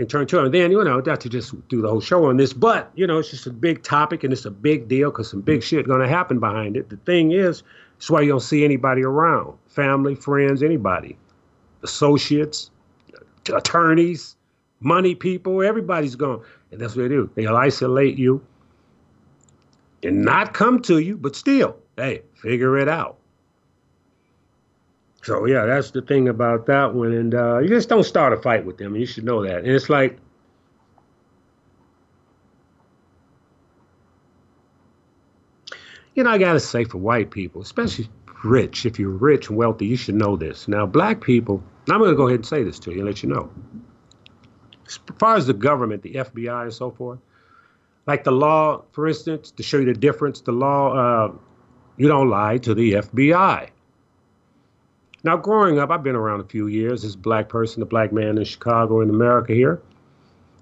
can 0.00 0.08
turn 0.08 0.26
to 0.26 0.38
it. 0.38 0.44
And 0.46 0.54
then, 0.54 0.70
you 0.70 0.82
know, 0.82 1.00
not 1.00 1.20
to 1.20 1.28
just 1.28 1.68
do 1.68 1.82
the 1.82 1.88
whole 1.88 2.00
show 2.00 2.24
on 2.24 2.38
this, 2.38 2.54
but, 2.54 2.90
you 2.94 3.06
know, 3.06 3.18
it's 3.18 3.30
just 3.30 3.46
a 3.46 3.52
big 3.52 3.82
topic 3.82 4.24
and 4.24 4.32
it's 4.32 4.46
a 4.46 4.50
big 4.50 4.88
deal 4.88 5.10
because 5.10 5.30
some 5.30 5.42
big 5.42 5.62
shit 5.62 5.86
going 5.86 6.00
to 6.00 6.08
happen 6.08 6.40
behind 6.40 6.76
it. 6.76 6.88
The 6.88 6.96
thing 6.96 7.32
is, 7.32 7.62
it's 7.98 8.10
why 8.10 8.22
you 8.22 8.30
don't 8.30 8.40
see 8.40 8.64
anybody 8.64 9.02
around 9.02 9.58
family, 9.68 10.14
friends, 10.14 10.62
anybody, 10.62 11.18
associates, 11.82 12.70
attorneys, 13.52 14.36
money 14.80 15.14
people, 15.14 15.62
everybody's 15.62 16.16
gone. 16.16 16.42
And 16.72 16.80
that's 16.80 16.96
what 16.96 17.02
they 17.02 17.08
do. 17.08 17.30
They'll 17.34 17.56
isolate 17.56 18.16
you 18.16 18.42
and 20.02 20.22
not 20.22 20.54
come 20.54 20.80
to 20.82 20.98
you, 20.98 21.18
but 21.18 21.36
still, 21.36 21.76
hey, 21.96 22.22
figure 22.34 22.78
it 22.78 22.88
out. 22.88 23.18
So 25.22 25.46
yeah, 25.46 25.66
that's 25.66 25.90
the 25.90 26.00
thing 26.02 26.28
about 26.28 26.66
that 26.66 26.94
one, 26.94 27.12
and 27.12 27.34
uh, 27.34 27.58
you 27.58 27.68
just 27.68 27.88
don't 27.88 28.04
start 28.04 28.32
a 28.32 28.38
fight 28.38 28.64
with 28.64 28.78
them. 28.78 28.96
You 28.96 29.04
should 29.04 29.24
know 29.24 29.42
that. 29.44 29.58
And 29.58 29.68
it's 29.68 29.90
like, 29.90 30.18
you 36.14 36.22
know, 36.22 36.30
I 36.30 36.38
gotta 36.38 36.60
say 36.60 36.84
for 36.84 36.98
white 36.98 37.30
people, 37.30 37.60
especially 37.60 38.08
rich, 38.42 38.86
if 38.86 38.98
you're 38.98 39.10
rich 39.10 39.48
and 39.48 39.58
wealthy, 39.58 39.86
you 39.86 39.96
should 39.96 40.14
know 40.14 40.36
this. 40.36 40.68
Now, 40.68 40.86
black 40.86 41.20
people, 41.20 41.62
I'm 41.90 42.00
gonna 42.00 42.14
go 42.14 42.28
ahead 42.28 42.40
and 42.40 42.46
say 42.46 42.62
this 42.62 42.78
to 42.80 42.90
you 42.90 42.98
and 42.98 43.06
let 43.06 43.22
you 43.22 43.28
know. 43.28 43.50
As 44.86 44.98
far 45.18 45.36
as 45.36 45.46
the 45.46 45.52
government, 45.52 46.02
the 46.02 46.14
FBI, 46.14 46.62
and 46.62 46.72
so 46.72 46.90
forth, 46.90 47.18
like 48.06 48.24
the 48.24 48.32
law, 48.32 48.84
for 48.92 49.06
instance, 49.06 49.50
to 49.50 49.62
show 49.62 49.76
you 49.76 49.84
the 49.84 49.92
difference, 49.92 50.40
the 50.40 50.52
law, 50.52 50.94
uh, 51.26 51.32
you 51.98 52.08
don't 52.08 52.30
lie 52.30 52.56
to 52.56 52.74
the 52.74 52.94
FBI 52.94 53.68
now, 55.22 55.36
growing 55.36 55.78
up, 55.78 55.90
I've 55.90 56.02
been 56.02 56.16
around 56.16 56.40
a 56.40 56.44
few 56.44 56.66
years 56.66 57.04
as 57.04 57.14
a 57.14 57.18
black 57.18 57.48
person, 57.48 57.82
a 57.82 57.86
black 57.86 58.12
man 58.12 58.38
in 58.38 58.44
Chicago, 58.44 59.00
in 59.00 59.10
America 59.10 59.52
here. 59.52 59.80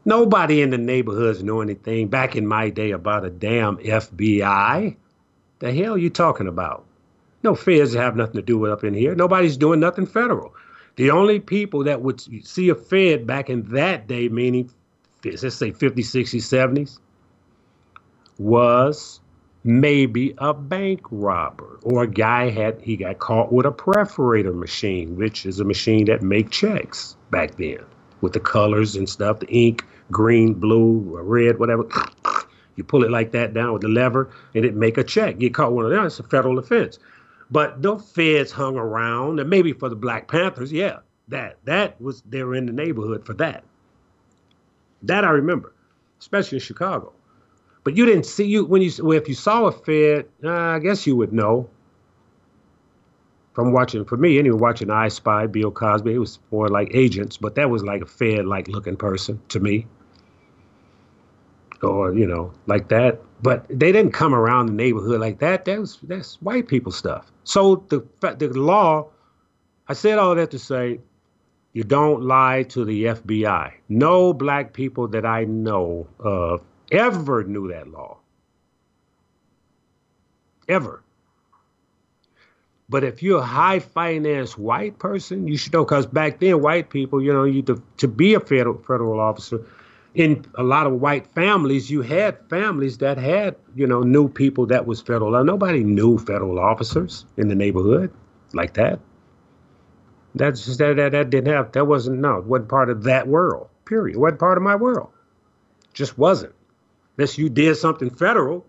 Nobody 0.04 0.62
in 0.62 0.70
the 0.70 0.78
neighborhoods 0.78 1.42
knew 1.42 1.60
anything 1.60 2.08
back 2.08 2.34
in 2.34 2.46
my 2.46 2.70
day 2.70 2.92
about 2.92 3.24
a 3.24 3.30
damn 3.30 3.76
FBI. 3.76 4.96
The 5.58 5.72
hell 5.72 5.94
are 5.94 5.98
you 5.98 6.10
talking 6.10 6.48
about? 6.48 6.84
No 7.42 7.54
feds 7.54 7.94
have 7.94 8.16
nothing 8.16 8.36
to 8.36 8.42
do 8.42 8.58
with 8.58 8.70
up 8.70 8.84
in 8.84 8.94
here. 8.94 9.14
Nobody's 9.14 9.56
doing 9.56 9.80
nothing 9.80 10.06
federal. 10.06 10.54
The 10.96 11.10
only 11.10 11.38
people 11.38 11.84
that 11.84 12.02
would 12.02 12.20
see 12.44 12.70
a 12.70 12.74
Fed 12.74 13.26
back 13.26 13.50
in 13.50 13.62
that 13.74 14.08
day, 14.08 14.28
meaning 14.28 14.70
let's 15.24 15.42
say 15.54 15.70
50s, 15.72 15.94
60s, 15.94 16.42
70s, 16.42 16.98
was 18.38 19.20
maybe 19.68 20.34
a 20.38 20.54
bank 20.54 21.02
robber 21.10 21.78
or 21.82 22.04
a 22.04 22.06
guy 22.06 22.48
had 22.48 22.80
he 22.80 22.96
got 22.96 23.18
caught 23.18 23.52
with 23.52 23.66
a 23.66 23.70
perforator 23.70 24.54
machine 24.54 25.14
which 25.14 25.44
is 25.44 25.60
a 25.60 25.64
machine 25.64 26.06
that 26.06 26.22
make 26.22 26.48
checks 26.48 27.18
back 27.30 27.54
then 27.56 27.78
with 28.22 28.32
the 28.32 28.40
colors 28.40 28.96
and 28.96 29.06
stuff 29.06 29.40
the 29.40 29.46
ink 29.48 29.84
green 30.10 30.54
blue 30.54 31.00
red 31.20 31.58
whatever. 31.58 31.84
You 32.76 32.84
pull 32.84 33.02
it 33.02 33.10
like 33.10 33.32
that 33.32 33.52
down 33.54 33.72
with 33.72 33.82
the 33.82 33.88
lever 33.88 34.30
and 34.54 34.64
it 34.64 34.72
make 34.72 34.98
a 34.98 35.02
check. 35.02 35.38
Get 35.38 35.52
caught 35.52 35.72
one 35.72 35.84
of 35.84 35.90
them 35.90 36.06
it's 36.06 36.20
a 36.20 36.22
federal 36.22 36.60
offense. 36.60 37.00
But 37.50 37.80
no 37.80 37.98
feds 37.98 38.52
hung 38.52 38.76
around 38.76 39.40
and 39.40 39.50
maybe 39.50 39.72
for 39.72 39.88
the 39.88 39.96
black 39.96 40.28
panthers 40.28 40.72
yeah 40.72 41.00
that 41.26 41.58
that 41.64 42.00
was 42.00 42.22
they 42.22 42.42
were 42.42 42.54
in 42.54 42.64
the 42.64 42.72
neighborhood 42.72 43.26
for 43.26 43.34
that. 43.34 43.64
That 45.02 45.24
I 45.24 45.30
remember, 45.30 45.74
especially 46.20 46.56
in 46.56 46.62
Chicago. 46.62 47.12
But 47.84 47.96
you 47.96 48.04
didn't 48.06 48.26
see 48.26 48.44
you 48.44 48.64
when 48.64 48.82
you 48.82 48.92
well, 49.02 49.16
if 49.16 49.28
you 49.28 49.34
saw 49.34 49.66
a 49.66 49.72
Fed, 49.72 50.26
uh, 50.44 50.50
I 50.50 50.78
guess 50.78 51.06
you 51.06 51.16
would 51.16 51.32
know 51.32 51.68
from 53.54 53.72
watching. 53.72 54.04
For 54.04 54.16
me, 54.16 54.38
anyway, 54.38 54.58
watching 54.58 54.90
I 54.90 55.08
Spy, 55.08 55.46
Bill 55.46 55.70
Cosby, 55.70 56.14
it 56.14 56.18
was 56.18 56.38
more 56.50 56.68
like 56.68 56.90
agents, 56.94 57.36
but 57.36 57.54
that 57.56 57.70
was 57.70 57.82
like 57.82 58.02
a 58.02 58.06
Fed 58.06 58.46
like 58.46 58.68
looking 58.68 58.96
person 58.96 59.40
to 59.48 59.60
me, 59.60 59.86
or 61.82 62.14
you 62.14 62.26
know, 62.26 62.52
like 62.66 62.88
that. 62.88 63.20
But 63.42 63.66
they 63.68 63.92
didn't 63.92 64.12
come 64.12 64.34
around 64.34 64.66
the 64.66 64.72
neighborhood 64.72 65.20
like 65.20 65.38
that. 65.38 65.64
That 65.64 65.80
was 65.80 65.98
that's 66.02 66.40
white 66.42 66.68
people 66.68 66.92
stuff. 66.92 67.30
So 67.44 67.84
the 67.88 68.04
the 68.20 68.48
law, 68.48 69.08
I 69.86 69.94
said 69.94 70.18
all 70.18 70.34
that 70.34 70.50
to 70.50 70.58
say, 70.58 71.00
you 71.72 71.84
don't 71.84 72.22
lie 72.22 72.64
to 72.64 72.84
the 72.84 73.04
FBI. 73.04 73.72
No 73.88 74.32
black 74.32 74.72
people 74.72 75.08
that 75.08 75.24
I 75.24 75.44
know 75.44 76.08
of 76.18 76.62
ever 76.90 77.44
knew 77.44 77.68
that 77.68 77.88
law. 77.88 78.18
Ever. 80.68 81.02
But 82.90 83.04
if 83.04 83.22
you're 83.22 83.40
a 83.40 83.44
high 83.44 83.80
finance 83.80 84.56
white 84.56 84.98
person, 84.98 85.46
you 85.46 85.58
should 85.58 85.72
know 85.72 85.84
because 85.84 86.06
back 86.06 86.40
then, 86.40 86.62
white 86.62 86.88
people, 86.88 87.22
you 87.22 87.32
know, 87.32 87.44
you 87.44 87.60
to, 87.62 87.82
to 87.98 88.08
be 88.08 88.34
a 88.34 88.40
federal 88.40 88.78
federal 88.78 89.20
officer, 89.20 89.64
in 90.14 90.44
a 90.54 90.62
lot 90.62 90.86
of 90.86 90.94
white 90.94 91.26
families, 91.34 91.90
you 91.90 92.00
had 92.00 92.38
families 92.48 92.98
that 92.98 93.18
had, 93.18 93.56
you 93.74 93.86
know, 93.86 94.00
knew 94.00 94.28
people 94.28 94.66
that 94.66 94.86
was 94.86 95.02
federal. 95.02 95.32
Now, 95.32 95.42
nobody 95.42 95.84
knew 95.84 96.18
federal 96.18 96.58
officers 96.58 97.26
in 97.36 97.48
the 97.48 97.54
neighborhood 97.54 98.10
like 98.54 98.72
that. 98.74 99.00
That's 100.34 100.64
just 100.64 100.78
that, 100.78 100.96
that 100.96 101.12
that 101.12 101.30
didn't 101.30 101.52
have 101.52 101.72
that 101.72 101.86
wasn't 101.86 102.20
no, 102.20 102.38
it 102.38 102.44
wasn't 102.44 102.70
part 102.70 102.88
of 102.88 103.02
that 103.04 103.28
world. 103.28 103.68
Period. 103.84 104.16
It 104.16 104.18
wasn't 104.18 104.40
part 104.40 104.56
of 104.56 104.62
my 104.62 104.76
world. 104.76 105.10
Just 105.92 106.16
wasn't 106.16 106.54
unless 107.18 107.36
you 107.36 107.50
did 107.50 107.76
something 107.76 108.10
federal, 108.10 108.64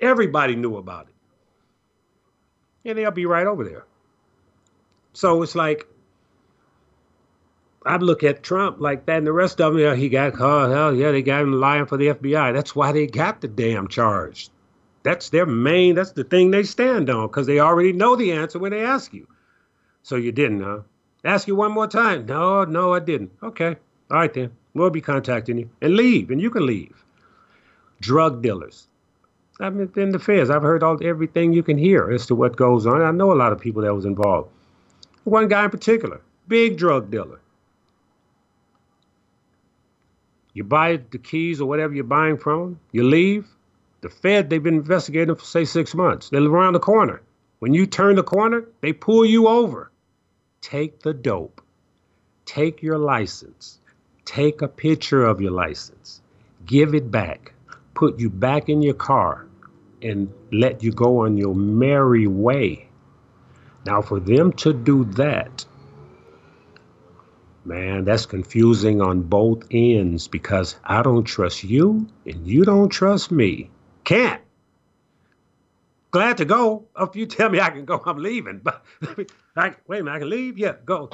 everybody 0.00 0.54
knew 0.54 0.76
about 0.76 1.08
it. 1.08 2.88
And 2.88 2.96
they'll 2.96 3.10
be 3.10 3.26
right 3.26 3.46
over 3.46 3.64
there. 3.64 3.84
So 5.12 5.42
it's 5.42 5.54
like, 5.54 5.86
I 7.84 7.96
look 7.96 8.22
at 8.22 8.42
Trump 8.42 8.80
like 8.80 9.06
that, 9.06 9.18
and 9.18 9.26
the 9.26 9.32
rest 9.32 9.60
of 9.60 9.74
them, 9.74 9.82
yeah, 9.82 9.94
he 9.94 10.08
got 10.08 10.34
caught. 10.34 10.70
Hell 10.70 10.94
yeah, 10.94 11.10
they 11.10 11.22
got 11.22 11.42
him 11.42 11.52
lying 11.52 11.86
for 11.86 11.98
the 11.98 12.08
FBI. 12.08 12.54
That's 12.54 12.74
why 12.74 12.92
they 12.92 13.06
got 13.06 13.40
the 13.40 13.48
damn 13.48 13.88
charge. 13.88 14.48
That's 15.02 15.28
their 15.28 15.44
main, 15.44 15.96
that's 15.96 16.12
the 16.12 16.24
thing 16.24 16.50
they 16.50 16.62
stand 16.62 17.10
on, 17.10 17.26
because 17.26 17.46
they 17.46 17.60
already 17.60 17.92
know 17.92 18.16
the 18.16 18.32
answer 18.32 18.58
when 18.58 18.70
they 18.70 18.84
ask 18.84 19.12
you. 19.12 19.28
So 20.02 20.16
you 20.16 20.32
didn't, 20.32 20.62
huh? 20.62 20.80
Ask 21.24 21.46
you 21.46 21.56
one 21.56 21.72
more 21.72 21.86
time. 21.86 22.26
No, 22.26 22.64
no, 22.64 22.94
I 22.94 23.00
didn't. 23.00 23.32
Okay. 23.42 23.76
All 24.10 24.18
right 24.18 24.32
then. 24.32 24.50
We'll 24.74 24.90
be 24.90 25.00
contacting 25.00 25.58
you. 25.58 25.70
And 25.80 25.94
leave, 25.94 26.30
and 26.30 26.40
you 26.40 26.50
can 26.50 26.66
leave 26.66 27.03
drug 28.00 28.42
dealers. 28.42 28.86
I've 29.60 29.76
been 29.76 30.02
in 30.02 30.10
the 30.10 30.18
feds. 30.18 30.50
I've 30.50 30.62
heard 30.62 30.82
all 30.82 30.98
everything 31.02 31.52
you 31.52 31.62
can 31.62 31.78
hear 31.78 32.10
as 32.10 32.26
to 32.26 32.34
what 32.34 32.56
goes 32.56 32.86
on. 32.86 33.02
I 33.02 33.10
know 33.12 33.32
a 33.32 33.34
lot 33.34 33.52
of 33.52 33.60
people 33.60 33.82
that 33.82 33.94
was 33.94 34.04
involved. 34.04 34.50
One 35.22 35.48
guy 35.48 35.64
in 35.64 35.70
particular, 35.70 36.20
big 36.48 36.76
drug 36.76 37.10
dealer. 37.10 37.40
You 40.52 40.64
buy 40.64 41.00
the 41.10 41.18
keys 41.18 41.60
or 41.60 41.68
whatever 41.68 41.94
you're 41.94 42.04
buying 42.04 42.36
from, 42.36 42.60
them. 42.60 42.80
you 42.92 43.04
leave. 43.04 43.46
The 44.02 44.10
Fed, 44.10 44.50
they've 44.50 44.62
been 44.62 44.74
investigating 44.74 45.34
for 45.34 45.44
say 45.44 45.64
six 45.64 45.94
months. 45.94 46.28
They're 46.28 46.44
around 46.44 46.74
the 46.74 46.80
corner. 46.80 47.22
When 47.60 47.72
you 47.72 47.86
turn 47.86 48.16
the 48.16 48.22
corner, 48.22 48.68
they 48.82 48.92
pull 48.92 49.24
you 49.24 49.48
over. 49.48 49.90
Take 50.60 51.00
the 51.00 51.14
dope. 51.14 51.62
Take 52.44 52.82
your 52.82 52.98
license. 52.98 53.78
Take 54.24 54.62
a 54.62 54.68
picture 54.68 55.24
of 55.24 55.40
your 55.40 55.52
license. 55.52 56.20
Give 56.66 56.94
it 56.94 57.10
back 57.10 57.53
put 57.94 58.18
you 58.18 58.28
back 58.28 58.68
in 58.68 58.82
your 58.82 58.94
car 58.94 59.46
and 60.02 60.32
let 60.52 60.82
you 60.82 60.92
go 60.92 61.24
on 61.24 61.36
your 61.36 61.54
merry 61.54 62.26
way. 62.26 62.88
Now, 63.86 64.02
for 64.02 64.20
them 64.20 64.52
to 64.54 64.72
do 64.72 65.04
that, 65.04 65.64
man, 67.64 68.04
that's 68.04 68.26
confusing 68.26 69.00
on 69.00 69.22
both 69.22 69.64
ends 69.70 70.28
because 70.28 70.76
I 70.84 71.02
don't 71.02 71.24
trust 71.24 71.64
you 71.64 72.08
and 72.26 72.46
you 72.46 72.64
don't 72.64 72.88
trust 72.88 73.30
me. 73.30 73.70
Can't. 74.04 74.40
Glad 76.10 76.36
to 76.38 76.44
go. 76.44 76.86
If 76.98 77.16
you 77.16 77.26
tell 77.26 77.50
me 77.50 77.60
I 77.60 77.70
can 77.70 77.84
go, 77.84 78.00
I'm 78.04 78.18
leaving. 78.18 78.60
But 78.64 78.84
I, 79.56 79.74
wait 79.86 80.00
a 80.00 80.04
minute, 80.04 80.16
I 80.16 80.18
can 80.20 80.30
leave? 80.30 80.58
Yeah, 80.58 80.74
go. 80.84 81.10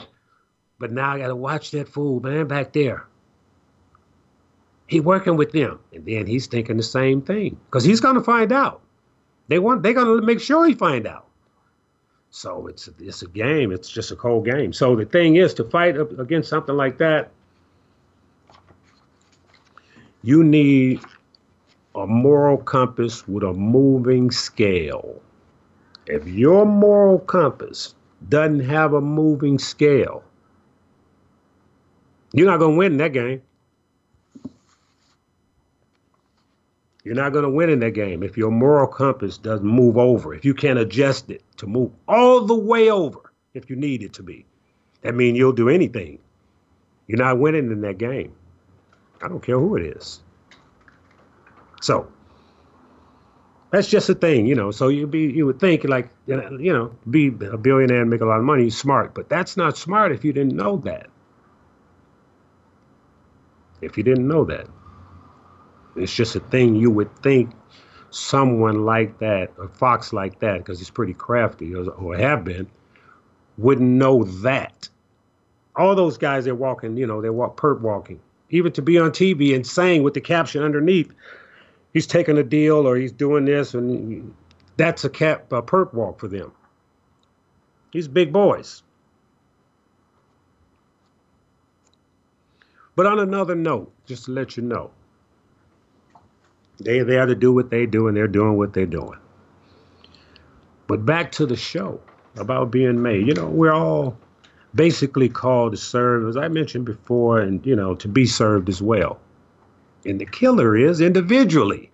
But 0.78 0.92
now 0.92 1.12
I 1.12 1.18
got 1.18 1.28
to 1.28 1.36
watch 1.36 1.70
that 1.72 1.88
fool, 1.88 2.20
man, 2.20 2.46
back 2.46 2.72
there. 2.72 3.06
He 4.90 4.98
working 4.98 5.36
with 5.36 5.52
them, 5.52 5.78
and 5.94 6.04
then 6.04 6.26
he's 6.26 6.48
thinking 6.48 6.76
the 6.76 6.82
same 6.82 7.22
thing 7.22 7.56
because 7.66 7.84
he's 7.84 8.00
going 8.00 8.16
to 8.16 8.20
find 8.20 8.50
out. 8.50 8.80
They 9.46 9.60
want 9.60 9.84
they're 9.84 9.94
going 9.94 10.20
to 10.20 10.26
make 10.26 10.40
sure 10.40 10.66
he 10.66 10.74
find 10.74 11.06
out. 11.06 11.28
So 12.30 12.66
it's 12.66 12.88
it's 12.98 13.22
a 13.22 13.28
game. 13.28 13.70
It's 13.70 13.88
just 13.88 14.10
a 14.10 14.16
cold 14.16 14.46
game. 14.46 14.72
So 14.72 14.96
the 14.96 15.04
thing 15.04 15.36
is 15.36 15.54
to 15.54 15.64
fight 15.64 15.96
against 16.18 16.48
something 16.50 16.76
like 16.76 16.98
that, 16.98 17.30
you 20.22 20.42
need 20.42 21.00
a 21.94 22.04
moral 22.04 22.56
compass 22.56 23.28
with 23.28 23.44
a 23.44 23.52
moving 23.52 24.32
scale. 24.32 25.22
If 26.06 26.26
your 26.26 26.66
moral 26.66 27.20
compass 27.20 27.94
doesn't 28.28 28.60
have 28.68 28.94
a 28.94 29.00
moving 29.00 29.56
scale, 29.60 30.24
you're 32.32 32.48
not 32.48 32.58
going 32.58 32.72
to 32.72 32.78
win 32.78 32.96
that 32.96 33.12
game. 33.12 33.42
You're 37.10 37.20
not 37.20 37.32
going 37.32 37.42
to 37.42 37.50
win 37.50 37.70
in 37.70 37.80
that 37.80 37.90
game 37.90 38.22
if 38.22 38.36
your 38.36 38.52
moral 38.52 38.86
compass 38.86 39.36
doesn't 39.36 39.66
move 39.66 39.98
over, 39.98 40.32
if 40.32 40.44
you 40.44 40.54
can't 40.54 40.78
adjust 40.78 41.28
it 41.28 41.42
to 41.56 41.66
move 41.66 41.90
all 42.06 42.42
the 42.42 42.54
way 42.54 42.88
over 42.88 43.32
if 43.52 43.68
you 43.68 43.74
need 43.74 44.04
it 44.04 44.12
to 44.12 44.22
be. 44.22 44.46
That 45.02 45.16
means 45.16 45.36
you'll 45.36 45.50
do 45.50 45.68
anything. 45.68 46.20
You're 47.08 47.18
not 47.18 47.40
winning 47.40 47.72
in 47.72 47.80
that 47.80 47.98
game. 47.98 48.36
I 49.20 49.26
don't 49.26 49.42
care 49.42 49.58
who 49.58 49.74
it 49.74 49.96
is. 49.96 50.22
So 51.80 52.12
that's 53.72 53.88
just 53.88 54.08
a 54.08 54.14
thing, 54.14 54.46
you 54.46 54.54
know. 54.54 54.70
So 54.70 54.86
you'd 54.86 55.10
be 55.10 55.32
you 55.32 55.46
would 55.46 55.58
think 55.58 55.82
like 55.82 56.10
you 56.28 56.72
know, 56.72 56.94
be 57.10 57.26
a 57.26 57.58
billionaire 57.58 58.02
and 58.02 58.10
make 58.10 58.20
a 58.20 58.24
lot 58.24 58.38
of 58.38 58.44
money, 58.44 58.62
you're 58.62 58.70
smart, 58.70 59.14
but 59.14 59.28
that's 59.28 59.56
not 59.56 59.76
smart 59.76 60.12
if 60.12 60.24
you 60.24 60.32
didn't 60.32 60.54
know 60.54 60.76
that. 60.84 61.10
If 63.80 63.98
you 63.98 64.04
didn't 64.04 64.28
know 64.28 64.44
that. 64.44 64.68
It's 66.02 66.14
just 66.14 66.36
a 66.36 66.40
thing 66.40 66.76
you 66.76 66.90
would 66.90 67.14
think 67.22 67.52
someone 68.10 68.84
like 68.84 69.18
that, 69.18 69.52
a 69.58 69.68
fox 69.68 70.12
like 70.12 70.40
that, 70.40 70.58
because 70.58 70.78
he's 70.78 70.90
pretty 70.90 71.14
crafty 71.14 71.74
or, 71.74 71.88
or 71.90 72.16
have 72.16 72.44
been, 72.44 72.68
wouldn't 73.58 73.88
know 73.88 74.24
that. 74.24 74.88
All 75.76 75.94
those 75.94 76.18
guys 76.18 76.44
they're 76.44 76.54
walking, 76.54 76.96
you 76.96 77.06
know, 77.06 77.20
they 77.20 77.30
walk 77.30 77.56
perp 77.56 77.80
walking. 77.80 78.20
Even 78.50 78.72
to 78.72 78.82
be 78.82 78.98
on 78.98 79.10
TV 79.10 79.54
and 79.54 79.66
saying 79.66 80.02
with 80.02 80.14
the 80.14 80.20
caption 80.20 80.62
underneath, 80.62 81.12
he's 81.92 82.06
taking 82.06 82.36
a 82.36 82.42
deal 82.42 82.86
or 82.86 82.96
he's 82.96 83.12
doing 83.12 83.44
this, 83.44 83.74
and 83.74 84.34
that's 84.76 85.04
a 85.04 85.10
cap 85.10 85.52
a 85.52 85.62
perp 85.62 85.94
walk 85.94 86.18
for 86.18 86.26
them. 86.26 86.50
These 87.92 88.08
big 88.08 88.32
boys. 88.32 88.82
But 92.96 93.06
on 93.06 93.20
another 93.20 93.54
note, 93.54 93.92
just 94.06 94.24
to 94.26 94.32
let 94.32 94.56
you 94.56 94.62
know, 94.62 94.90
they 96.80 97.00
there 97.00 97.26
to 97.26 97.34
do 97.34 97.52
what 97.52 97.70
they 97.70 97.86
do, 97.86 98.08
and 98.08 98.16
they're 98.16 98.28
doing 98.28 98.56
what 98.56 98.72
they're 98.72 98.86
doing. 98.86 99.18
But 100.86 101.06
back 101.06 101.32
to 101.32 101.46
the 101.46 101.56
show 101.56 102.00
about 102.36 102.70
being 102.70 103.00
made. 103.02 103.26
You 103.26 103.34
know, 103.34 103.48
we're 103.48 103.72
all 103.72 104.16
basically 104.74 105.28
called 105.28 105.72
to 105.72 105.78
serve, 105.78 106.28
as 106.28 106.36
I 106.36 106.48
mentioned 106.48 106.84
before, 106.84 107.40
and 107.40 107.64
you 107.64 107.76
know, 107.76 107.94
to 107.96 108.08
be 108.08 108.26
served 108.26 108.68
as 108.68 108.82
well. 108.82 109.20
And 110.04 110.20
the 110.20 110.26
killer 110.26 110.76
is 110.76 111.00
individually. 111.00 111.90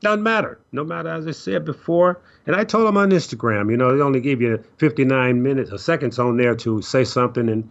Doesn't 0.00 0.22
matter. 0.22 0.58
No 0.72 0.82
matter, 0.82 1.10
as 1.10 1.26
I 1.26 1.32
said 1.32 1.64
before, 1.64 2.20
and 2.46 2.56
I 2.56 2.64
told 2.64 2.86
them 2.86 2.96
on 2.96 3.10
Instagram, 3.10 3.70
you 3.70 3.76
know, 3.76 3.94
they 3.94 4.02
only 4.02 4.20
give 4.20 4.40
you 4.40 4.62
59 4.78 5.42
minutes 5.42 5.70
or 5.70 5.78
seconds 5.78 6.18
on 6.18 6.38
there 6.38 6.54
to 6.56 6.80
say 6.80 7.04
something 7.04 7.48
and 7.48 7.70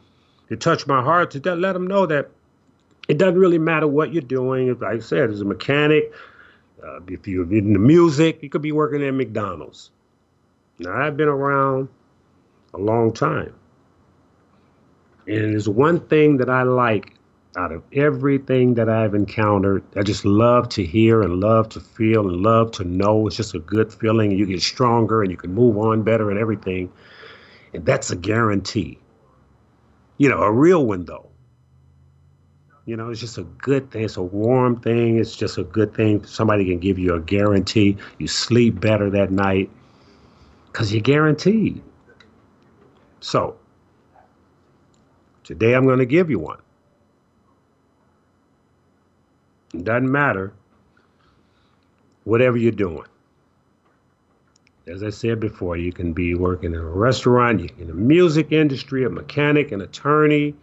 to 0.49 0.55
touch 0.55 0.85
my 0.85 1.01
heart 1.01 1.31
to 1.31 1.55
let 1.55 1.73
them 1.73 1.87
know 1.87 2.05
that 2.05 2.29
it 3.09 3.17
doesn't 3.17 3.39
really 3.39 3.57
matter 3.57 3.87
what 3.87 4.13
you're 4.13 4.21
doing. 4.21 4.77
Like 4.79 4.97
I 4.97 4.99
said, 4.99 5.31
as 5.31 5.41
a 5.41 5.45
mechanic, 5.45 6.13
uh, 6.81 6.99
if 7.07 7.27
you're 7.27 7.51
in 7.51 7.73
the 7.73 7.79
music, 7.79 8.41
you 8.43 8.49
could 8.49 8.61
be 8.61 8.71
working 8.71 9.03
at 9.03 9.13
McDonald's. 9.15 9.89
Now, 10.77 10.93
I've 10.93 11.17
been 11.17 11.27
around 11.27 11.89
a 12.75 12.77
long 12.77 13.11
time. 13.11 13.53
And 15.27 15.53
there's 15.53 15.67
one 15.67 15.99
thing 16.07 16.37
that 16.37 16.49
I 16.49 16.63
like 16.63 17.15
out 17.57 17.71
of 17.71 17.83
everything 17.93 18.75
that 18.75 18.89
I've 18.89 19.15
encountered. 19.15 19.83
I 19.95 20.03
just 20.03 20.23
love 20.23 20.69
to 20.69 20.85
hear 20.85 21.23
and 21.23 21.39
love 21.39 21.67
to 21.69 21.79
feel 21.79 22.29
and 22.29 22.43
love 22.43 22.71
to 22.73 22.83
know. 22.83 23.25
It's 23.25 23.35
just 23.35 23.55
a 23.55 23.59
good 23.59 23.91
feeling. 23.91 24.31
You 24.31 24.45
get 24.45 24.61
stronger 24.61 25.23
and 25.23 25.31
you 25.31 25.37
can 25.37 25.53
move 25.53 25.77
on 25.77 26.03
better 26.03 26.29
and 26.29 26.39
everything. 26.39 26.91
And 27.73 27.83
that's 27.83 28.11
a 28.11 28.15
guarantee. 28.15 28.99
You 30.19 30.29
know, 30.29 30.43
a 30.43 30.51
real 30.51 30.85
one, 30.85 31.05
though 31.05 31.28
You 32.89 32.97
know, 32.97 33.11
it's 33.11 33.19
just 33.19 33.37
a 33.37 33.43
good 33.43 33.91
thing. 33.91 34.05
It's 34.05 34.17
a 34.17 34.23
warm 34.23 34.81
thing. 34.81 35.19
It's 35.19 35.35
just 35.35 35.59
a 35.59 35.63
good 35.63 35.93
thing. 35.93 36.25
Somebody 36.25 36.65
can 36.65 36.79
give 36.79 36.97
you 36.97 37.13
a 37.13 37.19
guarantee. 37.19 37.97
You 38.17 38.27
sleep 38.27 38.81
better 38.81 39.11
that 39.11 39.29
night 39.29 39.69
because 40.65 40.91
you're 40.91 41.03
guaranteed. 41.03 41.83
So, 43.19 43.57
today 45.43 45.75
I'm 45.75 45.85
going 45.85 45.99
to 45.99 46.05
give 46.07 46.31
you 46.31 46.39
one. 46.39 46.57
It 49.75 49.83
doesn't 49.83 50.11
matter 50.11 50.51
whatever 52.23 52.57
you're 52.57 52.71
doing. 52.71 53.05
As 54.87 55.03
I 55.03 55.11
said 55.11 55.39
before, 55.39 55.77
you 55.77 55.93
can 55.93 56.11
be 56.11 56.33
working 56.33 56.73
in 56.73 56.79
a 56.79 56.83
restaurant, 56.83 57.59
you 57.59 57.69
in 57.77 57.85
the 57.85 57.93
music 57.93 58.51
industry, 58.51 59.05
a 59.05 59.11
mechanic, 59.11 59.71
an 59.71 59.81
attorney, 59.81 60.55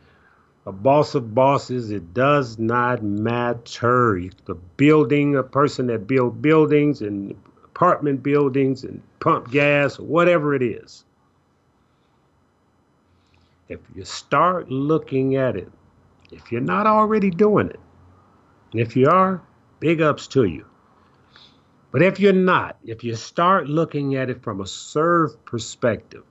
a 0.67 0.73
boss 0.73 1.15
of 1.15 1.35
bosses. 1.35 1.91
It 1.93 2.13
does 2.13 2.59
not 2.59 3.03
matter. 3.03 4.21
The 4.45 4.55
building, 4.77 5.37
a 5.37 5.43
person 5.43 5.87
that 5.87 6.07
build 6.07 6.43
buildings 6.43 7.03
and 7.03 7.35
apartment 7.65 8.23
buildings 8.23 8.85
and 8.85 9.01
pump 9.21 9.51
gas, 9.51 9.99
whatever 9.99 10.55
it 10.55 10.63
is. 10.63 11.05
If 13.69 13.81
you 13.95 14.05
start 14.05 14.71
looking 14.71 15.37
at 15.37 15.57
it, 15.57 15.71
if 16.31 16.51
you're 16.51 16.61
not 16.61 16.87
already 16.87 17.31
doing 17.31 17.69
it, 17.69 17.81
and 18.73 18.81
if 18.81 18.97
you 18.97 19.09
are, 19.09 19.43
big 19.81 20.01
ups 20.01 20.27
to 20.29 20.45
you. 20.45 20.67
But 21.93 22.03
if 22.03 22.21
you're 22.21 22.33
not, 22.33 22.77
if 22.85 23.05
you 23.05 23.15
start 23.15 23.69
looking 23.69 24.17
at 24.17 24.31
it 24.31 24.43
from 24.43 24.61
a 24.61 24.67
serve 24.67 25.45
perspective, 25.45 26.25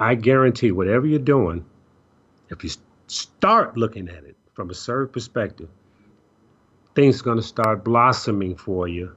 I 0.00 0.14
guarantee 0.14 0.72
whatever 0.72 1.06
you're 1.06 1.18
doing, 1.18 1.66
if 2.48 2.64
you 2.64 2.70
start 3.06 3.76
looking 3.76 4.08
at 4.08 4.24
it 4.24 4.34
from 4.54 4.70
a 4.70 4.74
serve 4.74 5.12
perspective, 5.12 5.68
things 6.94 7.20
are 7.20 7.24
going 7.24 7.36
to 7.36 7.42
start 7.42 7.84
blossoming 7.84 8.56
for 8.56 8.88
you. 8.88 9.14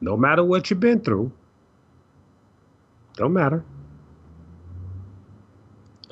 No 0.00 0.16
matter 0.16 0.44
what 0.44 0.70
you've 0.70 0.78
been 0.78 1.00
through, 1.00 1.32
don't 3.16 3.32
matter. 3.32 3.64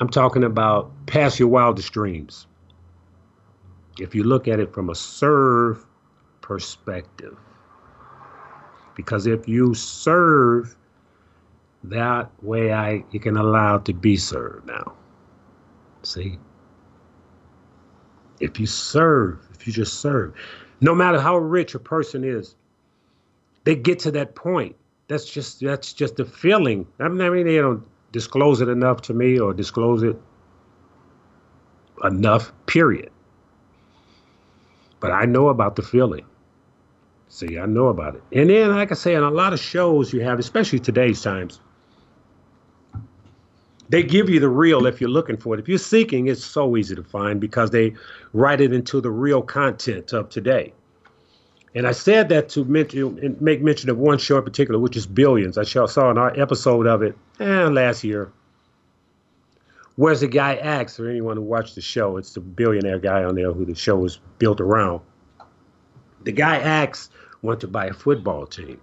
I'm 0.01 0.09
talking 0.09 0.43
about 0.43 0.91
past 1.07 1.39
your 1.39 1.49
wildest 1.49 1.93
dreams. 1.93 2.49
If 4.01 4.17
you 4.17 4.25
look 4.25 4.49
at 4.49 4.59
it 4.59 4.75
from 4.75 4.91
a 4.91 4.95
serve 4.97 5.87
perspective, 6.41 7.37
because 8.97 9.29
if 9.29 9.47
you 9.47 9.75
serve 9.75 10.77
that 11.91 12.31
way, 12.43 12.73
I 12.73 13.05
you 13.11 13.21
can 13.21 13.37
allow 13.37 13.79
to 13.79 13.93
be 13.93 14.17
served 14.17 14.67
now. 14.67 14.95
See, 16.03 16.39
if 18.41 18.61
you 18.61 18.67
serve, 18.67 19.39
if 19.55 19.67
you 19.67 19.73
just 19.73 20.01
serve, 20.01 20.35
no 20.81 20.95
matter 20.95 21.21
how 21.21 21.37
rich 21.37 21.75
a 21.75 21.79
person 21.79 22.25
is, 22.25 22.55
they 23.65 23.75
get 23.75 23.99
to 24.01 24.11
that 24.13 24.35
point. 24.35 24.77
That's 25.09 25.25
just 25.25 25.61
that's 25.61 25.93
just 25.93 26.17
the 26.17 26.25
feeling. 26.25 26.87
I 26.99 27.09
mean, 27.09 27.47
they 27.47 27.57
don't 27.57 27.85
disclose 28.13 28.61
it 28.61 28.69
enough 28.69 29.03
to 29.03 29.15
me 29.15 29.39
or 29.39 29.53
disclose 29.53 30.03
it 30.03 30.17
enough, 32.05 32.53
period. 32.67 33.11
But 35.01 35.13
I 35.13 35.25
know 35.25 35.49
about 35.49 35.77
the 35.77 35.83
feeling. 35.83 36.25
See, 37.29 37.59
I 37.59 37.67
know 37.67 37.89
about 37.89 38.15
it. 38.15 38.23
And 38.33 38.51
then, 38.51 38.75
like 38.75 38.93
I 38.93 38.95
say, 38.95 39.15
in 39.15 39.23
a 39.23 39.31
lot 39.31 39.53
of 39.53 39.61
shows 39.61 40.13
you 40.13 40.21
have, 40.21 40.39
especially 40.39 40.79
today's 40.79 41.21
times, 41.21 41.61
they 43.89 44.03
give 44.03 44.29
you 44.29 44.41
the 44.41 44.49
real 44.49 44.87
if 44.87 45.01
you're 45.01 45.11
looking 45.11 45.37
for 45.37 45.55
it. 45.55 45.61
If 45.61 45.69
you're 45.69 45.79
seeking, 45.79 46.27
it's 46.29 46.45
so 46.45 46.77
easy 46.77 46.95
to 46.95 47.05
find 47.05 47.41
because 47.41 47.71
they 47.71 47.95
write 48.33 48.61
it 48.61 48.73
into 48.73 49.01
the 49.01 49.11
real 49.11 49.43
content 49.43 50.13
of 50.13 50.29
today. 50.29 50.73
And 51.75 51.87
I 51.87 51.93
said 51.93 52.31
that 52.31 52.49
to 52.51 52.65
mention, 52.65 53.37
make 53.39 53.61
mention 53.63 53.91
of 53.91 53.99
one 53.99 54.19
show 54.19 54.39
in 54.39 54.45
particular, 54.45 54.81
which 54.81 54.97
is 54.97 55.07
Billions. 55.07 55.59
I 55.59 55.65
saw 55.65 56.11
an 56.11 56.41
episode 56.41 56.87
of 56.87 57.03
it 57.03 57.17
eh, 57.39 57.65
last 57.69 58.03
year. 58.03 58.33
Where's 59.97 60.21
the 60.21 60.29
guy 60.29 60.57
asks, 60.57 60.97
for 60.97 61.09
anyone 61.09 61.37
who 61.37 61.43
watched 61.43 61.75
the 61.75 61.81
show, 61.81 62.17
it's 62.17 62.35
the 62.35 62.41
billionaire 62.41 62.99
guy 62.99 63.25
on 63.25 63.35
there 63.35 63.53
who 63.53 63.65
the 63.65 63.75
show 63.75 63.97
was 63.97 64.21
built 64.39 64.61
around. 64.61 65.01
The 66.25 66.33
guy 66.33 66.59
asks, 66.59 67.11
want 67.43 67.61
to 67.61 67.69
buy 67.69 67.87
a 67.87 67.95
football 67.95 68.47
team. 68.47 68.81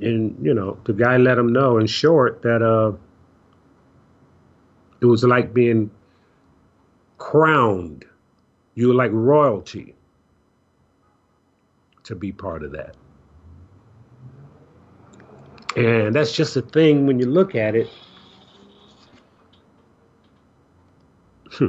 And, 0.00 0.36
you 0.44 0.54
know, 0.54 0.78
the 0.84 0.92
guy 0.92 1.16
let 1.16 1.38
him 1.38 1.52
know 1.52 1.78
in 1.78 1.86
short 1.86 2.42
that 2.42 2.62
uh, 2.62 2.96
it 5.00 5.06
was 5.06 5.24
like 5.24 5.54
being 5.54 5.90
crowned. 7.18 8.04
You 8.74 8.88
were 8.88 8.94
like 8.94 9.10
royalty 9.12 9.94
to 12.04 12.14
be 12.14 12.32
part 12.32 12.62
of 12.62 12.72
that. 12.72 12.96
And 15.76 16.14
that's 16.14 16.32
just 16.32 16.56
a 16.56 16.62
thing 16.62 17.06
when 17.06 17.18
you 17.18 17.26
look 17.26 17.54
at 17.54 17.74
it. 17.74 17.88
Hmm. 21.52 21.68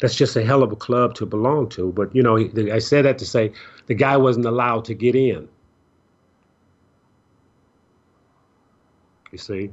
That's 0.00 0.14
just 0.14 0.36
a 0.36 0.44
hell 0.44 0.62
of 0.62 0.72
a 0.72 0.76
club 0.76 1.14
to 1.16 1.26
belong 1.26 1.68
to. 1.70 1.92
But, 1.92 2.14
you 2.14 2.22
know, 2.22 2.36
I 2.36 2.78
said 2.78 3.04
that 3.04 3.18
to 3.18 3.26
say 3.26 3.52
the 3.86 3.94
guy 3.94 4.16
wasn't 4.16 4.46
allowed 4.46 4.84
to 4.86 4.94
get 4.94 5.14
in. 5.14 5.48
You 9.32 9.38
see? 9.38 9.70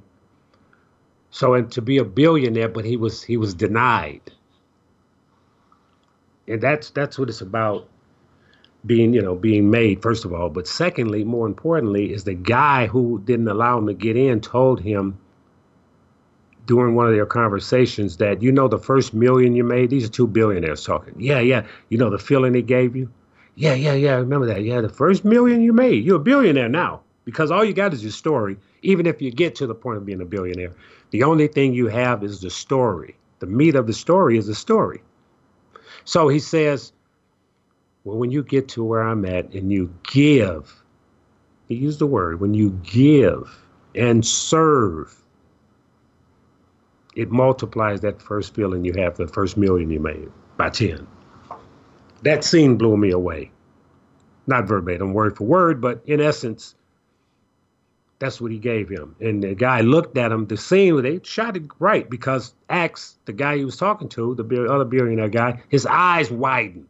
So, 1.32 1.54
and 1.54 1.72
to 1.72 1.82
be 1.82 1.98
a 1.98 2.04
billionaire, 2.04 2.68
but 2.68 2.84
he 2.84 2.98
was 2.98 3.24
he 3.24 3.38
was 3.38 3.54
denied. 3.54 4.22
And 6.48 6.62
that's 6.62 6.90
that's 6.90 7.18
what 7.18 7.30
it's 7.30 7.40
about 7.40 7.88
being 8.86 9.14
you 9.14 9.22
know 9.22 9.36
being 9.36 9.72
made 9.72 10.02
first 10.02 10.26
of 10.26 10.34
all. 10.34 10.50
But 10.50 10.68
secondly 10.68 11.24
more 11.24 11.48
importantly 11.48 12.12
is 12.12 12.26
the 12.26 12.34
guy 12.34 12.88
who 12.88 13.22
didn't 13.24 13.48
allow 13.48 13.78
him 13.78 13.88
to 13.88 13.94
get 13.94 14.18
in 14.18 14.42
told 14.42 14.82
him 14.82 15.18
during 16.66 16.96
one 16.96 17.08
of 17.08 17.14
their 17.14 17.26
conversations 17.26 18.18
that 18.18 18.42
you 18.42 18.52
know 18.52 18.68
the 18.68 18.80
first 18.80 19.14
million 19.14 19.56
you 19.56 19.64
made? 19.64 19.90
These 19.90 20.06
are 20.06 20.12
two 20.12 20.28
billionaires 20.28 20.84
talking. 20.84 21.16
Yeah 21.18 21.40
yeah. 21.40 21.66
You 21.88 21.98
know 21.98 22.10
the 22.10 22.20
feeling 22.20 22.54
he 22.54 22.62
gave 22.62 22.94
you? 22.94 23.10
Yeah 23.56 23.76
yeah 23.76 23.94
yeah. 23.94 24.16
Remember 24.16 24.48
that. 24.48 24.64
Yeah 24.64 24.82
the 24.82 24.90
first 24.90 25.24
million 25.24 25.62
you 25.62 25.72
made. 25.72 26.04
You're 26.04 26.18
a 26.18 26.20
billionaire 26.20 26.70
now 26.70 27.04
because 27.26 27.51
all 27.51 27.63
you 27.63 27.74
got 27.74 27.93
is 27.93 28.03
your 28.03 28.11
story 28.11 28.57
even 28.82 29.05
if 29.05 29.22
you 29.22 29.32
get 29.32 29.55
to 29.55 29.67
the 29.67 29.76
point 29.76 29.97
of 29.97 30.05
being 30.05 30.22
a 30.22 30.26
billionaire 30.26 30.74
the 31.11 31.24
only 31.24 31.47
thing 31.47 31.74
you 31.74 31.88
have 31.88 32.24
is 32.24 32.41
the 32.41 32.49
story 32.49 33.15
the 33.39 33.47
meat 33.47 33.76
of 33.76 33.88
the 33.88 33.93
story 33.93 34.38
is 34.38 34.47
the 34.47 34.55
story 34.55 35.01
so 36.05 36.28
he 36.28 36.39
says 36.39 36.93
well, 38.03 38.17
when 38.17 38.32
you 38.32 38.43
get 38.43 38.67
to 38.69 38.84
where 38.84 39.01
I'm 39.01 39.26
at 39.26 39.53
and 39.53 39.72
you 39.72 39.93
give, 40.11 40.84
he 41.67 41.76
used 41.76 41.99
the 41.99 42.07
word, 42.07 42.39
when 42.39 42.53
you 42.53 42.72
give 42.84 43.63
and 43.93 44.26
serve, 44.26 45.15
it 47.15 47.30
multiplies 47.30 48.01
that 48.01 48.22
first 48.22 48.55
feeling 48.55 48.86
you 48.86 48.93
have, 48.93 49.17
the 49.17 49.28
first 49.28 49.57
million 49.57 49.91
you 49.91 49.99
made 49.99 50.32
by 50.57 50.69
10. 50.69 51.05
That 52.24 52.43
scene 52.43 52.78
blew 52.78 52.97
me 52.97 53.11
away. 53.11 53.51
Not 54.47 54.67
verbatim, 54.67 55.13
word 55.13 55.38
for 55.38 55.43
word, 55.43 55.80
but 55.80 56.01
in 56.05 56.19
essence, 56.19 56.74
that's 58.22 58.39
what 58.39 58.51
he 58.51 58.59
gave 58.59 58.88
him. 58.88 59.15
And 59.19 59.41
the 59.41 59.55
guy 59.55 59.82
looked 59.82 60.15
at 60.15 60.32
him. 60.32 60.45
The 60.45 60.55
scene, 60.55 61.01
they 61.01 61.19
shot 61.24 61.57
it 61.57 61.63
right 61.80 62.07
because 62.07 62.53
Axe, 62.69 63.17
the 63.26 63.34
guy 63.34 63.57
he 63.57 63.65
was 63.65 63.78
talking 63.78 64.07
to, 64.09 64.36
the 64.36 64.72
other 64.72 64.86
billionaire 64.86 65.28
guy, 65.28 65.59
his 65.69 65.88
eyes 65.88 66.30
widened. 66.30 66.88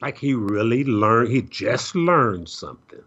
Like 0.00 0.16
he 0.16 0.32
really 0.32 0.82
learned, 0.82 1.30
he 1.30 1.42
just 1.42 1.94
learned 1.94 2.48
something. 2.48 3.02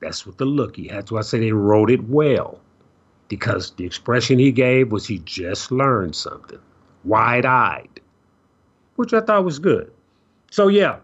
That's 0.00 0.26
what 0.26 0.36
the 0.38 0.46
look 0.46 0.74
he 0.74 0.88
had. 0.88 1.02
That's 1.02 1.12
why 1.12 1.20
I 1.20 1.22
say 1.22 1.38
they 1.38 1.52
wrote 1.52 1.92
it 1.92 2.08
well. 2.08 2.60
Because 3.28 3.70
the 3.72 3.84
expression 3.84 4.40
he 4.40 4.50
gave 4.50 4.90
was 4.90 5.06
he 5.06 5.20
just 5.20 5.70
learned 5.70 6.16
something. 6.16 6.58
Wide 7.04 7.46
eyed. 7.46 8.00
Which 8.96 9.14
I 9.14 9.20
thought 9.20 9.44
was 9.44 9.60
good. 9.60 9.92
So 10.50 10.66
yeah. 10.66 10.96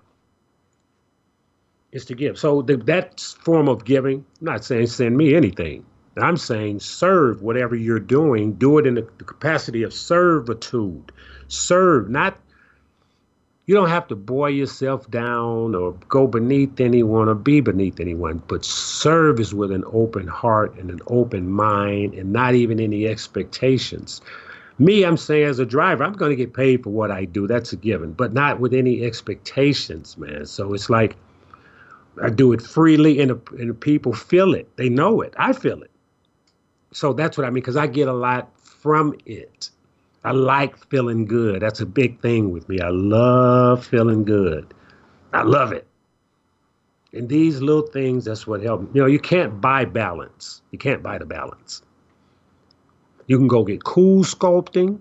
It's 1.95 2.05
to 2.07 2.15
give. 2.17 2.37
So 2.37 2.61
the, 2.61 2.77
that 2.77 3.21
form 3.21 3.69
of 3.69 3.85
giving, 3.85 4.27
I'm 4.41 4.45
not 4.45 4.65
saying 4.65 4.89
send 4.89 5.17
me 5.17 5.35
anything. 5.35 5.87
I'm 6.17 6.37
saying 6.37 6.81
serve 6.81 7.41
whatever 7.41 7.77
you're 7.77 8.01
doing. 8.01 8.55
Do 8.55 8.79
it 8.79 8.87
in 8.87 8.97
the 8.97 9.03
capacity 9.03 9.85
of 9.85 9.95
servitude. 9.95 11.13
Serve, 11.47 12.11
not 12.11 12.37
you 13.67 13.75
don't 13.77 13.89
have 13.89 14.09
to 14.09 14.17
boil 14.17 14.51
yourself 14.51 15.09
down 15.09 15.77
or 15.77 15.93
go 16.09 16.27
beneath 16.27 16.81
anyone 16.81 17.29
or 17.29 17.35
be 17.35 17.61
beneath 17.61 18.01
anyone, 18.01 18.43
but 18.49 18.65
serve 18.65 19.39
is 19.39 19.55
with 19.55 19.71
an 19.71 19.85
open 19.87 20.27
heart 20.27 20.75
and 20.77 20.91
an 20.91 21.01
open 21.07 21.49
mind 21.49 22.15
and 22.15 22.33
not 22.33 22.55
even 22.55 22.81
any 22.81 23.07
expectations. 23.07 24.21
Me, 24.79 25.05
I'm 25.05 25.17
saying 25.17 25.45
as 25.45 25.61
a 25.61 25.67
driver, 25.67 26.03
I'm 26.03 26.13
going 26.13 26.31
to 26.31 26.37
get 26.37 26.53
paid 26.53 26.83
for 26.83 26.91
what 26.91 27.13
I 27.13 27.25
do. 27.25 27.47
That's 27.47 27.73
a 27.73 27.77
given, 27.77 28.13
but 28.13 28.35
not 28.35 28.59
with 28.59 28.75
any 28.75 29.05
expectations, 29.05 30.19
man. 30.19 30.45
So 30.45 30.75
it's 30.75 30.91
like 30.91 31.17
I 32.23 32.31
do 32.31 32.53
it 32.53 32.63
freely 32.63 33.21
and 33.21 33.31
the, 33.31 33.41
and 33.59 33.71
the 33.71 33.75
people 33.75 34.13
feel 34.13 34.55
it. 34.55 34.77
They 34.77 34.89
know 34.89 35.21
it. 35.21 35.35
I 35.37 35.53
feel 35.53 35.83
it. 35.83 35.91
So 36.93 37.13
that's 37.13 37.37
what 37.37 37.47
I 37.47 37.51
mean, 37.51 37.55
because 37.55 37.77
I 37.77 37.87
get 37.87 38.09
a 38.09 38.13
lot 38.13 38.51
from 38.59 39.15
it. 39.27 39.71
I 40.23 40.33
like 40.33 40.79
feeling 40.89 41.27
good. 41.27 41.61
That's 41.61 41.81
a 41.81 41.87
big 41.87 42.21
thing 42.21 42.51
with 42.51 42.69
me. 42.69 42.81
I 42.81 42.89
love 42.89 43.85
feeling 43.87 44.25
good. 44.25 44.73
I 45.33 45.43
love 45.43 45.73
it. 45.73 45.87
And 47.13 47.29
these 47.29 47.61
little 47.61 47.87
things, 47.87 48.25
that's 48.25 48.47
what 48.47 48.63
help. 48.63 48.89
You 48.95 49.03
know, 49.03 49.07
you 49.07 49.19
can't 49.19 49.61
buy 49.61 49.85
balance. 49.85 50.63
You 50.71 50.79
can't 50.79 51.03
buy 51.03 51.19
the 51.19 51.27
balance. 51.27 51.83
You 53.27 53.39
can 53.39 53.49
go 53.49 53.65
get 53.65 53.85
cool 53.85 54.25
sculpting, 54.25 54.99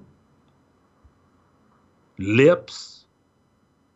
lips, 2.18 3.06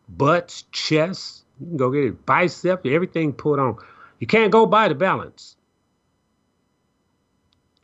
butts, 0.08 0.64
chest. 0.72 1.44
You 1.60 1.66
can 1.66 1.76
go 1.76 1.90
get 1.90 2.04
it, 2.04 2.26
bicep, 2.26 2.86
everything 2.86 3.32
put 3.32 3.58
on. 3.58 3.76
You 4.18 4.26
can't 4.26 4.52
go 4.52 4.66
buy 4.66 4.88
the 4.88 4.94
balance. 4.94 5.56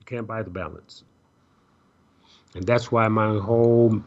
You 0.01 0.07
can't 0.07 0.27
buy 0.27 0.43
the 0.43 0.51
balance. 0.51 1.05
And 2.55 2.64
that's 2.66 2.93
why 2.93 3.09
my 3.09 3.39
whole 3.39 4.03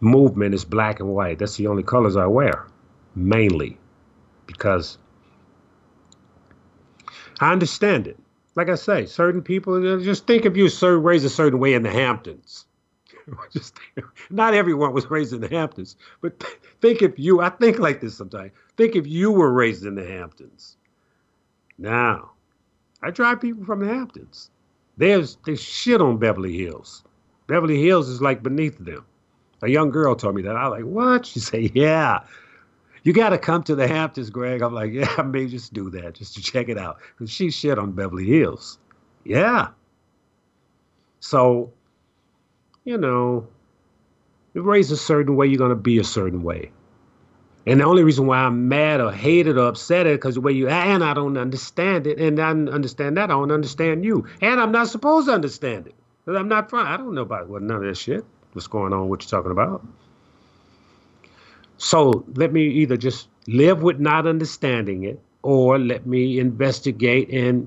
movement 0.00 0.54
is 0.54 0.64
black 0.64 1.00
and 1.00 1.08
white. 1.08 1.38
That's 1.38 1.56
the 1.56 1.66
only 1.66 1.82
colors 1.82 2.16
I 2.16 2.26
wear, 2.26 2.66
mainly, 3.14 3.78
because 4.46 4.98
I 7.40 7.52
understand 7.52 8.06
it. 8.06 8.18
Like 8.54 8.68
I 8.68 8.76
say, 8.76 9.06
certain 9.06 9.42
people 9.42 9.98
just 10.00 10.26
think 10.26 10.44
of 10.44 10.56
you 10.56 10.68
raised 10.98 11.24
a 11.24 11.30
certain 11.30 11.58
way 11.58 11.74
in 11.74 11.82
the 11.82 11.90
Hamptons. 11.90 12.66
just 13.52 13.78
not 14.30 14.54
everyone 14.54 14.92
was 14.92 15.10
raised 15.10 15.32
in 15.32 15.40
the 15.40 15.48
Hamptons, 15.48 15.96
but 16.20 16.42
think 16.80 17.02
if 17.02 17.18
you. 17.18 17.40
I 17.40 17.50
think 17.50 17.78
like 17.78 18.00
this 18.00 18.16
sometimes. 18.16 18.52
Think 18.76 18.96
if 18.96 19.06
you 19.06 19.30
were 19.30 19.52
raised 19.52 19.84
in 19.84 19.94
the 19.94 20.06
Hamptons. 20.06 20.76
Now, 21.78 22.32
I 23.02 23.10
drive 23.10 23.40
people 23.40 23.64
from 23.64 23.80
the 23.80 23.86
Hamptons. 23.86 24.50
There's 24.96 25.38
there's 25.44 25.62
shit 25.62 26.00
on 26.00 26.18
Beverly 26.18 26.56
Hills. 26.56 27.04
Beverly 27.46 27.82
Hills 27.82 28.08
is 28.08 28.22
like 28.22 28.42
beneath 28.42 28.78
them. 28.78 29.04
A 29.62 29.68
young 29.68 29.90
girl 29.90 30.14
told 30.14 30.34
me 30.34 30.42
that. 30.42 30.56
I 30.56 30.68
was 30.68 30.78
like, 30.78 30.84
what? 30.84 31.26
She 31.26 31.40
said, 31.40 31.70
yeah. 31.74 32.20
You 33.02 33.12
got 33.12 33.30
to 33.30 33.38
come 33.38 33.62
to 33.64 33.74
the 33.74 33.86
Hamptons, 33.86 34.30
Greg. 34.30 34.62
I'm 34.62 34.74
like, 34.74 34.92
yeah, 34.92 35.12
I 35.18 35.22
may 35.22 35.46
just 35.46 35.72
do 35.72 35.90
that 35.90 36.14
just 36.14 36.34
to 36.34 36.42
check 36.42 36.68
it 36.68 36.78
out. 36.78 36.98
Because 37.16 37.30
she 37.30 37.50
shit 37.50 37.78
on 37.78 37.92
Beverly 37.92 38.26
Hills. 38.26 38.78
Yeah. 39.24 39.68
So, 41.20 41.72
you 42.84 42.98
know, 42.98 43.46
you 44.54 44.62
raised 44.62 44.92
a 44.92 44.96
certain 44.96 45.36
way, 45.36 45.46
you're 45.46 45.68
to 45.68 45.74
be 45.74 45.98
a 45.98 46.04
certain 46.04 46.42
way. 46.42 46.70
And 47.66 47.80
the 47.80 47.84
only 47.84 48.04
reason 48.04 48.26
why 48.26 48.38
I'm 48.38 48.68
mad 48.68 49.00
or 49.00 49.10
hated 49.10 49.56
or 49.56 49.68
upset 49.68 50.06
is 50.06 50.18
because 50.18 50.34
the 50.34 50.42
way 50.42 50.52
you 50.52 50.68
and 50.68 51.02
I 51.02 51.14
don't 51.14 51.38
understand 51.38 52.06
it, 52.06 52.20
and 52.20 52.38
I 52.38 52.50
understand 52.50 53.16
that 53.16 53.24
I 53.24 53.34
don't 53.34 53.50
understand 53.50 54.04
you, 54.04 54.26
and 54.42 54.60
I'm 54.60 54.70
not 54.70 54.88
supposed 54.88 55.28
to 55.28 55.32
understand 55.32 55.86
it 55.86 55.94
because 56.24 56.38
I'm 56.38 56.48
not 56.48 56.68
from. 56.68 56.86
I 56.86 56.96
don't 56.98 57.14
know 57.14 57.22
about 57.22 57.48
what 57.48 57.62
none 57.62 57.78
of 57.78 57.82
that 57.84 57.96
shit. 57.96 58.24
What's 58.52 58.66
going 58.66 58.92
on? 58.92 59.08
What 59.08 59.22
you're 59.22 59.30
talking 59.30 59.50
about? 59.50 59.84
So 61.78 62.24
let 62.34 62.52
me 62.52 62.66
either 62.66 62.96
just 62.96 63.28
live 63.46 63.82
with 63.82 63.98
not 63.98 64.26
understanding 64.26 65.04
it, 65.04 65.20
or 65.42 65.78
let 65.78 66.06
me 66.06 66.38
investigate 66.38 67.30
and 67.30 67.66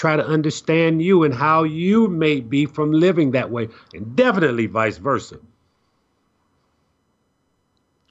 try 0.00 0.16
to 0.16 0.26
understand 0.26 1.02
you 1.02 1.24
and 1.24 1.34
how 1.34 1.62
you 1.62 2.08
may 2.08 2.40
be 2.40 2.64
from 2.64 2.90
living 2.90 3.32
that 3.32 3.50
way, 3.50 3.68
and 3.92 4.16
definitely 4.16 4.64
vice 4.64 4.96
versa. 4.96 5.38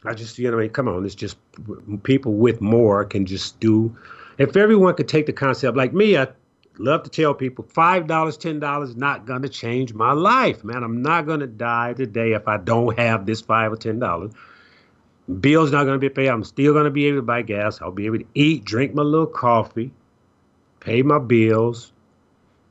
I 0.06 0.14
just, 0.14 0.38
you 0.38 0.52
know, 0.52 0.60
I 0.60 0.62
mean, 0.62 0.70
come 0.70 0.88
on, 0.88 1.04
it's 1.04 1.16
just 1.16 1.36
people 2.04 2.34
with 2.34 2.62
more 2.62 3.04
can 3.06 3.26
just 3.26 3.60
do. 3.60 3.98
If 4.38 4.56
everyone 4.56 4.94
could 4.94 5.08
take 5.08 5.26
the 5.26 5.34
concept, 5.34 5.76
like 5.76 5.92
me, 5.92 6.16
I 6.16 6.28
love 6.78 7.02
to 7.04 7.10
tell 7.10 7.34
people 7.34 7.66
$5, 7.66 8.08
$10 8.08 8.96
not 8.96 9.26
going 9.26 9.42
to 9.42 9.50
change 9.50 9.96
my 9.96 10.14
life, 10.14 10.64
man. 10.64 10.84
I'm 10.84 11.02
not 11.02 11.26
going 11.26 11.40
to 11.40 11.48
die 11.48 11.94
today 11.94 12.34
if 12.34 12.48
I 12.48 12.58
don't 12.58 12.98
have 13.00 13.26
this 13.26 13.42
5 13.42 13.74
or 13.74 13.78
$10. 13.78 14.32
Bills 15.42 15.72
not 15.72 15.86
going 15.86 15.96
to 15.96 16.00
be 16.00 16.10
paid. 16.10 16.28
I'm 16.28 16.44
still 16.44 16.72
going 16.74 16.86
to 16.86 16.92
be 16.92 17.06
able 17.08 17.18
to 17.18 17.24
buy 17.24 17.42
gas. 17.42 17.82
I'll 17.82 17.92
be 17.92 18.06
able 18.06 18.20
to 18.20 18.26
eat, 18.36 18.64
drink 18.64 18.94
my 18.94 19.02
little 19.02 19.26
coffee, 19.26 19.92
pay 20.80 21.02
my 21.02 21.20
bills, 21.20 21.92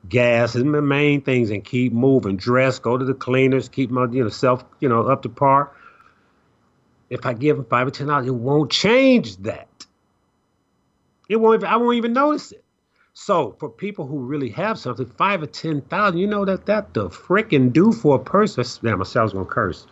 gas 0.08 0.54
is 0.54 0.64
my 0.64 0.80
main 0.80 1.20
things, 1.20 1.50
and 1.50 1.64
keep 1.64 1.92
moving. 1.92 2.36
Dress, 2.36 2.78
go 2.78 2.96
to 2.96 3.04
the 3.04 3.14
cleaners, 3.14 3.68
keep 3.68 3.90
my 3.90 4.06
you 4.06 4.22
know 4.22 4.28
self 4.28 4.64
you 4.80 4.88
know 4.88 5.02
up 5.02 5.22
to 5.22 5.28
par. 5.28 5.72
If 7.10 7.24
I 7.24 7.32
give 7.32 7.56
them 7.56 7.66
five 7.66 7.86
or 7.86 7.90
ten 7.90 8.06
dollars, 8.08 8.26
it 8.26 8.34
won't 8.34 8.70
change 8.70 9.36
that. 9.38 9.68
It 11.28 11.36
won't. 11.36 11.64
I 11.64 11.76
won't 11.76 11.96
even 11.96 12.12
notice 12.12 12.52
it. 12.52 12.64
So 13.14 13.56
for 13.58 13.68
people 13.68 14.06
who 14.06 14.18
really 14.18 14.50
have 14.50 14.78
something, 14.78 15.06
five 15.06 15.42
or 15.42 15.46
ten 15.46 15.80
thousand, 15.82 16.18
you 16.18 16.26
know 16.26 16.44
that 16.44 16.66
that 16.66 16.94
the 16.94 17.08
frickin' 17.08 17.72
do 17.72 17.92
for 17.92 18.16
a 18.16 18.18
person. 18.18 18.64
Damn, 18.82 18.98
my 18.98 18.98
was 18.98 19.14
gonna 19.14 19.44
curse. 19.44 19.86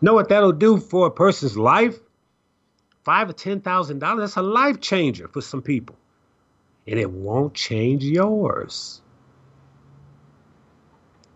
Know 0.00 0.14
what 0.14 0.28
that'll 0.28 0.52
do 0.52 0.78
for 0.78 1.06
a 1.06 1.10
person's 1.10 1.56
life? 1.56 1.98
five 3.04 3.28
or 3.28 3.32
ten 3.32 3.60
thousand 3.60 3.98
dollars, 3.98 4.20
that's 4.20 4.36
a 4.36 4.42
life 4.42 4.80
changer 4.80 5.28
for 5.28 5.40
some 5.40 5.62
people. 5.62 5.96
And 6.86 6.98
it 6.98 7.10
won't 7.10 7.54
change 7.54 8.04
yours. 8.04 9.00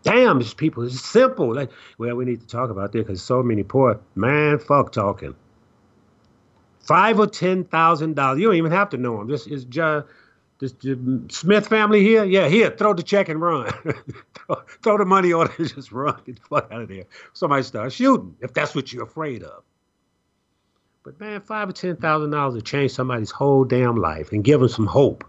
Damn, 0.02 0.38
these 0.38 0.54
people, 0.54 0.84
it's 0.84 1.00
simple. 1.00 1.52
Like, 1.54 1.70
well, 1.98 2.14
we 2.14 2.24
need 2.24 2.40
to 2.40 2.46
talk 2.46 2.70
about 2.70 2.92
this 2.92 3.02
because 3.02 3.22
so 3.22 3.42
many 3.42 3.64
poor 3.64 3.98
man 4.14 4.58
fuck 4.58 4.92
talking. 4.92 5.34
Five 6.80 7.18
or 7.18 7.26
ten 7.26 7.64
thousand 7.64 8.14
dollars. 8.14 8.38
You 8.38 8.46
don't 8.46 8.56
even 8.56 8.70
have 8.70 8.90
to 8.90 8.96
know 8.96 9.18
them. 9.18 9.26
This 9.26 9.48
is 9.48 9.64
just 9.64 10.06
this, 10.58 10.74
Smith 11.30 11.66
family 11.66 12.02
here. 12.02 12.24
Yeah, 12.24 12.48
here, 12.48 12.70
throw 12.70 12.94
the 12.94 13.02
check 13.02 13.28
and 13.28 13.40
run. 13.40 13.66
throw, 14.34 14.62
throw, 14.82 14.98
the 14.98 15.04
money 15.04 15.32
on 15.32 15.50
and 15.58 15.68
just 15.68 15.90
run. 15.90 16.20
Get 16.24 16.36
the 16.36 16.42
fuck 16.42 16.70
out 16.70 16.82
of 16.82 16.88
there. 16.88 17.04
Somebody 17.32 17.64
start 17.64 17.92
shooting 17.92 18.36
if 18.40 18.54
that's 18.54 18.74
what 18.74 18.92
you're 18.92 19.04
afraid 19.04 19.42
of. 19.42 19.64
But 21.02 21.20
man, 21.20 21.40
five 21.40 21.68
or 21.68 21.72
ten 21.72 21.96
thousand 21.96 22.30
dollars 22.30 22.54
to 22.54 22.62
change 22.62 22.92
somebody's 22.92 23.32
whole 23.32 23.64
damn 23.64 23.96
life 23.96 24.32
and 24.32 24.44
give 24.44 24.60
them 24.60 24.68
some 24.68 24.86
hope 24.86 25.24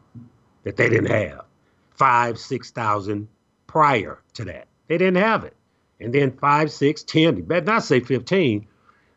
that 0.67 0.77
they 0.77 0.89
didn't 0.89 1.09
have. 1.09 1.45
Five, 1.91 2.37
six 2.37 2.71
thousand 2.71 3.27
prior 3.67 4.19
to 4.33 4.45
that. 4.45 4.67
They 4.87 4.97
didn't 4.97 5.17
have 5.17 5.43
it. 5.43 5.55
And 5.99 6.13
then 6.13 6.31
five, 6.31 6.71
six, 6.71 7.03
ten, 7.03 7.37
you 7.37 7.43
better 7.43 7.65
not 7.65 7.83
say 7.83 7.99
fifteen, 7.99 8.67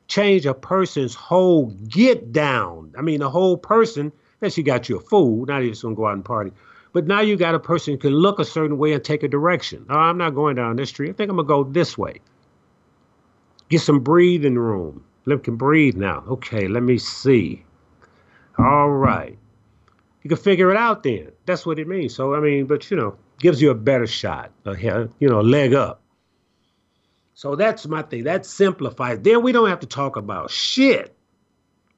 change 0.09 0.46
a 0.46 0.55
person's 0.55 1.14
whole 1.14 1.66
get 1.88 2.32
down. 2.32 2.94
I 2.96 3.03
mean 3.03 3.20
the 3.20 3.30
whole 3.30 3.57
person, 3.57 4.12
unless 4.40 4.57
you 4.57 4.64
got 4.64 4.88
you 4.88 4.96
a 4.96 5.01
fool, 5.01 5.44
not 5.46 5.62
even 5.62 5.72
just 5.72 5.82
gonna 5.82 5.94
go 5.94 6.07
out 6.07 6.14
and 6.14 6.24
party. 6.24 6.53
But 6.92 7.07
now 7.07 7.20
you 7.20 7.36
got 7.36 7.55
a 7.55 7.61
person 7.61 7.94
who 7.94 7.98
can 7.98 8.12
look 8.12 8.38
a 8.38 8.44
certain 8.44 8.78
way 8.78 8.92
and 8.92 9.05
take 9.05 9.22
a 9.22 9.28
direction. 9.28 9.86
Oh, 9.90 9.96
I'm 9.96 10.18
not 10.18 10.34
going 10.34 10.57
down 10.57 10.76
this 10.76 10.88
street. 10.88 11.11
I 11.11 11.12
think 11.12 11.30
I'm 11.30 11.36
gonna 11.36 11.46
go 11.46 11.64
this 11.64 11.98
way. 11.98 12.20
Get 13.68 13.80
some 13.80 14.01
breathing 14.01 14.57
room 14.57 15.05
Lip 15.26 15.44
can 15.44 15.57
breathe 15.57 15.96
now. 15.96 16.24
Okay, 16.28 16.66
let 16.66 16.82
me 16.82 16.98
see. 16.98 17.64
All 18.59 18.90
right. 18.90 19.38
You 20.23 20.29
can 20.29 20.39
figure 20.39 20.71
it 20.71 20.77
out 20.77 21.03
then. 21.03 21.33
That's 21.47 21.64
what 21.64 21.79
it 21.79 21.89
means. 21.89 22.14
So, 22.14 22.35
I 22.35 22.41
mean, 22.41 22.66
but 22.66 22.91
you 22.91 22.97
know, 22.97 23.16
gives 23.39 23.61
you 23.61 23.71
a 23.71 23.75
better 23.75 24.07
shot, 24.07 24.51
a, 24.64 24.77
you 25.18 25.29
know, 25.29 25.41
leg 25.41 25.75
up. 25.75 26.03
So 27.35 27.57
that's 27.57 27.87
my 27.87 28.03
thing. 28.03 28.25
That 28.25 28.45
simplifies. 28.45 29.21
Then 29.21 29.43
we 29.43 29.53
don't 29.53 29.68
have 29.68 29.81
to 29.81 29.87
talk 29.87 30.16
about 30.16 30.51
shit. 30.51 31.16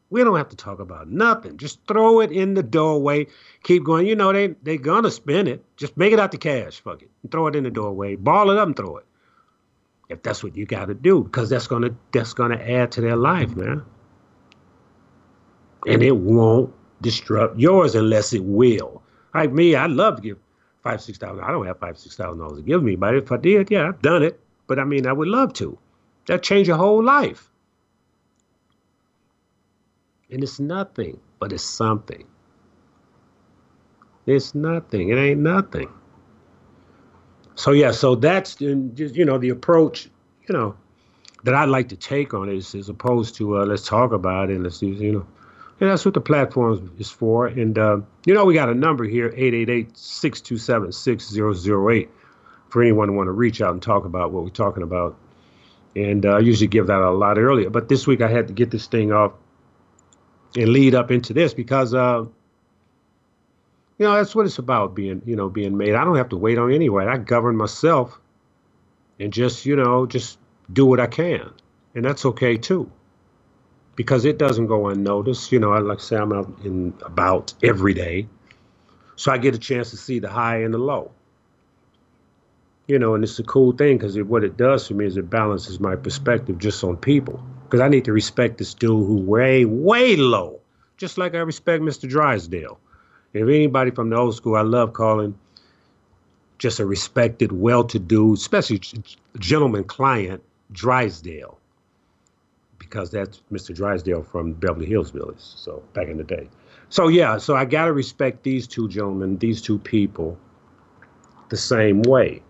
We 0.08 0.22
don't 0.22 0.36
have 0.36 0.50
to 0.50 0.56
talk 0.56 0.78
about 0.78 1.08
nothing. 1.10 1.56
Just 1.56 1.80
throw 1.88 2.20
it 2.20 2.30
in 2.30 2.54
the 2.54 2.62
doorway. 2.62 3.26
Keep 3.64 3.84
going. 3.84 4.06
You 4.06 4.14
know, 4.14 4.32
they 4.32 4.48
they 4.62 4.76
gonna 4.76 5.10
spend 5.10 5.48
it. 5.48 5.64
Just 5.76 5.96
make 5.96 6.12
it 6.12 6.20
out 6.20 6.30
the 6.30 6.38
cash. 6.38 6.80
Fuck 6.80 7.02
it. 7.02 7.10
And 7.22 7.32
throw 7.32 7.46
it 7.46 7.56
in 7.56 7.64
the 7.64 7.70
doorway. 7.70 8.14
Ball 8.14 8.50
it 8.50 8.58
up 8.58 8.66
and 8.68 8.76
throw 8.76 8.98
it 8.98 9.06
if 10.12 10.22
that's 10.22 10.44
what 10.44 10.56
you 10.56 10.66
got 10.66 10.86
to 10.86 10.94
do 10.94 11.24
because 11.24 11.48
that's 11.48 11.66
gonna 11.66 11.90
that's 12.12 12.34
gonna 12.34 12.56
add 12.56 12.92
to 12.92 13.00
their 13.00 13.16
life, 13.16 13.56
man. 13.56 13.82
And 15.86 16.02
it 16.02 16.16
won't 16.16 16.72
disrupt 17.02 17.58
yours 17.58 17.94
unless 17.94 18.32
it 18.32 18.44
will. 18.44 19.02
Like 19.34 19.52
me, 19.52 19.74
I'd 19.74 19.90
love 19.90 20.16
to 20.16 20.22
give 20.22 20.38
five 20.82 21.02
six 21.02 21.18
thousand. 21.18 21.44
I 21.44 21.50
don't 21.50 21.66
have 21.66 21.78
five 21.78 21.98
six 21.98 22.16
thousand 22.16 22.38
dollars 22.38 22.58
to 22.58 22.62
give 22.62 22.82
me, 22.82 22.96
but 22.96 23.14
if 23.14 23.30
I 23.32 23.36
did, 23.36 23.70
yeah, 23.70 23.88
I've 23.88 24.02
done 24.02 24.22
it. 24.22 24.40
But 24.66 24.78
I 24.78 24.84
mean, 24.84 25.06
I 25.06 25.12
would 25.12 25.28
love 25.28 25.52
to. 25.54 25.78
That 26.26 26.42
change 26.42 26.68
your 26.68 26.76
whole 26.76 27.02
life. 27.02 27.50
And 30.30 30.42
it's 30.42 30.60
nothing, 30.60 31.20
but 31.40 31.52
it's 31.52 31.64
something. 31.64 32.24
It's 34.24 34.54
nothing. 34.54 35.10
It 35.10 35.16
ain't 35.16 35.40
nothing 35.40 35.92
so 37.54 37.72
yeah, 37.72 37.90
so 37.90 38.14
that's 38.14 38.56
just 38.56 39.14
you 39.14 39.24
know 39.24 39.38
the 39.38 39.50
approach, 39.50 40.08
you 40.48 40.54
know, 40.54 40.74
that 41.44 41.54
I'd 41.54 41.68
like 41.68 41.88
to 41.90 41.96
take 41.96 42.34
on 42.34 42.48
it 42.48 42.56
is 42.56 42.74
as 42.74 42.88
opposed 42.88 43.34
to 43.36 43.58
uh, 43.58 43.66
let's 43.66 43.86
talk 43.86 44.12
about 44.12 44.50
it 44.50 44.54
and 44.54 44.64
let's 44.64 44.82
you 44.82 45.12
know, 45.12 45.26
and 45.82 45.90
that's 45.90 46.06
what 46.06 46.14
the 46.14 46.22
platform 46.22 46.94
is 47.00 47.10
for. 47.10 47.48
And 47.48 47.76
uh, 47.76 47.98
you 48.24 48.32
know, 48.34 48.44
we 48.46 48.54
got 48.54 48.70
a 48.70 48.74
number 48.74 49.04
here 49.04 49.30
888-627-6008 49.32 52.08
for 52.70 52.82
anyone 52.82 53.08
who 53.08 53.14
want 53.16 53.26
to 53.26 53.32
reach 53.32 53.60
out 53.60 53.72
and 53.72 53.82
talk 53.82 54.04
about 54.04 54.30
what 54.30 54.44
we're 54.44 54.50
talking 54.50 54.84
about. 54.84 55.16
And 55.96 56.24
uh, 56.24 56.36
I 56.36 56.38
usually 56.38 56.68
give 56.68 56.86
that 56.86 57.00
a 57.00 57.10
lot 57.10 57.36
earlier, 57.38 57.70
but 57.70 57.88
this 57.88 58.06
week 58.06 58.20
I 58.22 58.28
had 58.28 58.46
to 58.46 58.52
get 58.54 58.70
this 58.70 58.86
thing 58.86 59.10
off 59.12 59.32
and 60.56 60.68
lead 60.68 60.94
up 60.94 61.10
into 61.10 61.32
this 61.34 61.52
because 61.52 61.92
uh, 61.94 62.24
You 63.98 64.06
know, 64.06 64.14
that's 64.14 64.34
what 64.34 64.46
it's 64.46 64.58
about 64.58 64.94
being, 64.94 65.22
you 65.26 65.36
know, 65.36 65.48
being 65.48 65.76
made. 65.76 65.94
I 65.94 66.04
don't 66.04 66.16
have 66.16 66.30
to 66.30 66.36
wait 66.36 66.58
on 66.58 66.72
anyone. 66.72 67.08
I 67.08 67.18
govern 67.18 67.56
myself 67.56 68.18
and 69.20 69.32
just, 69.32 69.66
you 69.66 69.76
know, 69.76 70.06
just 70.06 70.38
do 70.72 70.86
what 70.86 71.00
I 71.00 71.06
can. 71.06 71.50
And 71.94 72.04
that's 72.04 72.24
okay 72.26 72.56
too. 72.56 72.90
Because 73.94 74.24
it 74.24 74.38
doesn't 74.38 74.66
go 74.66 74.88
unnoticed. 74.88 75.52
You 75.52 75.60
know, 75.60 75.72
I 75.72 75.78
like 75.80 75.98
I 75.98 76.02
say 76.02 76.16
I'm 76.16 76.32
out 76.32 76.52
in 76.64 76.94
about 77.02 77.52
every 77.62 77.94
day. 77.94 78.26
So 79.16 79.30
I 79.30 79.38
get 79.38 79.54
a 79.54 79.58
chance 79.58 79.90
to 79.90 79.96
see 79.96 80.18
the 80.18 80.28
high 80.28 80.62
and 80.62 80.72
the 80.72 80.78
low. 80.78 81.10
You 82.86 82.98
know, 82.98 83.14
and 83.14 83.22
it's 83.22 83.38
a 83.38 83.44
cool 83.44 83.72
thing 83.72 83.98
because 83.98 84.18
what 84.22 84.44
it 84.44 84.56
does 84.56 84.88
for 84.88 84.94
me 84.94 85.06
is 85.06 85.16
it 85.16 85.30
balances 85.30 85.78
my 85.78 85.96
perspective 85.96 86.58
just 86.58 86.82
on 86.82 86.96
people. 86.96 87.42
Because 87.64 87.80
I 87.80 87.88
need 87.88 88.04
to 88.06 88.12
respect 88.12 88.58
this 88.58 88.74
dude 88.74 89.06
who 89.06 89.16
way, 89.16 89.64
way 89.64 90.16
low, 90.16 90.60
just 90.96 91.18
like 91.18 91.34
I 91.34 91.38
respect 91.38 91.82
Mr. 91.82 92.08
Drysdale. 92.08 92.78
If 93.32 93.42
anybody 93.42 93.90
from 93.90 94.10
the 94.10 94.16
old 94.16 94.34
school, 94.34 94.56
I 94.56 94.62
love 94.62 94.92
calling 94.92 95.38
just 96.58 96.80
a 96.80 96.86
respected, 96.86 97.50
well-to-do, 97.50 98.34
especially 98.34 98.80
gentleman 99.38 99.84
client, 99.84 100.42
Drysdale, 100.70 101.58
because 102.92 103.10
that's 103.10 103.40
Mr. 103.50 103.74
Drysdale 103.74 104.22
from 104.22 104.52
Beverly 104.52 104.86
Hillbillies. 104.86 105.40
So 105.56 105.82
back 105.94 106.08
in 106.08 106.18
the 106.18 106.24
day. 106.24 106.46
So 106.90 107.08
yeah, 107.08 107.38
so 107.38 107.56
I 107.56 107.64
gotta 107.64 107.92
respect 107.92 108.42
these 108.42 108.66
two 108.66 108.86
gentlemen, 108.86 109.38
these 109.38 109.62
two 109.62 109.78
people, 109.78 110.38
the 111.48 111.56
same 111.56 112.02
way. 112.02 112.42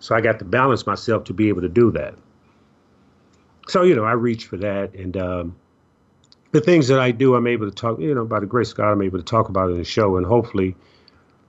So 0.00 0.14
I 0.14 0.22
got 0.22 0.38
to 0.38 0.46
balance 0.46 0.86
myself 0.86 1.24
to 1.24 1.34
be 1.34 1.50
able 1.50 1.60
to 1.60 1.68
do 1.68 1.90
that. 1.90 2.14
So 3.68 3.82
you 3.82 3.94
know, 3.94 4.04
I 4.04 4.12
reach 4.12 4.46
for 4.46 4.56
that, 4.56 4.94
and 4.94 5.14
um, 5.18 5.56
the 6.52 6.62
things 6.62 6.88
that 6.88 6.98
I 6.98 7.10
do, 7.10 7.34
I'm 7.34 7.46
able 7.46 7.68
to 7.68 7.74
talk. 7.74 8.00
You 8.00 8.14
know, 8.14 8.24
by 8.24 8.40
the 8.40 8.46
grace 8.46 8.70
of 8.70 8.78
God, 8.78 8.92
I'm 8.92 9.02
able 9.02 9.18
to 9.18 9.24
talk 9.24 9.50
about 9.50 9.68
it 9.68 9.72
in 9.72 9.78
the 9.78 9.84
show, 9.84 10.16
and 10.16 10.24
hopefully, 10.24 10.74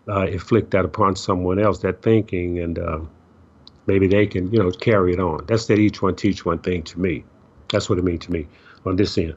uh, 0.10 0.26
inflict 0.26 0.72
that 0.72 0.84
upon 0.84 1.16
someone 1.16 1.60
else, 1.60 1.80
that 1.80 2.02
thinking, 2.02 2.60
and 2.60 2.78
uh, 2.78 3.00
maybe 3.88 4.06
they 4.06 4.28
can, 4.28 4.52
you 4.52 4.62
know, 4.62 4.70
carry 4.70 5.14
it 5.14 5.20
on. 5.22 5.46
That's 5.48 5.68
that 5.68 5.80
each 5.80 6.02
one 6.02 6.18
teach 6.18 6.46
one 6.46 6.60
thing 6.60 6.84
to 6.84 7.00
me. 7.00 7.24
That's 7.72 7.90
what 7.90 8.00
it 8.00 8.04
means 8.04 8.26
to 8.26 8.32
me 8.32 8.48
on 8.86 8.96
this 8.96 9.18
end. 9.18 9.36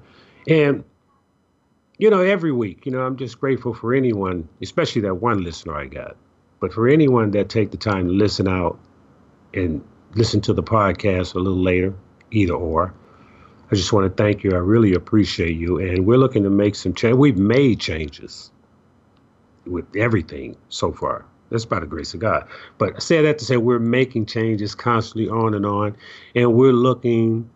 And 0.49 0.85
you 1.99 2.11
know, 2.11 2.21
every 2.21 2.53
week, 2.53 2.85
you 2.85 2.93
know, 2.93 3.01
I'm 3.01 3.17
just 3.17 3.39
grateful 3.39 3.75
for 3.75 3.95
anyone, 3.95 4.49
especially 4.61 5.03
that 5.03 5.17
one 5.17 5.45
listener 5.45 5.77
I 5.77 5.87
got, 5.87 6.17
but 6.59 6.73
for 6.73 6.89
anyone 6.89 7.31
that 7.33 7.49
take 7.49 7.71
the 7.71 7.77
time 7.77 8.09
to 8.09 8.13
listen 8.13 8.49
out 8.49 8.79
and 9.55 9.85
listen 10.15 10.41
to 10.43 10.53
the 10.53 10.63
podcast 10.63 11.35
a 11.35 11.39
little 11.39 11.63
later, 11.63 11.95
either 12.31 12.55
or. 12.55 12.95
I 13.71 13.75
just 13.75 13.93
want 13.93 14.05
to 14.05 14.23
thank 14.23 14.43
you. 14.45 14.53
I 14.53 14.59
really 14.59 14.95
appreciate 14.95 15.57
you. 15.57 15.79
And 15.79 16.05
we're 16.05 16.19
looking 16.19 16.43
to 16.43 16.51
make 16.51 16.75
some 16.75 16.93
change. 16.93 17.17
We've 17.17 17.39
made 17.39 17.81
changes 17.81 18.51
with 19.65 19.87
everything 19.97 20.57
so 20.69 20.93
far. 20.93 21.25
That's 21.51 21.65
by 21.65 21.81
the 21.81 21.87
grace 21.87 22.15
of 22.15 22.21
God. 22.21 22.49
But 22.79 22.97
I 22.97 22.99
say 22.99 23.23
that 23.23 23.39
to 23.39 23.45
say 23.45 23.59
we're 23.59 23.79
making 23.79 24.27
changes 24.27 24.75
constantly 24.75 25.29
on 25.29 25.55
and 25.55 25.65
on. 25.65 25.97
And 26.35 26.55
we're 26.55 26.73
looking 26.73 27.49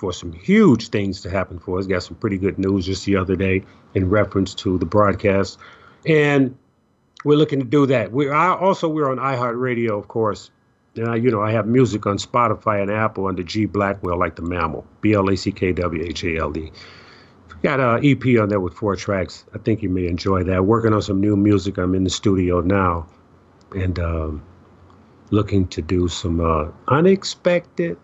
for 0.00 0.14
some 0.14 0.32
huge 0.32 0.88
things 0.88 1.20
to 1.20 1.30
happen 1.30 1.58
for 1.58 1.78
us. 1.78 1.86
Got 1.86 2.02
some 2.02 2.16
pretty 2.16 2.38
good 2.38 2.58
news 2.58 2.86
just 2.86 3.04
the 3.04 3.16
other 3.16 3.36
day 3.36 3.62
in 3.94 4.08
reference 4.08 4.54
to 4.54 4.78
the 4.78 4.86
broadcast. 4.86 5.58
And 6.06 6.56
we're 7.22 7.36
looking 7.36 7.58
to 7.58 7.66
do 7.66 7.84
that. 7.86 8.10
We 8.10 8.28
are 8.28 8.58
also 8.58 8.88
we're 8.88 9.10
on 9.10 9.18
iHeartRadio, 9.18 9.98
of 9.98 10.08
course. 10.08 10.50
And 10.96 11.06
I, 11.06 11.16
you 11.16 11.30
know, 11.30 11.42
I 11.42 11.52
have 11.52 11.66
music 11.66 12.06
on 12.06 12.16
Spotify 12.16 12.80
and 12.80 12.90
Apple 12.90 13.26
under 13.26 13.42
G 13.42 13.66
Blackwhale, 13.66 14.18
like 14.18 14.36
the 14.36 14.42
mammal, 14.42 14.86
B 15.02 15.12
L 15.12 15.28
A 15.28 15.36
C 15.36 15.52
K 15.52 15.72
W 15.72 16.02
H 16.02 16.24
A 16.24 16.38
L 16.38 16.50
D. 16.50 16.72
Got 17.62 17.78
an 17.78 18.04
EP 18.04 18.40
on 18.40 18.48
there 18.48 18.58
with 18.58 18.72
four 18.72 18.96
tracks. 18.96 19.44
I 19.54 19.58
think 19.58 19.82
you 19.82 19.90
may 19.90 20.06
enjoy 20.06 20.44
that. 20.44 20.64
Working 20.64 20.94
on 20.94 21.02
some 21.02 21.20
new 21.20 21.36
music. 21.36 21.76
I'm 21.76 21.94
in 21.94 22.04
the 22.04 22.10
studio 22.10 22.62
now, 22.62 23.06
and 23.72 23.98
um, 23.98 24.42
looking 25.30 25.68
to 25.68 25.82
do 25.82 26.08
some 26.08 26.40
uh, 26.40 26.70
unexpected, 26.88 27.98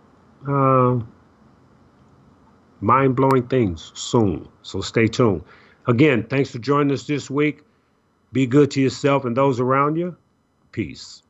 uh, 0.47 1.01
mind 2.81 3.17
blowing 3.17 3.47
things 3.49 3.93
soon. 3.95 4.49
So 4.63 4.81
stay 4.81 5.09
tuned. 5.09 5.43
Again, 5.87 6.25
thanks 6.25 6.51
for 6.51 6.59
joining 6.59 6.93
us 6.93 7.07
this 7.07 7.31
week. 7.31 7.63
Be 8.33 8.47
good 8.47 8.71
to 8.73 8.81
yourself 8.81 9.25
and 9.25 9.37
those 9.37 9.61
around 9.61 9.97
you. 9.97 10.17
Peace. 10.73 11.23